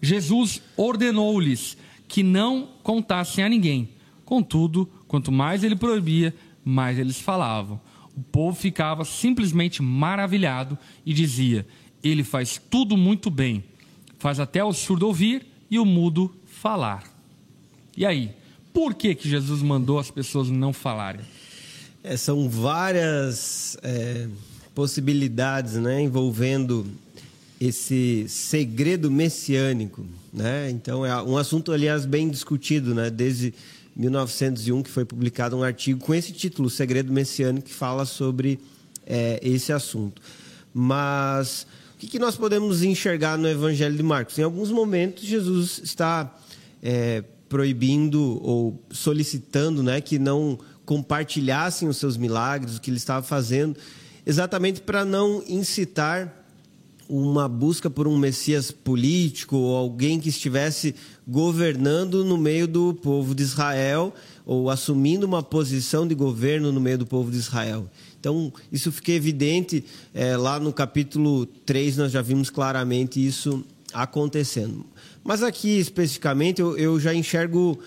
Jesus 0.03 0.61
ordenou-lhes 0.77 1.77
que 2.07 2.23
não 2.23 2.69
contassem 2.83 3.43
a 3.43 3.49
ninguém. 3.49 3.89
Contudo, 4.25 4.89
quanto 5.07 5.33
mais 5.33 5.65
ele 5.65 5.75
proibia, 5.75 6.35
mais 6.65 6.99
eles 6.99 7.19
falavam. 7.19 7.81
O 8.15 8.21
povo 8.21 8.57
ficava 8.59 9.05
simplesmente 9.05 9.83
maravilhado 9.83 10.77
e 11.07 11.15
dizia: 11.15 11.67
Ele 12.03 12.25
faz 12.25 12.61
tudo 12.71 12.97
muito 12.97 13.31
bem, 13.31 13.65
faz 14.19 14.41
até 14.41 14.63
o 14.63 14.73
surdo 14.73 15.07
ouvir 15.07 15.47
e 15.71 15.79
o 15.79 15.85
mudo 15.85 16.35
falar. 16.47 17.05
E 17.97 18.05
aí, 18.05 18.33
por 18.73 18.95
que, 18.95 19.15
que 19.15 19.29
Jesus 19.29 19.63
mandou 19.63 19.99
as 19.99 20.11
pessoas 20.11 20.51
não 20.51 20.73
falarem? 20.73 21.21
É, 22.03 22.17
são 22.17 22.49
várias 22.49 23.77
é, 23.83 24.29
possibilidades 24.79 25.75
né, 25.75 26.01
envolvendo 26.01 26.87
esse 27.61 28.27
segredo 28.29 29.11
messiânico. 29.11 30.07
Né? 30.33 30.71
Então, 30.71 31.05
é 31.05 31.21
um 31.21 31.37
assunto, 31.37 31.73
aliás, 31.73 32.07
bem 32.07 32.29
discutido, 32.29 32.95
né? 32.95 33.11
desde 33.11 33.53
1901, 33.97 34.85
que 34.85 34.89
foi 34.89 35.05
publicado 35.05 35.57
um 35.57 35.65
artigo 35.65 35.99
com 35.99 36.15
esse 36.15 36.31
título, 36.31 36.71
Segredo 36.71 37.13
Messiânico, 37.13 37.67
que 37.67 37.75
fala 37.75 38.05
sobre 38.07 38.61
é, 39.05 39.41
esse 39.43 39.73
assunto. 39.73 40.23
Mas 40.73 41.67
O 41.97 41.99
que, 41.99 42.07
que 42.07 42.19
nós 42.21 42.37
podemos 42.37 42.85
enxergar 42.85 43.37
no 43.37 43.49
Evangelho 43.49 43.97
de 43.97 44.03
Marcos? 44.05 44.39
Em 44.39 44.45
alguns 44.45 44.71
momentos, 44.71 45.25
Jesus 45.25 45.81
está 45.83 46.33
é, 46.81 47.25
proibindo 47.49 48.41
ou 48.45 48.81
solicitando 48.93 49.83
né, 49.83 50.01
que 50.01 50.21
não 50.21 50.57
compartilhassem 50.87 51.89
os 51.89 51.97
seus 51.97 52.17
milagres, 52.17 52.77
o 52.77 52.81
que 52.81 52.91
ele 52.91 52.97
estava 52.97 53.27
fazendo, 53.27 53.77
exatamente 54.29 54.83
para 54.83 55.07
não 55.07 55.43
incitar 55.49 56.45
uma 57.09 57.49
busca 57.49 57.89
por 57.89 58.07
um 58.07 58.19
Messias 58.19 58.71
político 58.71 59.57
ou 59.57 59.75
alguém 59.75 60.21
que 60.21 60.29
estivesse 60.29 60.95
governando 61.27 62.23
no 62.23 62.37
meio 62.37 62.69
do 62.69 62.93
povo 62.93 63.35
de 63.35 63.43
Israel 63.43 64.15
ou 64.45 64.69
assumindo 64.69 65.25
uma 65.25 65.43
posição 65.43 66.07
de 66.07 66.15
governo 66.15 66.71
no 66.71 66.79
meio 66.79 66.99
do 66.99 67.07
povo 67.07 67.31
de 67.31 67.39
Israel. 67.39 67.91
Então, 68.21 68.53
isso 68.71 68.93
fica 68.93 69.13
evidente 69.13 69.83
é, 70.13 70.37
lá 70.37 70.61
no 70.61 70.75
capítulo 70.75 71.47
3, 71.47 71.97
nós 71.97 72.13
já 72.13 72.21
vimos 72.21 72.51
claramente 72.51 73.27
isso 73.27 73.65
acontecendo. 73.95 74.85
Mas 75.25 75.43
aqui, 75.43 75.79
especificamente, 75.79 76.61
eu, 76.61 76.77
eu 76.77 77.01
já 77.01 77.15
enxergo 77.15 77.79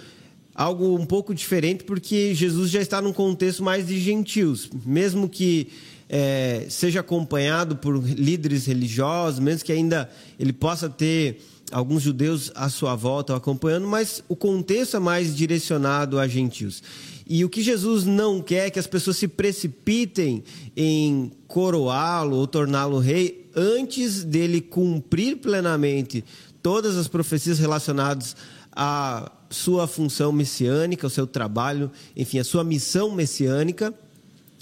algo 0.55 0.95
um 0.95 1.05
pouco 1.05 1.35
diferente, 1.35 1.83
porque 1.83 2.33
Jesus 2.33 2.71
já 2.71 2.81
está 2.81 2.99
num 2.99 3.13
contexto 3.13 3.63
mais 3.63 3.85
de 3.85 3.99
gentios. 3.99 4.69
Mesmo 4.85 5.29
que 5.29 5.67
é, 6.13 6.65
seja 6.69 6.99
acompanhado 6.99 7.77
por 7.77 7.97
líderes 8.03 8.65
religiosos, 8.65 9.39
mesmo 9.39 9.63
que 9.63 9.71
ainda 9.71 10.09
ele 10.37 10.51
possa 10.51 10.89
ter 10.89 11.41
alguns 11.71 12.03
judeus 12.03 12.51
à 12.53 12.67
sua 12.67 12.95
volta 12.95 13.33
acompanhando, 13.33 13.87
mas 13.87 14.21
o 14.27 14.35
contexto 14.35 14.97
é 14.97 14.99
mais 14.99 15.33
direcionado 15.33 16.19
a 16.19 16.27
gentios. 16.27 16.83
E 17.25 17.45
o 17.45 17.49
que 17.49 17.61
Jesus 17.61 18.03
não 18.03 18.41
quer 18.41 18.67
é 18.67 18.69
que 18.69 18.77
as 18.77 18.87
pessoas 18.87 19.15
se 19.15 19.27
precipitem 19.29 20.43
em 20.75 21.31
coroá-lo 21.47 22.35
ou 22.35 22.45
torná-lo 22.45 22.99
rei 22.99 23.49
antes 23.55 24.25
dele 24.25 24.59
cumprir 24.59 25.37
plenamente 25.37 26.25
todas 26.61 26.97
as 26.97 27.07
profecias 27.07 27.57
relacionadas 27.57 28.35
à 28.73 29.31
sua 29.49 29.87
função 29.87 30.33
messiânica, 30.33 31.05
ao 31.07 31.09
seu 31.09 31.25
trabalho, 31.25 31.89
enfim, 32.17 32.37
a 32.37 32.43
sua 32.43 32.65
missão 32.65 33.15
messiânica 33.15 33.93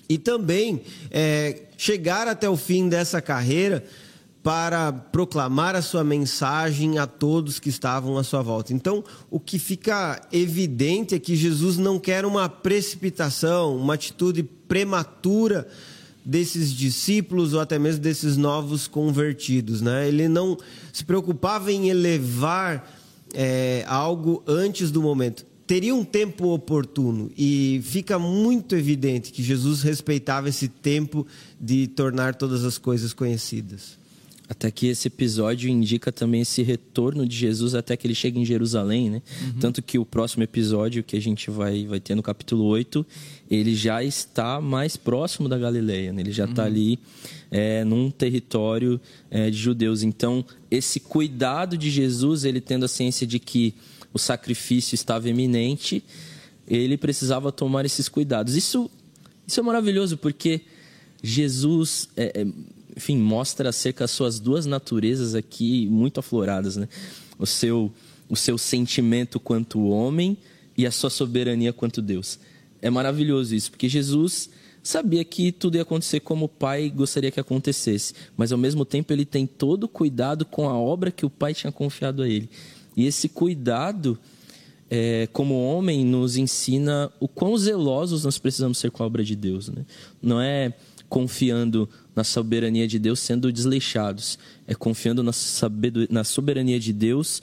e 0.09 0.17
também 0.17 0.81
é, 1.11 1.61
chegar 1.77 2.27
até 2.27 2.49
o 2.49 2.57
fim 2.57 2.89
dessa 2.89 3.21
carreira 3.21 3.85
para 4.41 4.91
proclamar 4.91 5.75
a 5.75 5.81
sua 5.81 6.03
mensagem 6.03 6.97
a 6.97 7.05
todos 7.05 7.59
que 7.59 7.69
estavam 7.69 8.17
à 8.17 8.23
sua 8.23 8.41
volta. 8.41 8.73
Então, 8.73 9.03
o 9.29 9.39
que 9.39 9.59
fica 9.59 10.19
evidente 10.31 11.13
é 11.13 11.19
que 11.19 11.35
Jesus 11.35 11.77
não 11.77 11.99
quer 11.99 12.25
uma 12.25 12.49
precipitação, 12.49 13.75
uma 13.75 13.93
atitude 13.93 14.41
prematura 14.41 15.67
desses 16.25 16.73
discípulos 16.73 17.53
ou 17.53 17.59
até 17.59 17.77
mesmo 17.77 18.01
desses 18.01 18.37
novos 18.37 18.87
convertidos. 18.87 19.81
Né? 19.81 20.07
Ele 20.07 20.27
não 20.27 20.57
se 20.91 21.03
preocupava 21.05 21.71
em 21.71 21.89
elevar 21.89 22.89
é, 23.33 23.83
algo 23.87 24.41
antes 24.47 24.89
do 24.89 25.01
momento 25.01 25.48
teria 25.69 25.93
um 25.93 26.03
tempo 26.03 26.47
oportuno 26.47 27.29
e 27.37 27.79
fica 27.83 28.17
muito 28.17 28.75
evidente 28.75 29.31
que 29.31 29.43
Jesus 29.43 29.83
respeitava 29.83 30.49
esse 30.49 30.67
tempo 30.67 31.27
de 31.61 31.85
tornar 31.85 32.33
todas 32.33 32.65
as 32.65 32.79
coisas 32.79 33.13
conhecidas. 33.13 33.95
Até 34.49 34.71
que 34.71 34.87
esse 34.87 35.07
episódio 35.07 35.69
indica 35.69 36.11
também 36.11 36.41
esse 36.41 36.63
retorno 36.63 37.23
de 37.23 37.35
Jesus 37.35 37.75
até 37.75 37.95
que 37.95 38.07
ele 38.07 38.15
chega 38.15 38.39
em 38.39 38.45
Jerusalém, 38.45 39.11
né? 39.11 39.21
Uhum. 39.43 39.59
Tanto 39.59 39.83
que 39.83 39.99
o 39.99 40.05
próximo 40.05 40.41
episódio 40.41 41.03
que 41.03 41.15
a 41.15 41.21
gente 41.21 41.51
vai, 41.51 41.85
vai 41.85 41.99
ter 41.99 42.15
no 42.15 42.23
capítulo 42.23 42.63
8, 42.63 43.05
ele 43.47 43.75
já 43.75 44.03
está 44.03 44.59
mais 44.59 44.97
próximo 44.97 45.47
da 45.47 45.55
Galileia, 45.55 46.11
né? 46.11 46.21
Ele 46.21 46.31
já 46.31 46.45
está 46.45 46.63
uhum. 46.63 46.67
ali 46.67 46.99
é, 47.51 47.83
num 47.83 48.09
território 48.09 48.99
é, 49.29 49.51
de 49.51 49.57
judeus. 49.57 50.01
Então, 50.01 50.43
esse 50.71 50.99
cuidado 50.99 51.77
de 51.77 51.91
Jesus, 51.91 52.43
ele 52.43 52.59
tendo 52.59 52.85
a 52.85 52.87
ciência 52.87 53.27
de 53.27 53.37
que 53.37 53.75
o 54.13 54.19
sacrifício 54.19 54.95
estava 54.95 55.29
iminente, 55.29 56.03
ele 56.67 56.97
precisava 56.97 57.51
tomar 57.51 57.85
esses 57.85 58.07
cuidados. 58.07 58.55
Isso, 58.55 58.89
isso 59.47 59.59
é 59.59 59.63
maravilhoso 59.63 60.17
porque 60.17 60.61
Jesus, 61.21 62.09
é, 62.15 62.41
é, 62.41 62.47
enfim, 62.95 63.17
mostra 63.17 63.69
acerca 63.69 64.03
das 64.03 64.11
suas 64.11 64.39
duas 64.39 64.65
naturezas 64.65 65.35
aqui 65.35 65.87
muito 65.87 66.19
afloradas, 66.19 66.77
né? 66.77 66.87
O 67.37 67.45
seu, 67.45 67.91
o 68.27 68.35
seu 68.35 68.57
sentimento 68.57 69.39
quanto 69.39 69.87
homem 69.87 70.37
e 70.77 70.85
a 70.85 70.91
sua 70.91 71.09
soberania 71.09 71.73
quanto 71.73 72.01
Deus. 72.01 72.39
É 72.81 72.89
maravilhoso 72.89 73.55
isso, 73.55 73.71
porque 73.71 73.89
Jesus 73.89 74.49
sabia 74.81 75.23
que 75.25 75.51
tudo 75.51 75.75
ia 75.75 75.81
acontecer 75.81 76.21
como 76.21 76.45
o 76.45 76.49
pai 76.49 76.89
gostaria 76.89 77.31
que 77.31 77.39
acontecesse, 77.39 78.13
mas 78.37 78.51
ao 78.51 78.57
mesmo 78.57 78.85
tempo 78.85 79.11
ele 79.11 79.25
tem 79.25 79.45
todo 79.45 79.83
o 79.83 79.89
cuidado 79.89 80.45
com 80.45 80.69
a 80.69 80.77
obra 80.77 81.11
que 81.11 81.25
o 81.25 81.29
pai 81.29 81.53
tinha 81.53 81.71
confiado 81.71 82.23
a 82.23 82.29
ele. 82.29 82.49
E 82.99 83.05
esse 83.05 83.29
cuidado, 83.29 84.19
é, 84.89 85.25
como 85.31 85.63
homem, 85.63 86.03
nos 86.03 86.35
ensina 86.35 87.09
o 87.17 87.29
quão 87.29 87.57
zelosos 87.57 88.25
nós 88.25 88.37
precisamos 88.37 88.77
ser 88.77 88.91
com 88.91 89.01
a 89.01 89.05
obra 89.05 89.23
de 89.23 89.37
Deus. 89.37 89.69
Né? 89.69 89.85
Não 90.21 90.41
é 90.41 90.73
confiando 91.07 91.87
na 92.13 92.25
soberania 92.25 92.85
de 92.85 92.99
Deus 92.99 93.21
sendo 93.21 93.53
desleixados, 93.53 94.37
é 94.67 94.75
confiando 94.75 95.23
na, 95.23 95.31
na 96.09 96.23
soberania 96.25 96.77
de 96.77 96.91
Deus 96.91 97.41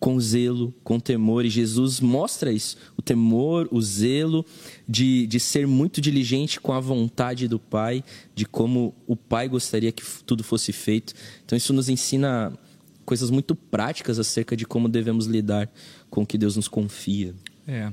com 0.00 0.18
zelo, 0.18 0.74
com 0.82 0.98
temor, 0.98 1.44
e 1.44 1.50
Jesus 1.50 2.00
mostra 2.00 2.52
isso: 2.52 2.76
o 2.96 3.02
temor, 3.02 3.68
o 3.70 3.80
zelo, 3.80 4.44
de, 4.88 5.26
de 5.28 5.38
ser 5.38 5.68
muito 5.68 6.00
diligente 6.00 6.60
com 6.60 6.72
a 6.72 6.80
vontade 6.80 7.46
do 7.46 7.60
Pai, 7.60 8.02
de 8.34 8.44
como 8.44 8.92
o 9.06 9.14
Pai 9.14 9.48
gostaria 9.48 9.92
que 9.92 10.02
tudo 10.26 10.42
fosse 10.42 10.72
feito. 10.72 11.14
Então, 11.44 11.56
isso 11.56 11.72
nos 11.72 11.88
ensina 11.88 12.52
coisas 13.06 13.30
muito 13.30 13.54
práticas 13.54 14.18
acerca 14.18 14.54
de 14.54 14.66
como 14.66 14.88
devemos 14.88 15.26
lidar 15.26 15.70
com 16.10 16.22
o 16.22 16.26
que 16.26 16.36
Deus 16.36 16.56
nos 16.56 16.68
confia. 16.68 17.34
É. 17.66 17.92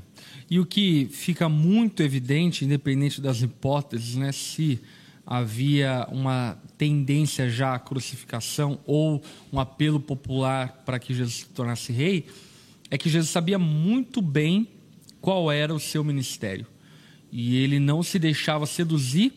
E 0.49 0.59
o 0.59 0.65
que 0.65 1.07
fica 1.11 1.47
muito 1.47 2.03
evidente, 2.03 2.65
independente 2.65 3.21
das 3.21 3.41
hipóteses, 3.41 4.15
né, 4.15 4.31
se 4.31 4.81
havia 5.25 6.05
uma 6.11 6.57
tendência 6.77 7.49
já 7.49 7.75
à 7.75 7.79
crucificação 7.79 8.79
ou 8.85 9.23
um 9.51 9.59
apelo 9.59 9.99
popular 9.99 10.83
para 10.85 10.99
que 10.99 11.13
Jesus 11.13 11.37
se 11.37 11.45
tornasse 11.45 11.93
rei, 11.93 12.25
é 12.91 12.97
que 12.97 13.09
Jesus 13.09 13.31
sabia 13.31 13.57
muito 13.57 14.21
bem 14.21 14.67
qual 15.21 15.51
era 15.51 15.73
o 15.73 15.79
seu 15.79 16.03
ministério. 16.03 16.67
E 17.31 17.55
ele 17.57 17.79
não 17.79 18.03
se 18.03 18.19
deixava 18.19 18.65
seduzir 18.65 19.33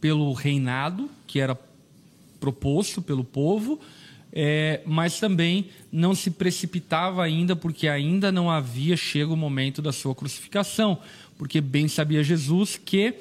pelo 0.00 0.32
reinado 0.32 1.10
que 1.26 1.40
era 1.40 1.58
proposto 2.40 3.02
pelo 3.02 3.24
povo, 3.24 3.80
é, 4.32 4.80
mas 4.84 5.18
também 5.18 5.68
não 5.90 6.14
se 6.14 6.30
precipitava 6.30 7.24
ainda, 7.24 7.56
porque 7.56 7.88
ainda 7.88 8.30
não 8.30 8.50
havia 8.50 8.96
chego 8.96 9.34
o 9.34 9.36
momento 9.36 9.80
da 9.80 9.92
sua 9.92 10.14
crucificação, 10.14 10.98
porque 11.36 11.60
bem 11.60 11.88
sabia 11.88 12.22
Jesus 12.22 12.80
que 12.82 13.14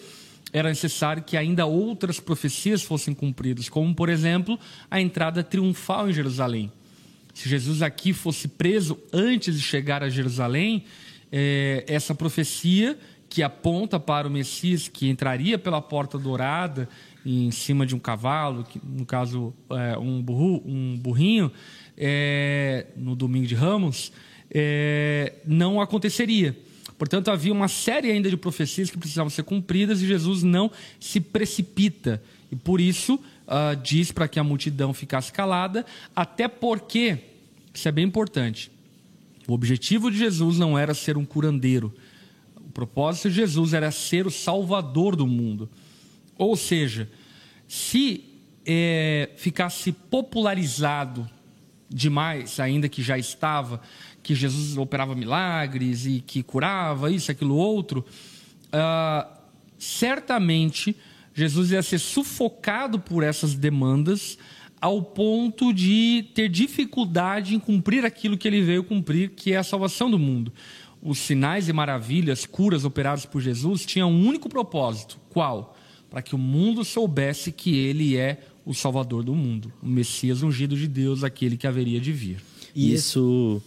era 0.51 0.69
necessário 0.69 1.23
que 1.23 1.35
ainda 1.35 1.65
outras 1.65 2.19
profecias 2.19 2.81
fossem 2.81 3.13
cumpridas, 3.13 3.69
como, 3.69 3.93
por 3.93 4.09
exemplo, 4.09 4.57
a 4.89 4.99
entrada 4.99 5.43
triunfal 5.43 6.09
em 6.09 6.13
Jerusalém. 6.13 6.71
Se 7.33 7.47
Jesus 7.47 7.81
aqui 7.81 8.13
fosse 8.13 8.47
preso 8.47 8.97
antes 9.13 9.55
de 9.55 9.61
chegar 9.61 10.01
a 10.01 10.09
Jerusalém, 10.09 10.85
é, 11.31 11.83
essa 11.87 12.15
profecia 12.15 12.97
que 13.29 13.43
aponta 13.43 13.99
para 13.99 14.27
o 14.27 14.31
Messias 14.31 14.87
que 14.87 15.09
entraria 15.09 15.57
pela 15.59 15.81
porta 15.81 16.17
dourada 16.17 16.87
em 17.29 17.51
cima 17.51 17.85
de 17.85 17.93
um 17.93 17.99
cavalo, 17.99 18.63
que, 18.63 18.79
no 18.81 19.05
caso 19.05 19.53
é, 19.69 19.97
um, 19.97 20.21
burro, 20.21 20.63
um 20.65 20.97
burrinho, 20.97 21.51
é, 21.97 22.87
no 22.95 23.15
domingo 23.15 23.45
de 23.45 23.53
Ramos, 23.53 24.13
é, 24.49 25.33
não 25.45 25.81
aconteceria. 25.81 26.57
Portanto, 26.97 27.29
havia 27.29 27.51
uma 27.51 27.67
série 27.67 28.11
ainda 28.11 28.29
de 28.29 28.37
profecias 28.37 28.89
que 28.89 28.97
precisavam 28.97 29.29
ser 29.29 29.43
cumpridas 29.43 30.01
e 30.01 30.07
Jesus 30.07 30.41
não 30.41 30.71
se 30.99 31.19
precipita. 31.19 32.23
E 32.51 32.55
por 32.55 32.79
isso 32.79 33.15
uh, 33.15 33.75
diz 33.83 34.11
para 34.11 34.27
que 34.27 34.39
a 34.39 34.43
multidão 34.43 34.93
ficasse 34.93 35.31
calada, 35.31 35.85
até 36.15 36.47
porque, 36.47 37.19
isso 37.73 37.87
é 37.87 37.91
bem 37.91 38.05
importante, 38.05 38.71
o 39.47 39.53
objetivo 39.53 40.09
de 40.09 40.17
Jesus 40.17 40.57
não 40.57 40.77
era 40.77 40.93
ser 40.93 41.17
um 41.17 41.25
curandeiro. 41.25 41.93
O 42.55 42.71
propósito 42.71 43.29
de 43.29 43.35
Jesus 43.35 43.73
era 43.73 43.91
ser 43.91 44.25
o 44.25 44.31
salvador 44.31 45.15
do 45.15 45.27
mundo. 45.27 45.69
Ou 46.37 46.55
seja, 46.55 47.09
se 47.67 48.23
é, 48.65 49.29
ficasse 49.37 49.91
popularizado 49.91 51.29
demais, 51.89 52.59
ainda 52.59 52.89
que 52.89 53.01
já 53.01 53.17
estava, 53.17 53.81
que 54.21 54.35
Jesus 54.35 54.77
operava 54.77 55.15
milagres 55.15 56.05
e 56.05 56.21
que 56.25 56.43
curava 56.43 57.09
isso, 57.09 57.31
aquilo, 57.31 57.55
outro, 57.55 58.05
uh, 58.67 59.37
certamente 59.77 60.95
Jesus 61.33 61.71
ia 61.71 61.81
ser 61.81 61.99
sufocado 61.99 62.99
por 62.99 63.23
essas 63.23 63.53
demandas 63.53 64.37
ao 64.81 65.01
ponto 65.01 65.73
de 65.73 66.29
ter 66.33 66.49
dificuldade 66.49 67.55
em 67.55 67.59
cumprir 67.59 68.05
aquilo 68.05 68.37
que 68.37 68.47
ele 68.47 68.61
veio 68.61 68.83
cumprir, 68.83 69.31
que 69.31 69.53
é 69.53 69.57
a 69.57 69.63
salvação 69.63 70.09
do 70.09 70.19
mundo. 70.19 70.51
Os 71.01 71.19
sinais 71.19 71.69
e 71.69 71.73
maravilhas, 71.73 72.45
curas 72.45 72.83
operadas 72.83 73.25
por 73.25 73.41
Jesus 73.41 73.85
tinham 73.85 74.11
um 74.11 74.27
único 74.27 74.49
propósito: 74.49 75.19
qual? 75.29 75.76
Para 76.09 76.21
que 76.21 76.35
o 76.35 76.37
mundo 76.37 76.83
soubesse 76.83 77.51
que 77.51 77.75
ele 77.75 78.15
é 78.17 78.39
o 78.65 78.73
Salvador 78.73 79.23
do 79.23 79.33
mundo, 79.33 79.71
o 79.81 79.87
Messias 79.87 80.43
ungido 80.43 80.75
de 80.75 80.87
Deus, 80.87 81.23
aquele 81.23 81.55
que 81.55 81.65
haveria 81.65 81.99
de 81.99 82.11
vir. 82.11 82.41
E 82.75 82.93
isso, 82.93 83.61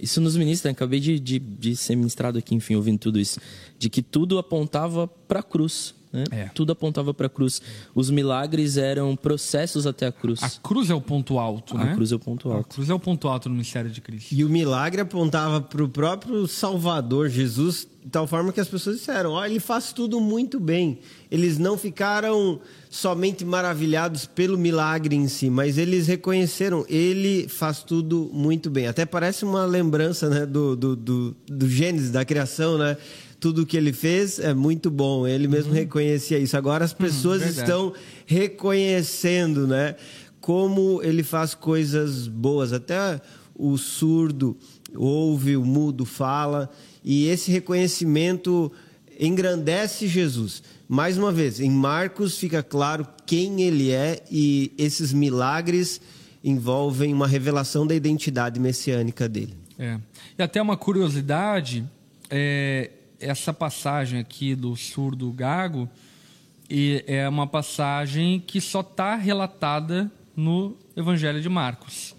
isso 0.00 0.20
nos 0.20 0.36
ministra, 0.36 0.70
né? 0.70 0.72
acabei 0.72 1.00
de, 1.00 1.20
de, 1.20 1.38
de 1.38 1.76
ser 1.76 1.96
ministrado 1.96 2.38
aqui, 2.38 2.54
enfim, 2.54 2.74
ouvindo 2.74 2.98
tudo 2.98 3.20
isso, 3.20 3.40
de 3.78 3.90
que 3.90 4.02
tudo 4.02 4.38
apontava 4.38 5.06
para 5.06 5.40
a 5.40 5.42
cruz. 5.42 5.94
Né? 6.12 6.24
É. 6.30 6.44
Tudo 6.54 6.72
apontava 6.72 7.12
para 7.12 7.26
a 7.26 7.30
cruz. 7.30 7.60
Os 7.94 8.10
milagres 8.10 8.76
eram 8.76 9.14
processos 9.14 9.86
até 9.86 10.06
a 10.06 10.12
cruz. 10.12 10.42
A 10.42 10.50
cruz 10.62 10.90
é 10.90 10.94
o 10.94 11.00
ponto 11.00 11.38
alto, 11.38 11.76
A 11.76 11.84
né? 11.84 11.94
cruz 11.94 12.12
é 12.12 12.14
o 12.16 12.18
ponto 12.18 12.50
A 12.50 12.56
alto. 12.56 12.74
cruz 12.74 12.88
é 12.88 12.94
o 12.94 12.98
ponto 12.98 13.28
alto 13.28 13.48
no 13.48 13.54
mistério 13.54 13.90
de 13.90 14.00
Cristo. 14.00 14.34
E 14.34 14.44
o 14.44 14.48
milagre 14.48 15.00
apontava 15.00 15.60
para 15.60 15.82
o 15.82 15.88
próprio 15.88 16.46
Salvador, 16.46 17.28
Jesus, 17.28 17.86
de 18.02 18.10
tal 18.10 18.26
forma 18.26 18.52
que 18.52 18.60
as 18.60 18.68
pessoas 18.68 18.96
disseram: 18.96 19.32
Ó, 19.32 19.44
ele 19.44 19.60
faz 19.60 19.92
tudo 19.92 20.18
muito 20.20 20.58
bem. 20.58 20.98
Eles 21.30 21.58
não 21.58 21.76
ficaram 21.76 22.58
somente 22.88 23.44
maravilhados 23.44 24.24
pelo 24.24 24.56
milagre 24.56 25.14
em 25.14 25.28
si, 25.28 25.50
mas 25.50 25.76
eles 25.76 26.06
reconheceram: 26.06 26.86
ele 26.88 27.46
faz 27.48 27.82
tudo 27.82 28.30
muito 28.32 28.70
bem. 28.70 28.86
Até 28.86 29.04
parece 29.04 29.44
uma 29.44 29.66
lembrança 29.66 30.30
né, 30.30 30.46
do, 30.46 30.74
do, 30.74 30.96
do, 30.96 31.36
do 31.46 31.68
Gênesis, 31.68 32.10
da 32.10 32.24
criação, 32.24 32.78
né? 32.78 32.96
Tudo 33.40 33.66
que 33.66 33.76
ele 33.76 33.92
fez 33.92 34.38
é 34.38 34.52
muito 34.52 34.90
bom. 34.90 35.26
Ele 35.26 35.46
mesmo 35.46 35.72
reconhecia 35.72 36.38
isso. 36.38 36.56
Agora 36.56 36.84
as 36.84 36.92
pessoas 36.92 37.40
verdade. 37.40 37.60
estão 37.60 37.92
reconhecendo, 38.26 39.66
né? 39.66 39.94
Como 40.40 41.00
ele 41.02 41.22
faz 41.22 41.54
coisas 41.54 42.26
boas. 42.26 42.72
Até 42.72 43.20
o 43.54 43.76
surdo 43.76 44.56
ouve, 44.94 45.56
o 45.56 45.64
mudo 45.64 46.04
fala. 46.04 46.70
E 47.04 47.26
esse 47.28 47.50
reconhecimento 47.50 48.72
engrandece 49.18 50.06
Jesus. 50.06 50.62
Mais 50.88 51.18
uma 51.18 51.32
vez, 51.32 51.60
em 51.60 51.70
Marcos 51.70 52.38
fica 52.38 52.62
claro 52.62 53.06
quem 53.26 53.62
ele 53.62 53.90
é 53.90 54.22
e 54.30 54.72
esses 54.78 55.12
milagres 55.12 56.00
envolvem 56.42 57.12
uma 57.12 57.26
revelação 57.26 57.86
da 57.86 57.94
identidade 57.94 58.58
messiânica 58.58 59.28
dele. 59.28 59.54
É. 59.78 59.98
E 60.38 60.42
até 60.42 60.62
uma 60.62 60.76
curiosidade, 60.76 61.84
é, 62.30 62.90
essa 63.20 63.52
passagem 63.52 64.18
aqui 64.18 64.54
do 64.54 64.76
surdo 64.76 65.30
gago 65.32 65.88
e 66.70 67.02
é 67.06 67.28
uma 67.28 67.46
passagem 67.46 68.40
que 68.40 68.60
só 68.60 68.80
está 68.80 69.14
relatada 69.14 70.10
no 70.36 70.76
Evangelho 70.96 71.40
de 71.40 71.48
Marcos. 71.48 72.14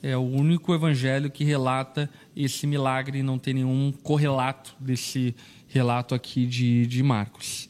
É 0.00 0.16
o 0.16 0.22
único 0.22 0.72
evangelho 0.72 1.28
que 1.28 1.42
relata 1.42 2.08
esse 2.36 2.66
milagre, 2.68 3.20
não 3.22 3.36
tem 3.36 3.54
nenhum 3.54 3.92
correlato 4.02 4.76
desse 4.78 5.34
relato 5.66 6.14
aqui 6.14 6.46
de, 6.46 6.86
de 6.86 7.02
Marcos. 7.02 7.68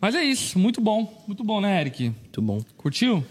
Mas 0.00 0.16
é 0.16 0.24
isso, 0.24 0.58
muito 0.58 0.80
bom, 0.80 1.24
muito 1.28 1.44
bom, 1.44 1.60
né, 1.60 1.80
Eric? 1.80 2.10
Muito 2.10 2.42
bom. 2.42 2.60
Curtiu? 2.76 3.24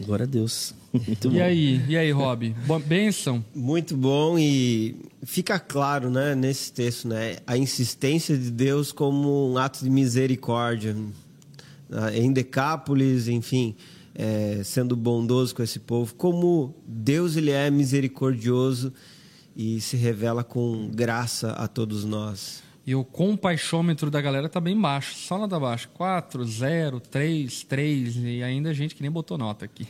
Glória 0.00 0.24
a 0.24 0.28
Deus. 0.28 0.81
Muito 0.92 1.30
bom. 1.30 1.36
E 1.36 1.40
aí, 1.40 1.84
e 1.88 1.96
aí, 1.96 2.10
Rob? 2.10 2.54
Bênção? 2.86 3.44
Muito 3.54 3.96
bom 3.96 4.38
e 4.38 4.96
fica 5.24 5.58
claro, 5.58 6.10
né, 6.10 6.34
nesse 6.34 6.72
texto, 6.72 7.08
né, 7.08 7.36
a 7.46 7.56
insistência 7.56 8.36
de 8.36 8.50
Deus 8.50 8.92
como 8.92 9.50
um 9.50 9.56
ato 9.56 9.82
de 9.82 9.88
misericórdia 9.90 10.94
Ah, 11.94 12.10
em 12.16 12.32
Decápolis, 12.32 13.28
enfim, 13.28 13.74
é, 14.14 14.62
sendo 14.64 14.96
bondoso 14.96 15.54
com 15.54 15.62
esse 15.62 15.78
povo, 15.78 16.14
como 16.14 16.74
Deus 16.86 17.36
ele 17.36 17.50
é 17.50 17.70
misericordioso 17.70 18.94
e 19.54 19.78
se 19.78 19.96
revela 19.98 20.42
com 20.42 20.88
graça 20.88 21.52
a 21.52 21.68
todos 21.68 22.02
nós. 22.04 22.62
E 22.84 22.94
o 22.94 23.04
compaixômetro 23.04 24.10
da 24.10 24.20
galera 24.20 24.48
tá 24.48 24.60
bem 24.60 24.78
baixo, 24.78 25.14
só 25.14 25.38
nota 25.38 25.58
baixa. 25.58 25.88
4, 25.94 26.44
0, 26.44 27.00
3, 27.00 27.62
3, 27.64 28.16
e 28.16 28.42
ainda 28.42 28.74
gente 28.74 28.94
que 28.94 29.02
nem 29.02 29.10
botou 29.10 29.38
nota 29.38 29.64
aqui. 29.64 29.86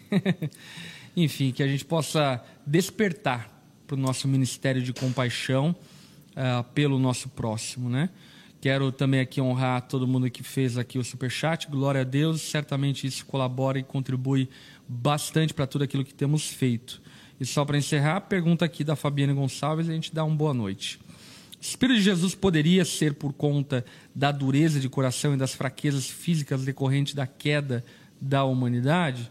Enfim, 1.16 1.52
que 1.52 1.62
a 1.62 1.68
gente 1.68 1.84
possa 1.84 2.42
despertar 2.66 3.50
para 3.86 3.94
o 3.94 3.98
nosso 3.98 4.28
ministério 4.28 4.82
de 4.82 4.92
compaixão 4.92 5.74
ah, 6.36 6.64
pelo 6.74 6.98
nosso 6.98 7.28
próximo, 7.28 7.88
né? 7.88 8.10
Quero 8.60 8.92
também 8.92 9.20
aqui 9.20 9.40
honrar 9.40 9.82
todo 9.82 10.06
mundo 10.06 10.30
que 10.30 10.42
fez 10.42 10.78
aqui 10.78 10.98
o 10.98 11.04
superchat. 11.04 11.68
Glória 11.68 12.02
a 12.02 12.04
Deus, 12.04 12.42
certamente 12.42 13.06
isso 13.06 13.26
colabora 13.26 13.78
e 13.78 13.82
contribui 13.82 14.48
bastante 14.86 15.52
para 15.52 15.66
tudo 15.66 15.82
aquilo 15.82 16.04
que 16.04 16.14
temos 16.14 16.48
feito. 16.48 17.02
E 17.40 17.44
só 17.44 17.64
para 17.64 17.76
encerrar, 17.76 18.20
pergunta 18.20 18.64
aqui 18.64 18.84
da 18.84 18.94
Fabiana 18.94 19.34
Gonçalves 19.34 19.88
e 19.88 19.90
a 19.90 19.94
gente 19.94 20.14
dá 20.14 20.22
uma 20.22 20.36
boa 20.36 20.54
noite. 20.54 21.00
Espírito 21.62 21.98
de 21.98 22.02
Jesus 22.04 22.34
poderia 22.34 22.84
ser 22.84 23.14
por 23.14 23.32
conta 23.32 23.84
da 24.12 24.32
dureza 24.32 24.80
de 24.80 24.88
coração 24.88 25.32
e 25.32 25.36
das 25.36 25.54
fraquezas 25.54 26.08
físicas 26.08 26.64
decorrentes 26.64 27.14
da 27.14 27.24
queda 27.26 27.84
da 28.20 28.42
humanidade? 28.42 29.30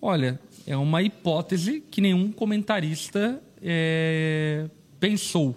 Olha, 0.00 0.40
é 0.66 0.74
uma 0.74 1.02
hipótese 1.02 1.82
que 1.90 2.00
nenhum 2.00 2.32
comentarista 2.32 3.42
eh, 3.62 4.70
pensou. 4.98 5.54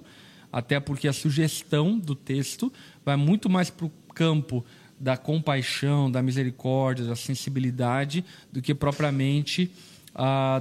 Até 0.52 0.78
porque 0.80 1.08
a 1.08 1.14
sugestão 1.14 1.98
do 1.98 2.14
texto 2.16 2.72
vai 3.06 3.16
muito 3.16 3.50
mais 3.50 3.70
para 3.70 3.86
o 3.86 3.92
campo 4.14 4.66
da 5.00 5.16
compaixão, 5.16 6.12
da 6.12 6.22
misericórdia, 6.22 7.06
da 7.06 7.16
sensibilidade, 7.16 8.26
do 8.52 8.62
que 8.62 8.76
propriamente 8.76 9.72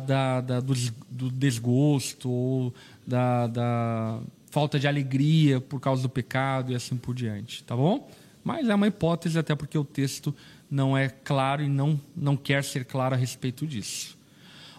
da, 0.06 0.40
da- 0.40 0.60
do, 0.60 0.74
do 1.10 1.30
desgosto 1.30 2.30
ou 2.30 2.74
da, 3.04 3.46
da 3.48 4.20
falta 4.50 4.78
de 4.78 4.86
alegria 4.88 5.60
por 5.60 5.80
causa 5.80 6.02
do 6.02 6.08
pecado 6.08 6.72
e 6.72 6.74
assim 6.74 6.96
por 6.96 7.14
diante, 7.14 7.62
tá 7.64 7.76
bom? 7.76 8.10
Mas 8.42 8.68
é 8.68 8.74
uma 8.74 8.86
hipótese, 8.86 9.38
até 9.38 9.54
porque 9.54 9.76
o 9.76 9.84
texto 9.84 10.34
não 10.70 10.96
é 10.96 11.08
claro 11.08 11.62
e 11.62 11.68
não, 11.68 12.00
não 12.16 12.36
quer 12.36 12.64
ser 12.64 12.84
claro 12.84 13.14
a 13.14 13.18
respeito 13.18 13.66
disso. 13.66 14.16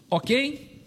Ok? 0.09 0.80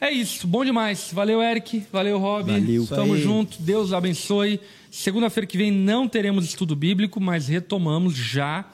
É 0.00 0.10
isso, 0.10 0.46
bom 0.46 0.64
demais. 0.64 1.10
Valeu, 1.12 1.40
Eric. 1.40 1.86
Valeu, 1.92 2.18
Rob. 2.18 2.50
Valeu. 2.50 2.86
Tamo 2.86 3.16
junto. 3.16 3.62
Deus 3.62 3.92
abençoe. 3.92 4.60
Segunda-feira 4.90 5.46
que 5.46 5.56
vem 5.56 5.70
não 5.70 6.08
teremos 6.08 6.44
estudo 6.44 6.74
bíblico, 6.74 7.20
mas 7.20 7.48
retomamos 7.48 8.14
já 8.14 8.64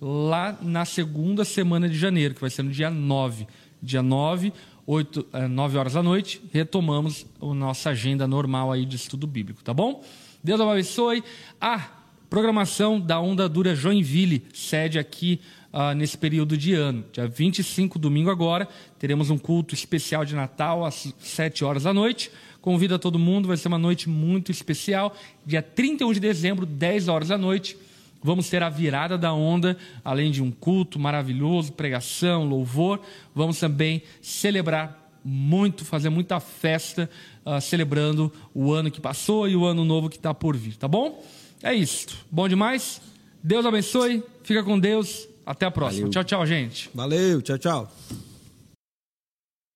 lá 0.00 0.56
na 0.60 0.84
segunda 0.84 1.44
semana 1.44 1.88
de 1.88 1.96
janeiro, 1.96 2.34
que 2.34 2.40
vai 2.40 2.50
ser 2.50 2.62
no 2.62 2.70
dia 2.70 2.90
9. 2.90 3.46
Dia 3.82 4.02
9, 4.02 4.52
8, 4.86 5.26
eh, 5.32 5.48
9 5.48 5.78
horas 5.78 5.94
da 5.94 6.02
noite, 6.02 6.40
retomamos 6.52 7.26
a 7.42 7.46
nossa 7.52 7.90
agenda 7.90 8.26
normal 8.26 8.70
aí 8.70 8.86
de 8.86 8.94
estudo 8.94 9.26
bíblico, 9.26 9.62
tá 9.64 9.74
bom? 9.74 10.04
Deus 10.44 10.60
abençoe. 10.60 11.24
Ah, 11.60 11.90
programação 12.30 13.00
da 13.00 13.18
Onda 13.18 13.48
Dura 13.48 13.74
Joinville, 13.74 14.44
sede 14.54 14.96
aqui 14.96 15.40
ah, 15.72 15.92
nesse 15.92 16.16
período 16.16 16.56
de 16.56 16.74
ano. 16.74 17.04
Dia 17.12 17.26
25, 17.26 17.98
domingo 17.98 18.30
agora, 18.30 18.68
teremos 18.98 19.28
um 19.28 19.36
culto 19.36 19.74
especial 19.74 20.24
de 20.24 20.36
Natal 20.36 20.84
às 20.84 21.12
7 21.18 21.64
horas 21.64 21.82
da 21.82 21.92
noite. 21.92 22.30
Convido 22.60 22.94
a 22.94 22.98
todo 22.98 23.18
mundo, 23.18 23.48
vai 23.48 23.56
ser 23.56 23.68
uma 23.68 23.78
noite 23.78 24.08
muito 24.08 24.52
especial. 24.52 25.16
Dia 25.44 25.62
31 25.62 26.12
de 26.12 26.20
dezembro, 26.20 26.64
10 26.64 27.08
horas 27.08 27.28
da 27.28 27.38
noite, 27.38 27.76
vamos 28.22 28.48
ter 28.48 28.62
a 28.62 28.68
virada 28.68 29.16
da 29.16 29.32
onda, 29.32 29.76
além 30.04 30.30
de 30.30 30.42
um 30.42 30.50
culto 30.50 30.98
maravilhoso, 30.98 31.72
pregação, 31.72 32.44
louvor. 32.44 33.00
Vamos 33.34 33.58
também 33.58 34.02
celebrar 34.20 35.10
muito, 35.24 35.84
fazer 35.84 36.08
muita 36.08 36.38
festa, 36.38 37.10
ah, 37.44 37.60
celebrando 37.60 38.32
o 38.54 38.72
ano 38.72 38.90
que 38.90 39.00
passou 39.00 39.48
e 39.48 39.56
o 39.56 39.64
ano 39.64 39.84
novo 39.84 40.08
que 40.08 40.16
está 40.16 40.32
por 40.32 40.56
vir, 40.56 40.76
tá 40.76 40.86
bom? 40.86 41.24
É 41.62 41.74
isso. 41.74 42.06
Bom 42.30 42.48
demais? 42.48 43.00
Deus 43.42 43.66
abençoe, 43.66 44.22
fica 44.42 44.62
com 44.62 44.78
Deus. 44.78 45.28
Até 45.44 45.64
a 45.64 45.70
próxima. 45.70 46.08
Valeu. 46.08 46.10
Tchau, 46.10 46.24
tchau, 46.24 46.46
gente. 46.46 46.90
Valeu, 46.92 47.40
tchau, 47.40 47.58
tchau. 47.58 47.92